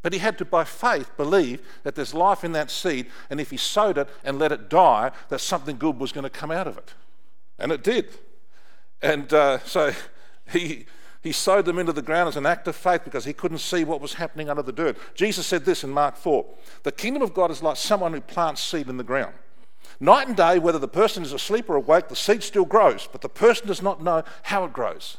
But 0.07 0.13
he 0.13 0.21
had 0.21 0.39
to, 0.39 0.45
by 0.45 0.63
faith, 0.63 1.11
believe 1.17 1.61
that 1.83 1.97
there's 1.97 2.15
life 2.15 2.45
in 2.45 2.53
that 2.53 2.71
seed, 2.71 3.07
and 3.29 3.41
if 3.41 3.51
he 3.51 3.57
sowed 3.57 3.99
it 3.99 4.09
and 4.23 4.39
let 4.39 4.53
it 4.53 4.71
die, 4.71 5.11
that 5.31 5.41
something 5.41 5.79
good 5.79 5.99
was 5.99 6.13
going 6.13 6.23
to 6.23 6.31
come 6.31 6.53
out 6.53 6.69
of 6.69 6.79
it. 6.79 6.95
And 7.59 7.73
it 7.73 7.83
did. 7.83 8.17
And 9.03 9.33
uh, 9.33 9.59
so 9.65 9.93
he, 10.53 10.87
he 11.25 11.33
sowed 11.33 11.65
them 11.65 11.81
into 11.81 11.93
the 11.93 12.03
ground 12.03 12.29
as 12.29 12.37
an 12.37 12.47
act 12.47 12.69
of 12.69 12.77
faith 12.77 13.03
because 13.03 13.25
he 13.25 13.33
couldn't 13.33 13.59
see 13.59 13.83
what 13.83 14.01
was 14.01 14.15
happening 14.15 14.49
under 14.49 14.63
the 14.63 14.71
dirt. 14.71 14.97
Jesus 15.17 15.45
said 15.45 15.65
this 15.65 15.83
in 15.83 15.91
Mark 15.91 16.17
4 16.17 16.47
The 16.85 16.93
kingdom 16.93 17.23
of 17.23 17.35
God 17.35 17.51
is 17.51 17.61
like 17.61 17.77
someone 17.77 18.13
who 18.13 18.21
plants 18.21 18.63
seed 18.63 18.89
in 18.89 18.99
the 18.99 19.03
ground. 19.03 19.35
Night 19.99 20.29
and 20.29 20.37
day, 20.37 20.61
whether 20.61 20.79
the 20.79 20.87
person 20.87 21.25
is 21.25 21.33
asleep 21.33 21.69
or 21.69 21.75
awake, 21.75 22.07
the 22.07 22.15
seed 22.15 22.45
still 22.45 22.65
grows, 22.65 23.09
but 23.11 23.23
the 23.23 23.29
person 23.29 23.67
does 23.67 23.83
not 23.83 24.01
know 24.01 24.23
how 24.45 24.65
it 24.67 24.73
grows. 24.73 25.17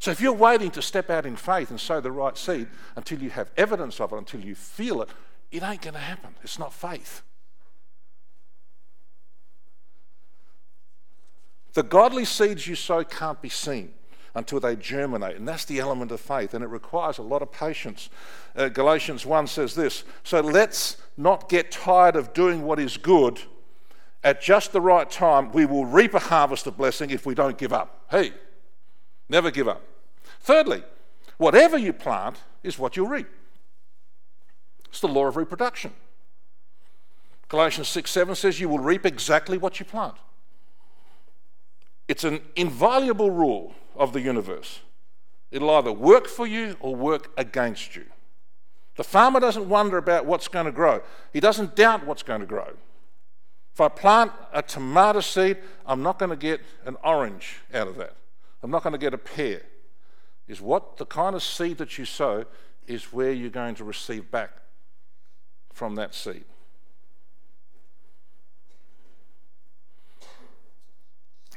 So 0.00 0.10
if 0.10 0.20
you're 0.20 0.32
waiting 0.32 0.70
to 0.72 0.82
step 0.82 1.10
out 1.10 1.26
in 1.26 1.36
faith 1.36 1.70
and 1.70 1.78
sow 1.78 2.00
the 2.00 2.10
right 2.10 2.36
seed 2.36 2.68
until 2.96 3.22
you 3.22 3.28
have 3.30 3.50
evidence 3.56 4.00
of 4.00 4.12
it, 4.12 4.16
until 4.16 4.40
you 4.40 4.54
feel 4.54 5.02
it, 5.02 5.10
it 5.52 5.62
ain't 5.62 5.82
going 5.82 5.94
to 5.94 6.00
happen. 6.00 6.34
It's 6.42 6.58
not 6.58 6.72
faith. 6.72 7.22
The 11.74 11.82
godly 11.82 12.24
seeds 12.24 12.66
you 12.66 12.74
sow 12.74 13.04
can't 13.04 13.42
be 13.42 13.50
seen 13.50 13.92
until 14.34 14.58
they 14.58 14.74
germinate, 14.74 15.36
and 15.36 15.46
that's 15.46 15.66
the 15.66 15.80
element 15.80 16.12
of 16.12 16.20
faith, 16.20 16.54
and 16.54 16.64
it 16.64 16.68
requires 16.68 17.18
a 17.18 17.22
lot 17.22 17.42
of 17.42 17.52
patience. 17.52 18.08
Uh, 18.56 18.68
Galatians 18.68 19.26
1 19.26 19.46
says 19.48 19.74
this 19.74 20.04
So 20.22 20.40
let's 20.40 20.96
not 21.18 21.50
get 21.50 21.70
tired 21.70 22.16
of 22.16 22.32
doing 22.32 22.62
what 22.62 22.78
is 22.78 22.96
good. 22.96 23.40
At 24.24 24.40
just 24.40 24.72
the 24.72 24.80
right 24.80 25.10
time, 25.10 25.52
we 25.52 25.66
will 25.66 25.84
reap 25.84 26.14
a 26.14 26.18
harvest 26.18 26.66
of 26.66 26.76
blessing 26.76 27.10
if 27.10 27.26
we 27.26 27.34
don't 27.34 27.58
give 27.58 27.72
up. 27.72 28.04
Hey, 28.10 28.32
never 29.28 29.50
give 29.50 29.68
up. 29.68 29.82
Thirdly, 30.40 30.82
whatever 31.36 31.78
you 31.78 31.92
plant 31.92 32.38
is 32.62 32.78
what 32.78 32.96
you'll 32.96 33.08
reap. 33.08 33.28
It's 34.88 35.00
the 35.00 35.08
law 35.08 35.26
of 35.26 35.36
reproduction. 35.36 35.92
Galatians 37.48 37.88
6 37.88 38.10
7 38.10 38.34
says, 38.34 38.60
You 38.60 38.68
will 38.68 38.78
reap 38.78 39.06
exactly 39.06 39.58
what 39.58 39.78
you 39.78 39.86
plant. 39.86 40.16
It's 42.08 42.24
an 42.24 42.40
inviolable 42.56 43.30
rule 43.30 43.74
of 43.94 44.12
the 44.12 44.20
universe. 44.20 44.80
It'll 45.50 45.70
either 45.70 45.92
work 45.92 46.26
for 46.26 46.46
you 46.46 46.76
or 46.80 46.94
work 46.94 47.30
against 47.36 47.94
you. 47.96 48.06
The 48.96 49.04
farmer 49.04 49.40
doesn't 49.40 49.68
wonder 49.68 49.96
about 49.96 50.26
what's 50.26 50.48
going 50.48 50.66
to 50.66 50.72
grow, 50.72 51.02
he 51.32 51.40
doesn't 51.40 51.76
doubt 51.76 52.06
what's 52.06 52.22
going 52.22 52.40
to 52.40 52.46
grow. 52.46 52.72
If 53.72 53.80
I 53.80 53.88
plant 53.88 54.32
a 54.52 54.62
tomato 54.62 55.20
seed, 55.20 55.58
I'm 55.86 56.02
not 56.02 56.18
going 56.18 56.30
to 56.30 56.36
get 56.36 56.60
an 56.84 56.96
orange 57.04 57.60
out 57.72 57.86
of 57.88 57.96
that. 57.96 58.16
I'm 58.62 58.70
not 58.70 58.82
going 58.82 58.92
to 58.92 58.98
get 58.98 59.14
a 59.14 59.18
pear 59.18 59.62
is 60.50 60.60
what 60.60 60.96
the 60.96 61.06
kind 61.06 61.36
of 61.36 61.44
seed 61.44 61.78
that 61.78 61.96
you 61.96 62.04
sow 62.04 62.44
is 62.88 63.12
where 63.12 63.30
you're 63.30 63.50
going 63.50 63.76
to 63.76 63.84
receive 63.84 64.32
back 64.32 64.50
from 65.72 65.94
that 65.94 66.12
seed. 66.12 66.42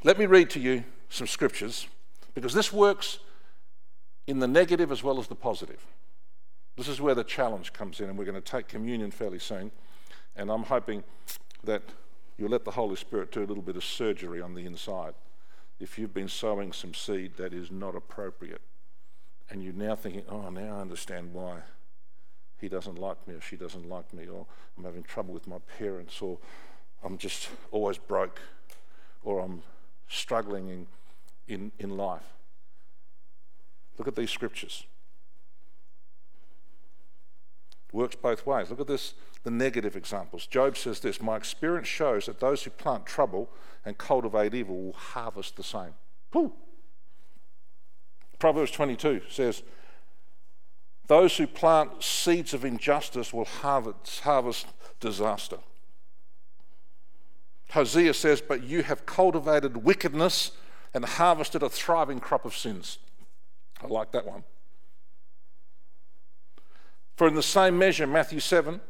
Let 0.04 0.20
me 0.20 0.28
read 0.28 0.52
to 0.52 0.60
you 0.60 0.84
some 1.10 1.26
scriptures 1.26 1.88
because 2.36 2.54
this 2.54 2.72
works 2.72 3.18
in 4.28 4.38
the 4.38 4.48
negative 4.48 4.92
as 4.92 5.02
well 5.02 5.20
as 5.20 5.26
the 5.26 5.34
positive. 5.34 5.84
This 6.78 6.88
is 6.88 7.02
where 7.02 7.16
the 7.16 7.24
challenge 7.24 7.74
comes 7.74 8.00
in, 8.00 8.10
and 8.10 8.18
we're 8.18 8.26
going 8.26 8.36
to 8.36 8.42
take 8.42 8.68
communion 8.68 9.10
fairly 9.10 9.40
soon. 9.40 9.72
And 10.36 10.52
I'm 10.52 10.64
hoping 10.64 11.04
that 11.64 11.82
you'll 12.38 12.52
let 12.52 12.64
the 12.64 12.72
Holy 12.72 12.96
Spirit 12.96 13.32
do 13.32 13.40
a 13.40 13.48
little 13.48 13.64
bit 13.64 13.76
of 13.76 13.84
surgery 13.84 14.40
on 14.40 14.54
the 14.54 14.68
inside 14.68 15.16
if 15.80 15.98
you've 15.98 16.14
been 16.14 16.30
sowing 16.30 16.72
some 16.72 16.94
seed 16.94 17.38
that 17.38 17.54
is 17.54 17.72
not 17.72 17.96
appropriate 17.96 18.62
and 19.50 19.64
you're 19.64 19.74
now 19.74 19.96
thinking, 19.96 20.24
oh, 20.30 20.50
now 20.50 20.78
I 20.78 20.82
understand 20.82 21.34
why 21.34 21.60
he 22.60 22.70
doesn't 22.70 22.98
like 22.98 23.28
me 23.28 23.36
or 23.36 23.42
she 23.42 23.58
doesn't 23.58 23.88
like 23.88 24.14
me, 24.14 24.28
or 24.28 24.46
I'm 24.78 24.84
having 24.84 25.04
trouble 25.04 25.34
with 25.34 25.48
my 25.48 25.58
parents, 25.78 26.22
or 26.22 26.38
I'm 27.04 27.18
just 27.18 27.50
always 27.72 27.98
broke, 27.98 28.40
or 29.24 29.40
I'm 29.42 29.62
struggling 30.08 30.70
in, 30.70 30.88
in, 31.48 31.72
in 31.80 31.98
life. 31.98 32.24
Look 33.98 34.08
at 34.08 34.16
these 34.16 34.32
scriptures. 34.32 34.86
Works 37.92 38.16
both 38.16 38.46
ways. 38.48 38.70
Look 38.72 38.80
at 38.80 38.88
this, 38.88 39.14
the 39.44 39.52
negative 39.52 39.96
examples. 39.96 40.48
Job 40.48 40.78
says 40.78 41.00
this 41.00 41.22
My 41.22 41.36
experience 41.36 41.88
shows 41.88 42.26
that 42.26 42.40
those 42.40 42.64
who 42.64 42.72
plant 42.72 43.06
trouble 43.06 43.50
and 43.86 43.98
cultivate 43.98 44.56
evil 44.56 44.86
will 44.86 44.94
harvest 44.94 45.58
the 45.58 45.64
same. 45.64 45.94
Whew. 46.32 46.54
Proverbs 48.44 48.72
22 48.72 49.22
says, 49.30 49.64
Those 51.08 51.38
who 51.38 51.48
plant 51.48 52.04
seeds 52.04 52.54
of 52.54 52.66
injustice 52.66 53.32
will 53.32 53.46
harvest, 53.46 54.68
disaster. 55.00 55.60
Hosea 57.70 58.14
says, 58.14 58.42
But 58.42 58.62
you 58.62 58.84
have 58.84 59.06
cultivated 59.06 59.86
wickedness 59.86 60.52
and 60.94 61.06
harvested 61.06 61.64
a 61.64 61.70
thriving 61.70 62.20
crop 62.20 62.44
of 62.44 62.54
sins. 62.54 62.98
I 63.82 63.88
like 63.88 64.12
that 64.12 64.26
one. 64.26 64.44
For 67.16 67.30
in 67.30 67.36
the 67.36 67.42
same 67.42 67.78
measure, 67.78 68.06
Matthew 68.06 68.42
7, 68.42 68.82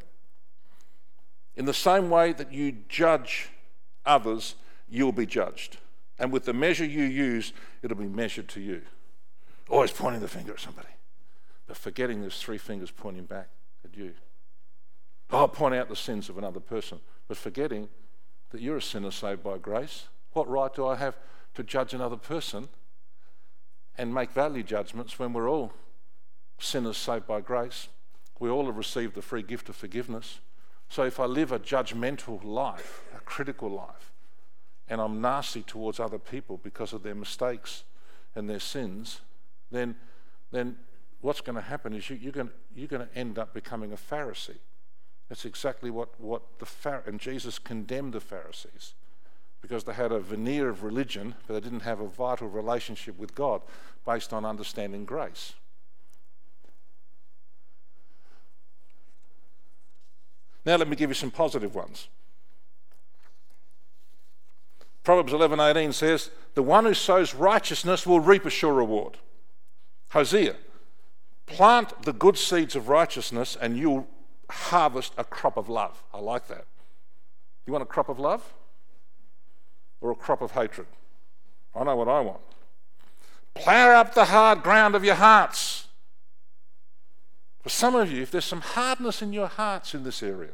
in 1.58 1.66
the 1.66 1.76
same 1.76 2.10
way 2.10 2.34
that 2.34 2.52
you 2.52 2.72
judge 2.90 3.50
others, 4.04 4.56
you'll 4.90 5.12
be 5.12 5.28
judged. 5.28 5.78
And 6.18 6.32
with 6.32 6.46
the 6.46 6.54
measure 6.54 6.86
you 6.86 7.04
use, 7.04 7.54
it'll 7.84 7.96
be 7.96 8.08
measured 8.08 8.50
to 8.50 8.60
you. 8.60 8.82
Always 9.70 9.92
pointing 9.92 10.22
the 10.22 10.28
finger 10.28 10.54
at 10.54 10.60
somebody, 10.60 10.90
but 11.68 11.78
forgetting 11.78 12.22
there's 12.22 12.40
three 12.40 12.58
fingers 12.58 12.92
pointing 12.92 13.26
back 13.26 13.50
at 13.84 13.98
you. 13.98 14.14
I'll 15.32 15.48
point 15.48 15.74
out 15.74 15.90
the 15.90 15.96
sins 15.96 16.30
of 16.30 16.38
another 16.38 16.60
person, 16.60 17.00
but 17.28 17.38
forgetting 17.38 17.90
that 18.52 18.62
you're 18.62 18.78
a 18.78 18.82
sinner 18.82 19.12
saved 19.12 19.44
by 19.44 19.58
grace. 19.58 20.08
What 20.34 20.48
right 20.48 20.74
do 20.74 20.86
I 20.86 20.96
have 20.96 21.18
to 21.56 21.64
judge 21.64 21.94
another 21.94 22.18
person 22.18 22.70
and 23.98 24.14
make 24.14 24.32
value 24.32 24.64
judgments 24.64 25.18
when 25.18 25.34
we're 25.34 25.50
all 25.50 25.74
sinners 26.60 26.98
saved 26.98 27.26
by 27.26 27.42
grace? 27.42 27.88
We 28.40 28.50
all 28.50 28.66
have 28.68 28.78
received 28.78 29.16
the 29.16 29.22
free 29.22 29.44
gift 29.44 29.70
of 29.70 29.76
forgiveness. 29.76 30.40
So 30.90 31.04
if 31.04 31.20
I 31.20 31.26
live 31.26 31.52
a 31.52 31.60
judgmental 31.60 32.44
life, 32.44 33.04
a 33.16 33.20
critical 33.22 33.70
life, 33.70 34.12
and 34.88 35.02
I'm 35.02 35.22
nasty 35.22 35.64
towards 35.64 36.00
other 36.00 36.20
people 36.20 36.60
because 36.62 36.94
of 36.94 37.02
their 37.02 37.16
mistakes 37.16 37.84
and 38.36 38.50
their 38.50 38.60
sins, 38.60 39.22
then, 39.72 39.96
then 40.52 40.76
what's 41.22 41.42
going 41.42 41.56
to 41.56 41.62
happen 41.62 41.94
is 41.94 42.10
you, 42.10 42.18
you're, 42.18 42.32
going, 42.32 42.52
you're 42.76 42.88
going 42.88 43.08
to 43.08 43.18
end 43.18 43.40
up 43.40 43.54
becoming 43.54 43.94
a 43.94 43.98
Pharisee. 43.98 44.60
That's 45.30 45.46
exactly 45.46 45.90
what, 45.90 46.20
what 46.20 46.44
the 46.60 46.66
Phar- 46.66 47.04
and 47.08 47.20
Jesus 47.20 47.58
condemned 47.58 48.14
the 48.14 48.20
Pharisees 48.20 48.94
because 49.62 49.86
they 49.86 49.94
had 49.94 50.12
a 50.12 50.20
veneer 50.20 50.70
of 50.70 50.84
religion, 50.84 51.36
but 51.48 51.54
they 51.54 51.60
didn't 51.62 51.80
have 51.84 52.02
a 52.02 52.08
vital 52.08 52.50
relationship 52.50 53.18
with 53.18 53.34
God 53.34 53.62
based 54.06 54.34
on 54.34 54.44
understanding 54.44 55.06
grace. 55.06 55.54
Now 60.66 60.76
let 60.76 60.88
me 60.88 60.96
give 60.96 61.10
you 61.10 61.16
some 61.16 61.32
positive 61.32 61.74
ones. 61.76 62.10
Proverbs 65.04 65.34
11:18 65.34 65.94
says, 65.94 66.30
"The 66.56 66.64
one 66.64 66.86
who 66.86 66.94
sows 66.94 67.34
righteousness 67.34 68.06
will 68.06 68.20
reap 68.20 68.46
a 68.46 68.50
sure 68.50 68.74
reward." 68.74 69.18
Hosea, 70.14 70.56
plant 71.48 72.04
the 72.04 72.14
good 72.14 72.38
seeds 72.38 72.76
of 72.76 72.88
righteousness 72.88 73.58
and 73.60 73.76
you'll 73.76 74.08
harvest 74.48 75.14
a 75.18 75.24
crop 75.24 75.58
of 75.58 75.70
love. 75.70 76.04
I 76.14 76.20
like 76.20 76.48
that. 76.50 76.66
You 77.66 77.74
want 77.74 77.82
a 77.82 77.88
crop 77.88 78.10
of 78.10 78.20
love 78.20 78.54
or 80.02 80.12
a 80.12 80.16
crop 80.16 80.44
of 80.44 80.52
hatred? 80.52 80.86
I 81.76 81.84
know 81.84 81.96
what 81.96 82.08
I 82.08 82.20
want. 82.20 82.42
Plough 83.56 84.00
up 84.00 84.14
the 84.14 84.26
hard 84.26 84.62
ground 84.62 84.94
of 84.94 85.04
your 85.04 85.16
hearts. 85.16 85.88
For 87.64 87.70
some 87.70 87.96
of 87.96 88.12
you, 88.12 88.22
if 88.22 88.30
there's 88.30 88.46
some 88.46 88.62
hardness 88.62 89.24
in 89.24 89.34
your 89.34 89.48
hearts 89.48 89.96
in 89.96 90.04
this 90.04 90.22
area, 90.22 90.52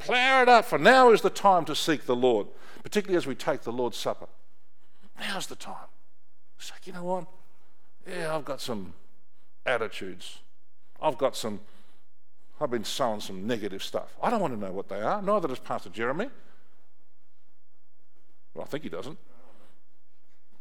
plough 0.00 0.42
it 0.42 0.48
up, 0.48 0.64
for 0.64 0.78
now 0.78 1.12
is 1.12 1.20
the 1.20 1.30
time 1.30 1.64
to 1.66 1.76
seek 1.76 2.06
the 2.06 2.16
Lord, 2.16 2.48
particularly 2.82 3.16
as 3.16 3.26
we 3.26 3.36
take 3.36 3.62
the 3.62 3.72
Lord's 3.72 3.98
Supper. 3.98 4.26
Now's 5.20 5.46
the 5.46 5.54
time. 5.54 5.90
It's 6.58 6.72
like, 6.72 6.88
you 6.88 6.92
know 6.92 7.04
what? 7.04 7.26
Yeah, 8.08 8.36
I've 8.36 8.44
got 8.44 8.60
some 8.60 8.92
attitudes. 9.64 10.38
I've 11.00 11.18
got 11.18 11.36
some 11.36 11.60
I've 12.60 12.70
been 12.70 12.84
sowing 12.84 13.20
some 13.20 13.46
negative 13.46 13.82
stuff. 13.82 14.16
I 14.22 14.30
don't 14.30 14.40
want 14.40 14.54
to 14.54 14.60
know 14.60 14.72
what 14.72 14.88
they 14.88 15.00
are, 15.00 15.20
neither 15.20 15.48
does 15.48 15.58
Pastor 15.58 15.90
Jeremy. 15.90 16.28
Well, 18.54 18.64
I 18.64 18.66
think 18.66 18.82
he 18.82 18.88
doesn't. 18.88 19.18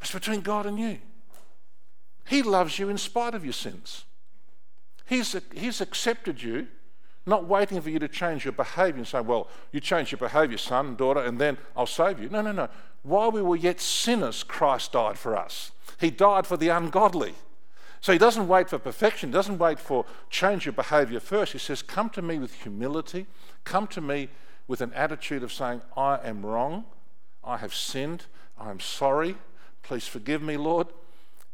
It's 0.02 0.12
between 0.12 0.42
God 0.42 0.66
and 0.66 0.78
you. 0.78 1.00
He 2.28 2.44
loves 2.44 2.78
you 2.78 2.90
in 2.90 2.98
spite 2.98 3.34
of 3.34 3.46
your 3.46 3.54
sins. 3.54 4.04
He's, 5.06 5.36
he's 5.54 5.80
accepted 5.80 6.44
you, 6.44 6.68
not 7.26 7.48
waiting 7.48 7.80
for 7.80 7.90
you 7.90 8.00
to 8.00 8.08
change 8.08 8.44
your 8.44 8.52
behavior 8.52 8.98
and 8.98 9.08
say, 9.08 9.22
Well, 9.22 9.48
you 9.72 9.80
change 9.80 10.12
your 10.12 10.20
behavior, 10.20 10.58
son, 10.58 10.96
daughter, 10.96 11.22
and 11.22 11.40
then 11.40 11.58
I'll 11.78 11.86
save 11.86 12.20
you. 12.20 12.28
No, 12.30 12.42
no, 12.42 12.52
no. 12.52 12.68
While 13.04 13.32
we 13.32 13.42
were 13.42 13.56
yet 13.56 13.80
sinners, 13.80 14.44
Christ 14.44 14.92
died 14.92 15.18
for 15.18 15.38
us. 15.38 15.72
He 16.00 16.10
died 16.10 16.46
for 16.46 16.58
the 16.58 16.70
ungodly. 16.70 17.36
So 18.02 18.12
he 18.12 18.20
doesn't 18.20 18.48
wait 18.48 18.70
for 18.70 18.78
perfection, 18.78 19.32
doesn't 19.32 19.58
wait 19.58 19.80
for 19.80 20.06
change 20.30 20.66
your 20.66 20.74
behavior 20.74 21.20
first. 21.20 21.54
He 21.54 21.58
says, 21.58 21.82
Come 21.82 22.10
to 22.12 22.22
me 22.22 22.38
with 22.38 22.54
humility, 22.62 23.26
come 23.64 23.88
to 23.88 24.02
me 24.02 24.30
with 24.68 24.82
an 24.82 24.94
attitude 24.94 25.44
of 25.44 25.52
saying, 25.52 25.82
I 25.98 26.20
am 26.24 26.46
wrong, 26.46 26.86
I 27.44 27.58
have 27.58 27.74
sinned, 27.74 28.26
I 28.60 28.70
am 28.70 28.80
sorry, 28.80 29.38
please 29.84 30.08
forgive 30.08 30.42
me, 30.42 30.58
Lord, 30.58 30.88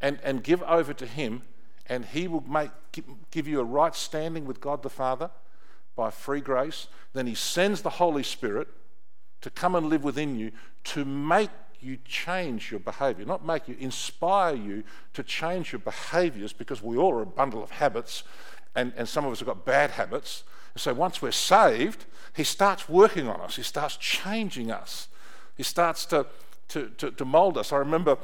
and, 0.01 0.19
and 0.23 0.43
give 0.43 0.61
over 0.63 0.93
to 0.93 1.05
him, 1.05 1.43
and 1.87 2.05
he 2.05 2.27
will 2.27 2.43
make, 2.47 2.71
give 3.31 3.47
you 3.47 3.59
a 3.59 3.65
right 3.65 3.95
standing 3.95 4.45
with 4.45 4.59
God 4.59 4.83
the 4.83 4.89
Father 4.89 5.29
by 5.95 6.09
free 6.09 6.41
grace. 6.41 6.87
Then 7.13 7.27
he 7.27 7.35
sends 7.35 7.81
the 7.81 7.91
Holy 7.91 8.23
Spirit 8.23 8.67
to 9.41 9.49
come 9.49 9.75
and 9.75 9.87
live 9.87 10.03
within 10.03 10.37
you 10.37 10.51
to 10.83 11.05
make 11.05 11.49
you 11.83 11.97
change 12.05 12.71
your 12.71 12.79
behavior, 12.79 13.25
not 13.25 13.45
make 13.45 13.67
you, 13.67 13.75
inspire 13.79 14.55
you 14.55 14.83
to 15.13 15.23
change 15.23 15.71
your 15.71 15.79
behaviors 15.79 16.53
because 16.53 16.81
we 16.81 16.97
all 16.97 17.13
are 17.13 17.21
a 17.21 17.25
bundle 17.25 17.63
of 17.63 17.71
habits 17.71 18.23
and, 18.75 18.93
and 18.95 19.07
some 19.07 19.25
of 19.25 19.31
us 19.31 19.39
have 19.39 19.47
got 19.47 19.65
bad 19.65 19.91
habits. 19.91 20.43
So 20.75 20.93
once 20.93 21.21
we're 21.21 21.31
saved, 21.31 22.05
He 22.35 22.43
starts 22.43 22.87
working 22.87 23.27
on 23.27 23.41
us, 23.41 23.55
He 23.55 23.63
starts 23.63 23.97
changing 23.97 24.71
us, 24.71 25.07
He 25.55 25.63
starts 25.63 26.05
to, 26.07 26.25
to, 26.69 26.89
to, 26.97 27.11
to 27.11 27.25
mold 27.25 27.57
us. 27.57 27.73
I 27.73 27.77
remember, 27.77 28.17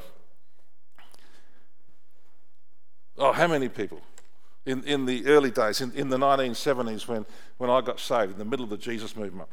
oh, 3.18 3.32
how 3.32 3.46
many 3.46 3.68
people? 3.68 4.00
In, 4.64 4.84
in 4.84 5.06
the 5.06 5.26
early 5.26 5.50
days, 5.50 5.80
in, 5.80 5.92
in 5.92 6.10
the 6.10 6.18
1970s, 6.18 7.08
when, 7.08 7.24
when 7.56 7.70
I 7.70 7.80
got 7.80 8.00
saved, 8.00 8.32
in 8.32 8.38
the 8.38 8.44
middle 8.44 8.64
of 8.64 8.70
the 8.70 8.76
Jesus 8.76 9.16
movement, 9.16 9.48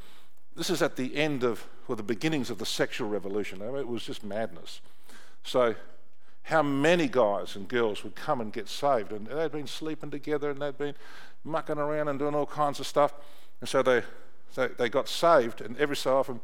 this 0.55 0.69
is 0.69 0.81
at 0.81 0.95
the 0.95 1.15
end 1.15 1.43
of, 1.43 1.67
or 1.87 1.95
the 1.95 2.03
beginnings 2.03 2.49
of 2.49 2.57
the 2.57 2.65
sexual 2.65 3.09
revolution. 3.09 3.61
I 3.61 3.65
mean, 3.65 3.77
it 3.77 3.87
was 3.87 4.05
just 4.05 4.23
madness. 4.23 4.81
So, 5.43 5.75
how 6.43 6.61
many 6.61 7.07
guys 7.07 7.55
and 7.55 7.67
girls 7.67 8.03
would 8.03 8.15
come 8.15 8.39
and 8.39 8.53
get 8.53 8.69
saved? 8.69 9.11
And 9.11 9.27
they'd 9.27 9.51
been 9.51 9.67
sleeping 9.67 10.11
together 10.11 10.51
and 10.51 10.61
they'd 10.61 10.77
been 10.77 10.95
mucking 11.43 11.77
around 11.77 12.07
and 12.07 12.19
doing 12.19 12.35
all 12.35 12.45
kinds 12.45 12.79
of 12.79 12.87
stuff. 12.87 13.13
And 13.59 13.67
so 13.67 13.81
they, 13.81 14.03
they, 14.55 14.67
they 14.67 14.89
got 14.89 15.09
saved, 15.09 15.61
and 15.61 15.77
every 15.77 15.95
so 15.95 16.17
often 16.17 16.39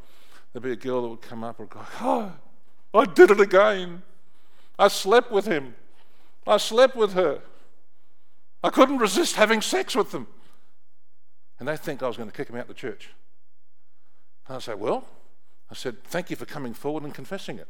there'd 0.51 0.64
be 0.64 0.72
a 0.72 0.76
girl 0.76 1.03
that 1.03 1.07
would 1.07 1.22
come 1.22 1.43
up 1.43 1.59
and 1.59 1.70
go, 1.70 1.82
Oh, 2.01 2.34
I 2.93 3.05
did 3.05 3.32
it 3.32 3.39
again. 3.39 4.01
I 4.78 4.88
slept 4.88 5.32
with 5.32 5.45
him. 5.45 5.76
I 6.45 6.57
slept 6.57 6.95
with 6.95 7.14
her. 7.14 7.41
I 8.64 8.70
couldn't 8.70 8.97
resist 8.97 9.36
having 9.36 9.62
sex 9.62 9.95
with 9.95 10.12
them. 10.12 10.28
And 11.59 11.68
they 11.68 11.78
think 11.78 12.01
I 12.01 12.07
was 12.07 12.18
going 12.18 12.30
to 12.30 12.36
kick 12.36 12.47
them 12.47 12.55
out 12.57 12.64
of 12.64 12.68
the 12.70 12.74
church. 12.74 13.12
And 14.48 14.58
I 14.58 14.60
said, 14.60 14.80
Well, 14.80 15.06
I 15.70 15.74
said, 15.74 16.04
Thank 16.04 16.30
you 16.30 16.36
for 16.36 16.46
coming 16.46 16.74
forward 16.74 17.04
and 17.04 17.14
confessing 17.14 17.58
it. 17.60 17.68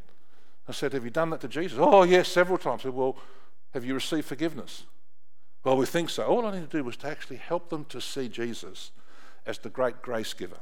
I 0.67 0.71
said, 0.71 0.93
Have 0.93 1.03
you 1.03 1.11
done 1.11 1.29
that 1.31 1.41
to 1.41 1.47
Jesus? 1.47 1.77
Oh, 1.79 2.03
yes, 2.03 2.27
several 2.27 2.57
times. 2.57 2.81
I 2.81 2.83
said, 2.83 2.93
Well, 2.93 3.17
have 3.73 3.85
you 3.85 3.93
received 3.93 4.25
forgiveness? 4.25 4.83
Well, 5.63 5.77
we 5.77 5.85
think 5.85 6.09
so. 6.09 6.25
All 6.25 6.45
I 6.45 6.55
need 6.55 6.69
to 6.69 6.77
do 6.77 6.83
was 6.83 6.97
to 6.97 7.07
actually 7.07 7.37
help 7.37 7.69
them 7.69 7.85
to 7.85 8.01
see 8.01 8.27
Jesus 8.27 8.91
as 9.45 9.59
the 9.59 9.69
great 9.69 10.01
grace 10.01 10.33
giver, 10.33 10.57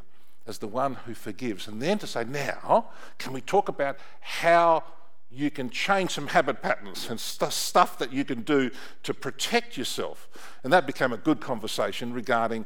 as 0.46 0.58
the 0.58 0.68
one 0.68 0.96
who 0.96 1.14
forgives. 1.14 1.68
And 1.68 1.82
then 1.82 1.98
to 2.00 2.08
say, 2.08 2.24
Now, 2.24 2.90
can 3.18 3.34
we 3.34 3.42
talk 3.42 3.70
about 3.70 3.98
how 4.20 4.84
you 5.32 5.52
can 5.52 5.70
change 5.70 6.12
some 6.12 6.28
habit 6.28 6.62
patterns 6.62 7.08
and 7.10 7.20
st- 7.20 7.54
stuff 7.54 8.00
that 8.00 8.12
you 8.12 8.26
can 8.26 8.42
do 8.42 8.72
to 9.04 9.14
protect 9.14 9.78
yourself? 9.78 10.28
And 10.64 10.74
that 10.74 10.86
became 10.86 11.14
a 11.14 11.18
good 11.18 11.40
conversation 11.40 12.14
regarding 12.14 12.66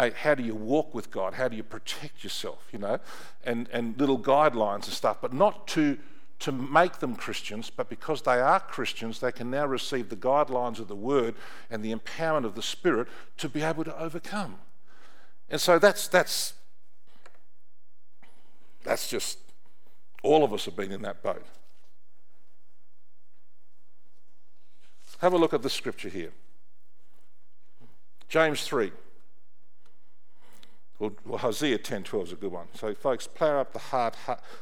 Uh, 0.00 0.08
how 0.22 0.34
do 0.34 0.42
you 0.42 0.54
walk 0.54 0.94
with 0.94 1.10
God? 1.10 1.34
How 1.34 1.46
do 1.46 1.56
you 1.58 1.62
protect 1.62 2.24
yourself? 2.24 2.66
You 2.72 2.78
know, 2.78 2.98
and, 3.44 3.68
and 3.70 4.00
little 4.00 4.18
guidelines 4.18 4.86
and 4.86 4.94
stuff, 4.94 5.18
but 5.20 5.34
not 5.34 5.68
to, 5.68 5.98
to 6.38 6.50
make 6.50 7.00
them 7.00 7.14
Christians, 7.14 7.68
but 7.68 7.90
because 7.90 8.22
they 8.22 8.40
are 8.40 8.60
Christians, 8.60 9.20
they 9.20 9.30
can 9.30 9.50
now 9.50 9.66
receive 9.66 10.08
the 10.08 10.16
guidelines 10.16 10.78
of 10.78 10.88
the 10.88 10.96
Word 10.96 11.34
and 11.68 11.84
the 11.84 11.94
empowerment 11.94 12.46
of 12.46 12.54
the 12.54 12.62
Spirit 12.62 13.08
to 13.36 13.46
be 13.46 13.60
able 13.60 13.84
to 13.84 14.00
overcome. 14.00 14.56
And 15.50 15.60
so 15.60 15.78
that's, 15.78 16.08
that's, 16.08 16.54
that's 18.82 19.06
just, 19.06 19.36
all 20.22 20.44
of 20.44 20.54
us 20.54 20.64
have 20.64 20.76
been 20.76 20.92
in 20.92 21.02
that 21.02 21.22
boat. 21.22 21.44
Have 25.18 25.34
a 25.34 25.36
look 25.36 25.52
at 25.52 25.60
the 25.60 25.68
scripture 25.68 26.08
here. 26.08 26.32
James 28.30 28.64
3. 28.64 28.92
Well, 31.00 31.38
Hosea 31.38 31.78
10:12 31.78 32.24
is 32.24 32.32
a 32.32 32.36
good 32.36 32.52
one. 32.52 32.68
So, 32.74 32.94
folks, 32.94 33.26
plough 33.26 33.58
up 33.58 33.72
the 33.72 33.78
hard, 33.78 34.14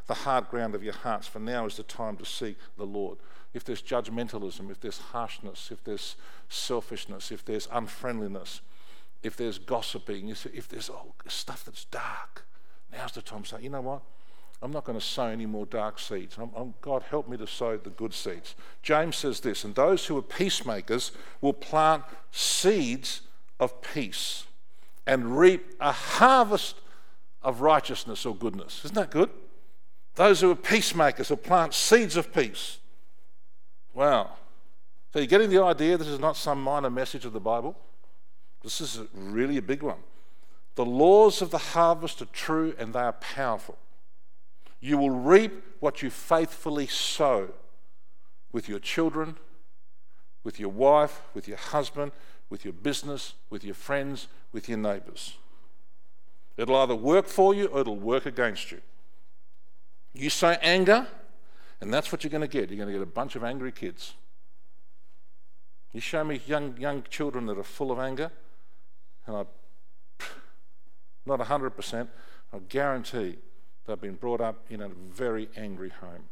the 0.06 0.14
hard 0.14 0.48
ground 0.48 0.76
of 0.76 0.84
your 0.84 0.94
hearts, 0.94 1.26
for 1.26 1.40
now 1.40 1.66
is 1.66 1.76
the 1.76 1.82
time 1.82 2.16
to 2.16 2.24
seek 2.24 2.56
the 2.76 2.86
Lord. 2.86 3.18
if 3.54 3.64
there's 3.64 3.82
judgmentalism, 3.82 4.70
if 4.70 4.78
there's 4.78 4.98
harshness, 4.98 5.70
if 5.72 5.82
there's 5.82 6.16
selfishness, 6.50 7.32
if 7.32 7.44
there's 7.44 7.66
unfriendliness, 7.68 8.60
if 9.22 9.36
there's 9.36 9.58
gossiping, 9.58 10.28
if 10.28 10.68
there's 10.68 10.90
all 10.90 11.14
stuff 11.26 11.64
that's 11.64 11.86
dark, 11.86 12.46
now's 12.92 13.12
the 13.12 13.22
time 13.22 13.42
to 13.42 13.48
say, 13.48 13.62
you 13.62 13.70
know 13.70 13.80
what? 13.80 14.02
I'm 14.60 14.70
not 14.70 14.84
going 14.84 14.98
to 14.98 15.04
sow 15.04 15.26
any 15.26 15.46
more 15.46 15.64
dark 15.64 15.98
seeds. 15.98 16.36
I'm, 16.38 16.50
I'm, 16.54 16.74
God, 16.82 17.04
help 17.04 17.26
me 17.26 17.38
to 17.38 17.46
sow 17.46 17.78
the 17.78 17.90
good 17.90 18.12
seeds. 18.12 18.54
James 18.82 19.16
says 19.16 19.40
this, 19.40 19.64
and 19.64 19.74
those 19.74 20.06
who 20.06 20.18
are 20.18 20.22
peacemakers 20.22 21.10
will 21.40 21.54
plant 21.54 22.04
seeds 22.30 23.22
of 23.58 23.80
peace 23.80 24.44
and 25.08 25.38
reap 25.38 25.74
a 25.80 25.90
harvest 25.90 26.76
of 27.42 27.62
righteousness 27.62 28.26
or 28.26 28.36
goodness. 28.36 28.84
Isn't 28.84 28.94
that 28.94 29.10
good? 29.10 29.30
Those 30.14 30.40
who 30.40 30.50
are 30.50 30.56
peacemakers 30.56 31.30
will 31.30 31.38
plant 31.38 31.72
seeds 31.72 32.16
of 32.16 32.32
peace. 32.32 32.78
Wow. 33.94 34.32
So 35.12 35.18
you're 35.18 35.26
getting 35.26 35.48
the 35.48 35.62
idea 35.62 35.96
this 35.96 36.08
is 36.08 36.20
not 36.20 36.36
some 36.36 36.62
minor 36.62 36.90
message 36.90 37.24
of 37.24 37.32
the 37.32 37.40
Bible? 37.40 37.74
This 38.62 38.82
is 38.82 39.00
really 39.14 39.56
a 39.56 39.62
big 39.62 39.82
one. 39.82 39.98
The 40.74 40.84
laws 40.84 41.40
of 41.40 41.50
the 41.50 41.58
harvest 41.58 42.20
are 42.20 42.26
true 42.26 42.74
and 42.78 42.92
they 42.92 43.00
are 43.00 43.14
powerful. 43.14 43.78
You 44.80 44.98
will 44.98 45.10
reap 45.10 45.64
what 45.80 46.02
you 46.02 46.10
faithfully 46.10 46.86
sow 46.86 47.48
with 48.52 48.68
your 48.68 48.78
children, 48.78 49.36
with 50.44 50.60
your 50.60 50.68
wife, 50.68 51.22
with 51.32 51.48
your 51.48 51.56
husband, 51.56 52.12
with 52.50 52.64
your 52.64 52.72
business, 52.72 53.34
with 53.50 53.64
your 53.64 53.74
friends, 53.74 54.28
with 54.52 54.68
your 54.68 54.78
neighbours. 54.78 55.36
It'll 56.56 56.76
either 56.76 56.94
work 56.94 57.26
for 57.26 57.54
you 57.54 57.66
or 57.66 57.80
it'll 57.80 57.96
work 57.96 58.26
against 58.26 58.72
you. 58.72 58.80
You 60.12 60.30
sow 60.30 60.56
anger, 60.62 61.06
and 61.80 61.92
that's 61.92 62.10
what 62.10 62.24
you're 62.24 62.30
going 62.30 62.42
to 62.42 62.48
get. 62.48 62.70
You're 62.70 62.78
going 62.78 62.88
to 62.88 62.98
get 62.98 63.02
a 63.02 63.06
bunch 63.06 63.36
of 63.36 63.44
angry 63.44 63.70
kids. 63.70 64.14
You 65.92 66.00
show 66.00 66.24
me 66.24 66.40
young, 66.46 66.76
young 66.76 67.04
children 67.08 67.46
that 67.46 67.58
are 67.58 67.62
full 67.62 67.92
of 67.92 67.98
anger, 67.98 68.30
and 69.26 69.36
I, 69.36 69.44
not 71.24 71.40
100%, 71.40 72.08
I 72.52 72.58
guarantee 72.68 73.36
they've 73.86 74.00
been 74.00 74.14
brought 74.14 74.40
up 74.40 74.64
in 74.68 74.80
a 74.82 74.88
very 74.88 75.48
angry 75.56 75.90
home 75.90 76.24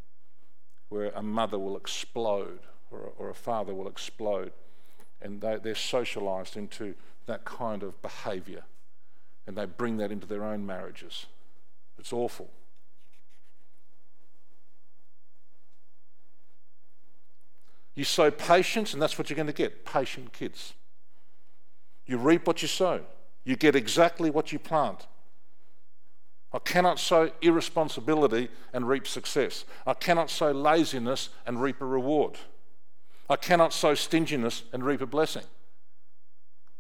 where 0.88 1.10
a 1.14 1.22
mother 1.22 1.58
will 1.58 1.76
explode 1.76 2.60
or 2.90 3.00
a, 3.00 3.08
or 3.18 3.30
a 3.30 3.34
father 3.34 3.74
will 3.74 3.88
explode, 3.88 4.52
and 5.20 5.40
they, 5.40 5.58
they're 5.62 5.74
socialized 5.74 6.56
into 6.56 6.94
that 7.26 7.44
kind 7.44 7.82
of 7.82 8.00
behavior, 8.02 8.62
and 9.46 9.56
they 9.56 9.66
bring 9.66 9.96
that 9.98 10.12
into 10.12 10.26
their 10.26 10.44
own 10.44 10.64
marriages. 10.64 11.26
It's 11.98 12.12
awful. 12.12 12.50
You 17.94 18.04
sow 18.04 18.30
patience, 18.30 18.92
and 18.92 19.00
that's 19.00 19.18
what 19.18 19.30
you're 19.30 19.36
going 19.36 19.46
to 19.46 19.52
get 19.52 19.84
patient 19.86 20.32
kids. 20.32 20.74
You 22.06 22.18
reap 22.18 22.46
what 22.46 22.62
you 22.62 22.68
sow, 22.68 23.00
you 23.44 23.56
get 23.56 23.74
exactly 23.74 24.30
what 24.30 24.52
you 24.52 24.58
plant. 24.58 25.06
I 26.52 26.58
cannot 26.60 27.00
sow 27.00 27.30
irresponsibility 27.42 28.48
and 28.72 28.88
reap 28.88 29.06
success. 29.06 29.64
I 29.86 29.94
cannot 29.94 30.30
sow 30.30 30.52
laziness 30.52 31.30
and 31.44 31.60
reap 31.60 31.80
a 31.80 31.84
reward. 31.84 32.38
I 33.29 33.37
cannot 33.37 33.72
sow 33.72 33.95
stinginess 33.95 34.62
and 34.72 34.85
reap 34.85 35.01
a 35.01 35.07
blessing. 35.07 35.45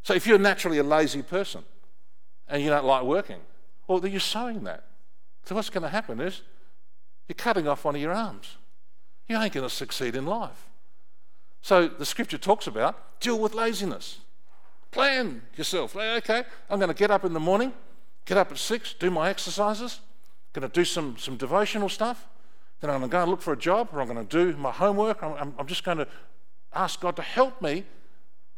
So 0.02 0.14
if 0.14 0.26
you're 0.26 0.38
naturally 0.38 0.78
a 0.78 0.84
lazy 0.84 1.22
person 1.22 1.64
and 2.48 2.62
you 2.62 2.70
don't 2.70 2.84
like 2.84 3.02
working, 3.02 3.40
well, 3.88 4.06
you're 4.06 4.20
sowing 4.20 4.64
that. 4.64 4.84
So 5.44 5.54
what's 5.54 5.70
going 5.70 5.82
to 5.82 5.88
happen 5.88 6.20
is 6.20 6.42
you're 7.28 7.34
cutting 7.34 7.66
off 7.66 7.84
one 7.84 7.96
of 7.96 8.00
your 8.00 8.12
arms. 8.12 8.56
You 9.28 9.36
ain't 9.36 9.52
going 9.52 9.68
to 9.68 9.74
succeed 9.74 10.14
in 10.14 10.26
life. 10.26 10.68
So 11.62 11.88
the 11.88 12.06
scripture 12.06 12.38
talks 12.38 12.66
about 12.68 13.20
deal 13.20 13.38
with 13.38 13.54
laziness. 13.54 14.18
Plan 14.92 15.42
yourself. 15.56 15.96
Okay, 15.96 16.44
I'm 16.70 16.78
going 16.78 16.88
to 16.88 16.94
get 16.94 17.10
up 17.10 17.24
in 17.24 17.32
the 17.32 17.40
morning, 17.40 17.72
get 18.24 18.38
up 18.38 18.52
at 18.52 18.58
six, 18.58 18.94
do 18.94 19.10
my 19.10 19.28
exercises, 19.28 20.00
going 20.52 20.68
to 20.68 20.72
do 20.72 20.84
some, 20.84 21.16
some 21.18 21.36
devotional 21.36 21.88
stuff. 21.88 22.26
Then 22.80 22.90
I'm 22.90 23.00
going 23.00 23.24
to 23.24 23.30
look 23.30 23.42
for 23.42 23.52
a 23.52 23.58
job, 23.58 23.88
or 23.92 24.00
I'm 24.00 24.06
going 24.06 24.24
to 24.24 24.52
do 24.52 24.56
my 24.56 24.70
homework. 24.70 25.22
I'm, 25.22 25.54
I'm 25.58 25.66
just 25.66 25.82
going 25.82 25.98
to 25.98 26.08
ask 26.74 27.00
God 27.00 27.16
to 27.16 27.22
help 27.22 27.60
me 27.62 27.84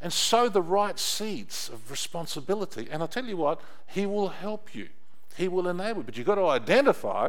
and 0.00 0.12
sow 0.12 0.48
the 0.48 0.62
right 0.62 0.98
seeds 0.98 1.70
of 1.72 1.90
responsibility. 1.90 2.88
And 2.90 3.02
I'll 3.02 3.08
tell 3.08 3.26
you 3.26 3.36
what, 3.36 3.60
He 3.86 4.06
will 4.06 4.28
help 4.28 4.74
you, 4.74 4.88
He 5.36 5.48
will 5.48 5.68
enable 5.68 6.00
you. 6.00 6.04
But 6.04 6.16
you've 6.16 6.26
got 6.26 6.36
to 6.36 6.46
identify 6.46 7.28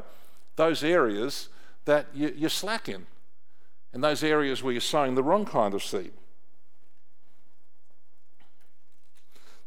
those 0.56 0.84
areas 0.84 1.50
that 1.86 2.08
you, 2.14 2.34
you're 2.36 2.50
slack 2.50 2.90
in, 2.90 3.08
and 3.94 4.04
those 4.04 4.24
areas 4.24 4.62
where 4.62 4.72
you're 4.72 4.82
sowing 4.82 5.16
the 5.16 5.24
wrong 5.24 5.46
kind 5.46 5.74
of 5.74 5.84
seed. 5.84 6.12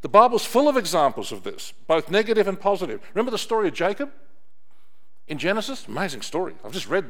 The 0.02 0.08
Bible's 0.08 0.44
full 0.44 0.68
of 0.68 0.76
examples 0.76 1.30
of 1.30 1.44
this, 1.44 1.72
both 1.86 2.10
negative 2.10 2.48
and 2.48 2.60
positive. 2.60 3.00
Remember 3.14 3.30
the 3.30 3.38
story 3.38 3.68
of 3.68 3.74
Jacob 3.74 4.10
in 5.28 5.38
Genesis? 5.38 5.86
Amazing 5.86 6.22
story. 6.22 6.54
I've 6.64 6.72
just 6.72 6.88
read 6.88 7.06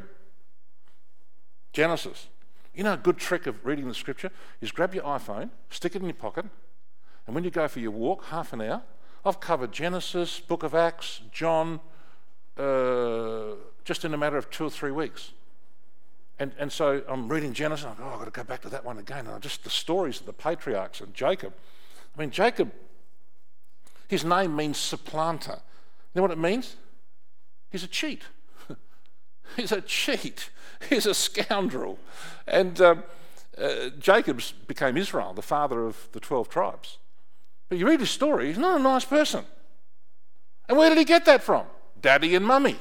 Genesis. 1.73 2.29
You 2.75 2.85
know, 2.85 2.95
a 2.95 2.99
good 2.99 3.19
trick 3.19 3.47
of 3.47 3.65
reading 3.65 3.89
the 3.89 3.95
scripture 3.95 4.31
is 4.61 4.73
grab 4.73 4.95
your 4.95 5.05
iPhone, 5.05 5.51
stick 5.71 5.95
it 5.95 6.01
in 6.01 6.07
your 6.07 6.15
pocket, 6.15 6.47
and 7.27 7.35
when 7.35 7.45
you 7.45 7.51
go 7.51 7.69
for 7.69 7.81
your 7.81 7.91
walk, 7.91 8.25
half 8.27 8.53
an 8.53 8.61
hour, 8.61 8.83
I've 9.25 9.41
covered 9.41 9.73
Genesis, 9.73 10.41
Book 10.41 10.63
of 10.63 10.75
Acts, 10.75 11.21
John, 11.31 11.81
uh, 12.57 13.55
just 13.85 14.05
in 14.05 14.15
a 14.15 14.17
matter 14.17 14.37
of 14.37 14.51
two 14.51 14.65
or 14.65 14.71
three 14.71 14.91
weeks. 14.91 15.33
And, 16.39 16.53
and 16.59 16.73
so 16.73 17.03
I'm 17.07 17.29
reading 17.29 17.53
Genesis, 17.53 17.85
and 17.85 17.95
I 17.95 17.97
go, 17.99 18.05
oh, 18.05 18.13
I've 18.15 18.19
got 18.19 18.25
to 18.25 18.31
go 18.31 18.45
back 18.45 18.63
to 18.63 18.69
that 18.71 18.85
one 18.85 18.99
again. 18.99 19.27
And 19.27 19.41
just 19.43 19.63
the 19.65 19.71
stories 19.71 20.19
of 20.21 20.27
the 20.27 20.33
patriarchs 20.33 21.01
and 21.01 21.15
Jacob. 21.15 21.53
I 22.17 22.21
mean, 22.21 22.31
Jacob, 22.31 22.73
his 24.09 24.25
name 24.25 24.57
means 24.57 24.79
supplanter. 24.79 25.61
You 26.15 26.19
know 26.19 26.23
what 26.23 26.31
it 26.31 26.39
means? 26.39 26.77
He's 27.71 27.85
a 27.85 27.89
cheat. 27.89 28.23
He's 29.57 29.73
a 29.73 29.81
cheat. 29.81 30.51
He's 30.91 31.07
a 31.07 31.15
scoundrel. 31.15 31.99
And 32.47 32.81
um, 32.81 33.05
uh, 33.59 33.91
Jacob 33.99 34.41
became 34.67 34.97
Israel, 34.97 35.33
the 35.33 35.43
father 35.43 35.87
of 35.87 36.09
the 36.13 36.21
12 36.21 36.49
tribes. 36.49 36.99
But 37.69 37.79
you 37.79 37.87
read 37.87 38.01
his 38.01 38.11
story, 38.11 38.49
he's 38.49 38.59
not 38.59 38.81
a 38.81 38.83
nice 38.83 39.05
person. 39.05 39.45
And 40.69 40.77
where 40.77 40.89
did 40.89 40.99
he 40.99 41.05
get 41.05 41.25
that 41.25 41.43
from? 41.43 41.67
Daddy 42.01 42.35
and 42.35 42.47
mummy. 42.47 42.77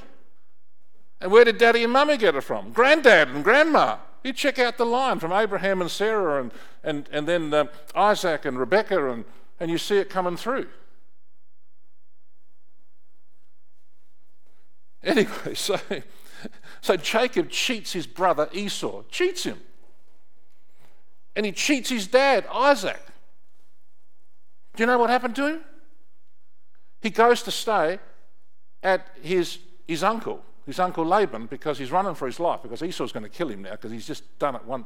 And 1.20 1.32
where 1.32 1.46
did 1.46 1.58
daddy 1.58 1.84
and 1.84 1.94
mummy 1.94 2.18
get 2.18 2.36
it 2.36 2.42
from? 2.42 2.72
Granddad 2.72 3.30
and 3.30 3.44
grandma. 3.44 3.98
You 4.24 4.34
check 4.34 4.60
out 4.60 4.78
the 4.78 4.86
line 4.86 5.20
from 5.20 5.32
Abraham 5.32 5.82
and 5.82 5.90
Sarah 5.90 6.42
and, 6.42 6.52
and, 6.84 7.10
and 7.12 7.28
then 7.28 7.54
uh, 7.54 7.66
Isaac 7.96 8.46
and 8.46 8.60
Rebecca, 8.60 9.12
and, 9.12 9.26
and 9.60 9.72
you 9.72 9.78
see 9.78 9.98
it 9.98 10.10
coming 10.10 10.38
through. 10.38 10.68
Anyway, 15.04 15.54
so 15.54 15.80
so 16.82 16.96
Jacob 16.98 17.50
cheats 17.50 17.94
his 17.94 18.08
brother 18.08 18.50
Esau, 18.52 19.04
cheats 19.10 19.44
him. 19.44 19.60
And 21.36 21.46
he 21.46 21.52
cheats 21.52 21.90
his 21.90 22.08
dad, 22.08 22.46
Isaac. 22.52 23.02
Do 24.76 24.84
you 24.84 24.88
know 24.88 24.98
what 24.98 25.10
happened 25.10 25.36
to 25.38 25.48
him? 25.48 25.62
He 27.02 27.10
goes 27.10 27.42
to 27.44 27.52
stay 27.52 28.00
at 28.84 29.08
his, 29.22 29.60
his 29.88 30.04
uncle, 30.04 30.44
his 30.66 30.80
uncle 30.80 31.06
Laban, 31.06 31.48
because 31.48 31.78
he's 31.78 31.92
running 31.92 32.16
for 32.16 32.26
his 32.26 32.40
life, 32.40 32.62
because 32.62 32.84
Esau's 32.84 33.12
going 33.12 33.24
to 33.24 33.30
kill 33.30 33.50
him 33.50 33.62
now, 33.62 33.72
because 33.72 33.92
he's 33.92 34.08
just 34.08 34.38
done 34.40 34.56
it 34.56 34.66
one. 34.66 34.86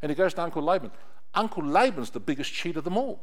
And 0.00 0.10
he 0.10 0.14
goes 0.16 0.34
to 0.34 0.42
Uncle 0.42 0.62
Laban. 0.62 0.90
Uncle 1.34 1.64
Laban's 1.64 2.10
the 2.10 2.20
biggest 2.20 2.52
cheat 2.52 2.76
of 2.76 2.84
them 2.84 2.96
all. 2.96 3.20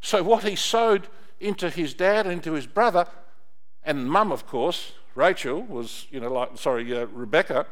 So 0.00 0.22
what 0.22 0.44
he 0.44 0.56
sowed 0.56 1.08
into 1.40 1.70
his 1.70 1.94
dad 1.94 2.26
and 2.26 2.32
into 2.34 2.52
his 2.52 2.66
brother, 2.66 3.06
and 3.84 4.10
mum, 4.10 4.32
of 4.32 4.46
course, 4.46 4.92
Rachel 5.14 5.62
was, 5.62 6.06
you 6.10 6.20
know, 6.20 6.32
like, 6.32 6.56
sorry, 6.58 6.94
uh, 6.96 7.06
Rebecca, 7.06 7.66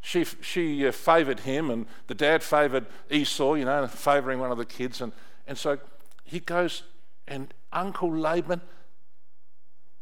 she, 0.00 0.24
she 0.40 0.86
uh, 0.86 0.92
favoured 0.92 1.40
him, 1.40 1.70
and 1.70 1.86
the 2.06 2.14
dad 2.14 2.42
favoured 2.42 2.86
Esau, 3.10 3.54
you 3.54 3.64
know, 3.64 3.86
favouring 3.86 4.38
one 4.38 4.52
of 4.52 4.58
the 4.58 4.64
kids. 4.64 5.00
And, 5.00 5.12
and 5.46 5.58
so 5.58 5.78
he 6.24 6.40
goes, 6.40 6.84
and 7.26 7.52
Uncle 7.72 8.16
Laban 8.16 8.60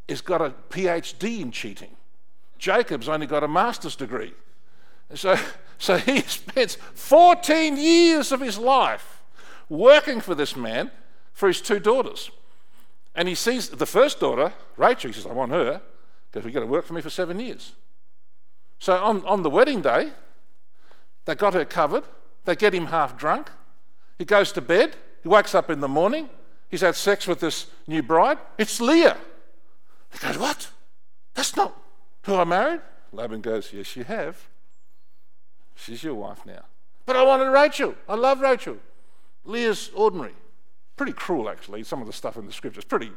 has 0.08 0.20
got 0.20 0.42
a 0.42 0.50
PhD 0.68 1.40
in 1.40 1.50
cheating. 1.50 1.96
Jacob's 2.58 3.08
only 3.08 3.26
got 3.26 3.42
a 3.42 3.48
master's 3.48 3.96
degree. 3.96 4.34
So, 5.14 5.36
so 5.78 5.96
he 5.98 6.20
spends 6.20 6.76
14 6.76 7.76
years 7.76 8.30
of 8.32 8.40
his 8.40 8.58
life 8.58 9.22
working 9.68 10.20
for 10.20 10.34
this 10.34 10.54
man 10.54 10.90
for 11.32 11.48
his 11.48 11.60
two 11.60 11.78
daughters. 11.78 12.30
And 13.14 13.28
he 13.28 13.34
sees 13.34 13.68
the 13.68 13.86
first 13.86 14.20
daughter, 14.20 14.52
Rachel, 14.76 15.10
he 15.10 15.14
says, 15.14 15.26
I 15.26 15.32
want 15.32 15.52
her 15.52 15.80
because 16.30 16.44
we're 16.44 16.52
going 16.52 16.66
to 16.66 16.72
work 16.72 16.84
for 16.84 16.94
me 16.94 17.00
for 17.00 17.10
seven 17.10 17.38
years. 17.38 17.72
So 18.80 18.96
on, 18.96 19.24
on 19.24 19.42
the 19.42 19.50
wedding 19.50 19.80
day, 19.80 20.10
they 21.24 21.34
got 21.34 21.54
her 21.54 21.64
covered. 21.64 22.04
They 22.44 22.56
get 22.56 22.74
him 22.74 22.86
half 22.86 23.16
drunk. 23.16 23.50
He 24.18 24.24
goes 24.24 24.52
to 24.52 24.60
bed. 24.60 24.96
He 25.22 25.28
wakes 25.28 25.54
up 25.54 25.70
in 25.70 25.80
the 25.80 25.88
morning. 25.88 26.28
He's 26.68 26.80
had 26.80 26.96
sex 26.96 27.26
with 27.26 27.40
this 27.40 27.66
new 27.86 28.02
bride. 28.02 28.38
It's 28.58 28.80
Leah. 28.80 29.16
He 30.12 30.18
goes, 30.18 30.36
What? 30.36 30.70
That's 31.34 31.56
not 31.56 31.76
who 32.24 32.34
I 32.34 32.44
married? 32.44 32.80
Laban 33.12 33.40
goes, 33.40 33.72
Yes, 33.72 33.94
you 33.96 34.04
have. 34.04 34.48
She's 35.76 36.02
your 36.02 36.14
wife 36.14 36.44
now. 36.44 36.64
But 37.06 37.16
I 37.16 37.22
wanted 37.22 37.50
Rachel. 37.50 37.94
I 38.08 38.16
love 38.16 38.40
Rachel. 38.40 38.76
Leah's 39.44 39.90
ordinary. 39.94 40.34
Pretty 40.96 41.12
cruel, 41.12 41.48
actually, 41.48 41.82
some 41.82 42.00
of 42.00 42.06
the 42.06 42.12
stuff 42.12 42.36
in 42.36 42.46
the 42.46 42.52
scriptures. 42.52 42.84
Pretty 42.84 43.10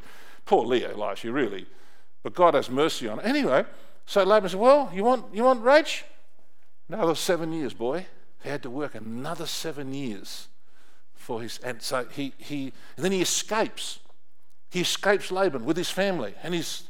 poor 0.44 0.64
Leah, 0.64 1.14
she 1.16 1.28
really. 1.28 1.66
But 2.22 2.34
God 2.34 2.54
has 2.54 2.68
mercy 2.68 3.08
on 3.08 3.18
her. 3.18 3.24
Anyway, 3.24 3.64
so 4.06 4.24
Laban 4.24 4.48
said, 4.48 4.60
Well, 4.60 4.90
you 4.92 5.04
want 5.04 5.32
you 5.32 5.44
want 5.44 5.62
Rach? 5.62 6.02
Another 6.88 7.14
seven 7.14 7.52
years, 7.52 7.74
boy. 7.74 8.06
He 8.42 8.48
had 8.48 8.62
to 8.62 8.70
work 8.70 8.94
another 8.94 9.46
seven 9.46 9.92
years 9.92 10.48
for 11.14 11.42
his 11.42 11.58
and 11.58 11.82
so 11.82 12.06
he 12.10 12.32
he 12.38 12.72
and 12.96 13.04
then 13.04 13.12
he 13.12 13.20
escapes. 13.20 14.00
He 14.70 14.80
escapes 14.80 15.30
Laban 15.30 15.64
with 15.64 15.76
his 15.76 15.90
family. 15.90 16.34
And 16.42 16.54
he's 16.54 16.84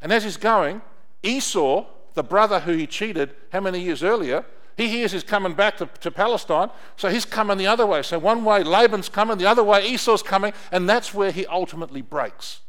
and 0.00 0.12
as 0.12 0.24
he's 0.24 0.36
going, 0.36 0.80
Esau, 1.22 1.86
the 2.14 2.22
brother 2.22 2.60
who 2.60 2.72
he 2.72 2.86
cheated 2.86 3.34
how 3.52 3.60
many 3.60 3.80
years 3.80 4.02
earlier, 4.02 4.44
he 4.80 4.88
hears 4.88 5.12
he's 5.12 5.22
coming 5.22 5.52
back 5.52 5.76
to, 5.76 5.86
to 6.00 6.10
Palestine, 6.10 6.70
so 6.96 7.10
he's 7.10 7.26
coming 7.26 7.58
the 7.58 7.66
other 7.66 7.86
way. 7.86 8.02
So 8.02 8.18
one 8.18 8.44
way 8.44 8.62
Laban's 8.62 9.10
coming, 9.10 9.36
the 9.36 9.44
other 9.44 9.62
way 9.62 9.86
Esau's 9.86 10.22
coming, 10.22 10.54
and 10.72 10.88
that's 10.88 11.12
where 11.12 11.30
he 11.30 11.44
ultimately 11.46 12.00
breaks. 12.00 12.60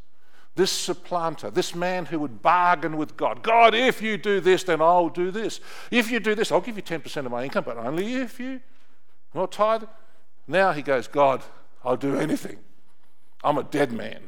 This 0.54 0.70
supplanter, 0.70 1.50
this 1.50 1.74
man 1.74 2.04
who 2.04 2.18
would 2.18 2.42
bargain 2.42 2.98
with 2.98 3.16
God 3.16 3.42
God, 3.42 3.74
if 3.74 4.02
you 4.02 4.18
do 4.18 4.40
this, 4.40 4.64
then 4.64 4.82
I'll 4.82 5.08
do 5.08 5.30
this. 5.30 5.60
If 5.90 6.10
you 6.10 6.20
do 6.20 6.34
this, 6.34 6.52
I'll 6.52 6.60
give 6.60 6.76
you 6.76 6.82
10% 6.82 7.24
of 7.24 7.32
my 7.32 7.44
income, 7.44 7.64
but 7.64 7.78
only 7.78 8.16
if 8.16 8.38
you. 8.38 8.60
Not 9.32 9.50
tithe. 9.50 9.84
Now 10.46 10.72
he 10.72 10.82
goes, 10.82 11.08
God, 11.08 11.42
I'll 11.82 11.96
do 11.96 12.16
anything. 12.16 12.58
I'm 13.42 13.56
a 13.56 13.62
dead 13.62 13.90
man. 13.90 14.20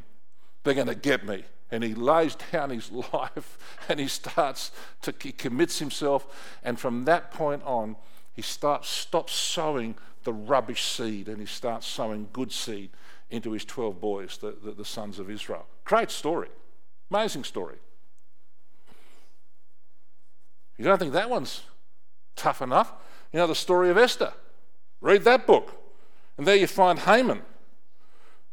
They're 0.63 0.73
going 0.73 0.87
to 0.87 0.95
get 0.95 1.27
me 1.27 1.45
and 1.75 1.83
he 1.83 1.95
lays 1.95 2.37
down 2.53 2.71
his 2.71 2.91
life 3.13 3.59
and 3.89 3.99
he 3.99 4.09
starts 4.09 4.71
to 5.03 5.13
he 5.21 5.33
commits 5.33 5.79
himself. 5.79 6.59
And 6.63 6.79
from 6.79 7.05
that 7.05 7.31
point 7.31 7.63
on 7.65 7.97
he 8.33 8.43
starts 8.43 8.89
stops 8.89 9.33
sowing 9.35 9.97
the 10.23 10.33
rubbish 10.33 10.85
seed 10.85 11.29
and 11.29 11.39
he 11.39 11.47
starts 11.47 11.87
sowing 11.87 12.29
good 12.33 12.53
seed 12.53 12.91
into 13.31 13.53
his 13.53 13.65
12 13.65 14.01
boys 14.01 14.39
the, 14.39 14.57
the, 14.63 14.71
the 14.71 14.85
sons 14.85 15.19
of 15.19 15.29
israel. 15.29 15.67
Great 15.85 16.11
story. 16.11 16.49
Amazing 17.11 17.45
story. 17.45 17.77
You 20.79 20.85
don't 20.85 20.99
think 20.99 21.13
that 21.13 21.31
one's 21.31 21.63
tough 22.37 22.63
enough? 22.63 22.93
You 23.33 23.39
know 23.41 23.47
the 23.47 23.55
story 23.55 23.91
of 23.91 23.99
esther. 23.99 24.33
Read 25.01 25.25
that 25.25 25.47
book. 25.47 25.81
And 26.37 26.47
there 26.47 26.57
you 26.57 26.67
find 26.67 27.01
haman 27.01 27.43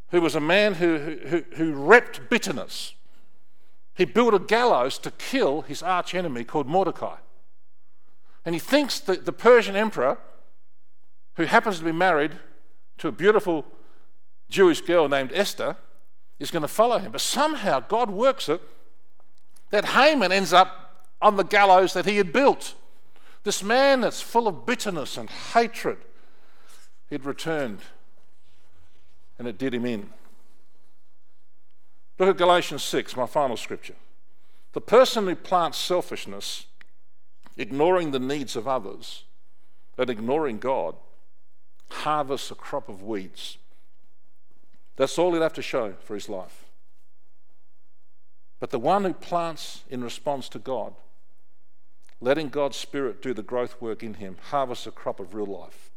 who 0.10 0.22
was 0.22 0.36
a 0.36 0.42
man 0.42 0.76
who, 0.76 0.98
who, 0.98 1.44
who 1.56 1.74
repped 1.74 2.30
bitterness 2.30 2.94
he 4.02 4.06
built 4.06 4.34
a 4.34 4.40
gallows 4.40 4.98
to 4.98 5.12
kill 5.12 5.62
his 5.62 5.84
arch 5.84 6.16
enemy 6.16 6.44
called 6.44 6.66
Mordecai. 6.66 7.18
And 8.44 8.56
he 8.56 8.60
thinks 8.60 9.00
that 9.02 9.28
the 9.28 9.32
Persian 9.32 9.76
emperor, 9.76 10.18
who 11.36 11.44
happens 11.44 11.78
to 11.78 11.86
be 11.86 11.92
married 11.92 12.32
to 12.98 13.08
a 13.08 13.12
beautiful 13.12 13.64
Jewish 14.50 14.82
girl 14.82 15.08
named 15.08 15.30
Esther, 15.36 15.76
is 16.40 16.50
going 16.50 16.64
to 16.64 16.68
follow 16.68 16.98
him. 16.98 17.12
But 17.12 17.22
somehow 17.22 17.80
God 17.80 18.10
works 18.10 18.50
it 18.50 18.64
that 19.70 19.86
Haman 19.86 20.32
ends 20.32 20.52
up 20.52 21.06
on 21.22 21.36
the 21.36 21.44
gallows 21.44 21.94
that 21.94 22.08
he 22.08 22.18
had 22.18 22.34
built. 22.34 22.74
This 23.44 23.62
man 23.62 24.02
that's 24.02 24.20
full 24.20 24.48
of 24.48 24.66
bitterness 24.66 25.16
and 25.16 25.30
hatred, 25.30 26.00
he'd 27.08 27.24
returned 27.24 27.82
and 29.38 29.48
it 29.48 29.60
did 29.60 29.76
him 29.76 29.86
in. 29.86 30.10
Look 32.20 32.30
at 32.30 32.38
Galatians 32.38 32.84
6, 32.84 33.16
my 33.16 33.26
final 33.26 33.58
scripture. 33.58 33.96
The 34.74 34.82
person 34.82 35.26
who 35.26 35.36
plants 35.36 35.78
selfishness, 35.78 36.66
ignoring 37.58 38.12
the 38.12 38.20
needs 38.20 38.56
of 38.56 38.68
others, 38.68 39.26
and 39.98 40.10
ignoring 40.10 40.60
God, 40.60 40.96
harvests 41.90 42.52
a 42.52 42.56
crop 42.56 42.88
of 42.88 43.02
weeds. 43.04 43.58
That's 44.96 45.18
all 45.18 45.34
he'll 45.34 45.42
have 45.42 45.54
to 45.54 45.62
show 45.62 45.94
for 46.04 46.14
his 46.14 46.30
life. 46.30 46.66
But 48.60 48.70
the 48.70 48.80
one 48.80 49.04
who 49.04 49.14
plants 49.14 49.84
in 49.90 50.04
response 50.04 50.48
to 50.50 50.60
God, 50.60 50.94
letting 52.22 52.50
God's 52.50 52.78
Spirit 52.78 53.22
do 53.22 53.34
the 53.34 53.42
growth 53.42 53.82
work 53.82 54.04
in 54.04 54.16
him, 54.16 54.38
harvests 54.50 54.86
a 54.86 54.92
crop 54.92 55.20
of 55.20 55.34
real 55.34 55.48
life, 55.48 55.90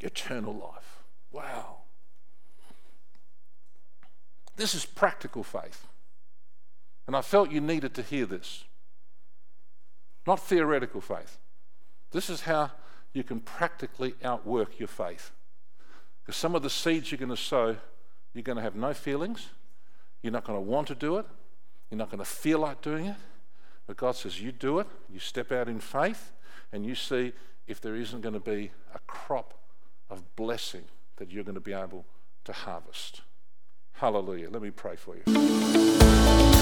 eternal 0.00 0.52
life. 0.52 1.04
Wow. 1.30 1.75
This 4.56 4.74
is 4.74 4.84
practical 4.84 5.42
faith. 5.42 5.86
And 7.06 7.14
I 7.14 7.22
felt 7.22 7.50
you 7.50 7.60
needed 7.60 7.94
to 7.94 8.02
hear 8.02 8.26
this. 8.26 8.64
Not 10.26 10.40
theoretical 10.40 11.00
faith. 11.00 11.38
This 12.10 12.28
is 12.28 12.42
how 12.42 12.72
you 13.12 13.22
can 13.22 13.40
practically 13.40 14.14
outwork 14.24 14.78
your 14.78 14.88
faith. 14.88 15.30
Because 16.22 16.36
some 16.36 16.54
of 16.54 16.62
the 16.62 16.70
seeds 16.70 17.12
you're 17.12 17.18
going 17.18 17.28
to 17.28 17.36
sow, 17.36 17.76
you're 18.34 18.42
going 18.42 18.56
to 18.56 18.62
have 18.62 18.74
no 18.74 18.92
feelings. 18.92 19.48
You're 20.22 20.32
not 20.32 20.44
going 20.44 20.58
to 20.58 20.70
want 20.70 20.88
to 20.88 20.94
do 20.94 21.18
it. 21.18 21.26
You're 21.90 21.98
not 21.98 22.10
going 22.10 22.18
to 22.18 22.24
feel 22.24 22.58
like 22.58 22.82
doing 22.82 23.06
it. 23.06 23.16
But 23.86 23.96
God 23.96 24.16
says, 24.16 24.40
You 24.40 24.50
do 24.50 24.80
it. 24.80 24.88
You 25.12 25.20
step 25.20 25.52
out 25.52 25.68
in 25.68 25.78
faith, 25.78 26.32
and 26.72 26.84
you 26.84 26.96
see 26.96 27.32
if 27.68 27.80
there 27.80 27.94
isn't 27.94 28.20
going 28.20 28.34
to 28.34 28.40
be 28.40 28.72
a 28.94 28.98
crop 29.06 29.54
of 30.10 30.34
blessing 30.34 30.84
that 31.16 31.30
you're 31.30 31.44
going 31.44 31.54
to 31.54 31.60
be 31.60 31.72
able 31.72 32.04
to 32.44 32.52
harvest. 32.52 33.22
Hallelujah. 33.96 34.50
Let 34.50 34.60
me 34.60 34.70
pray 34.70 34.96
for 34.96 35.16
you. 35.16 36.55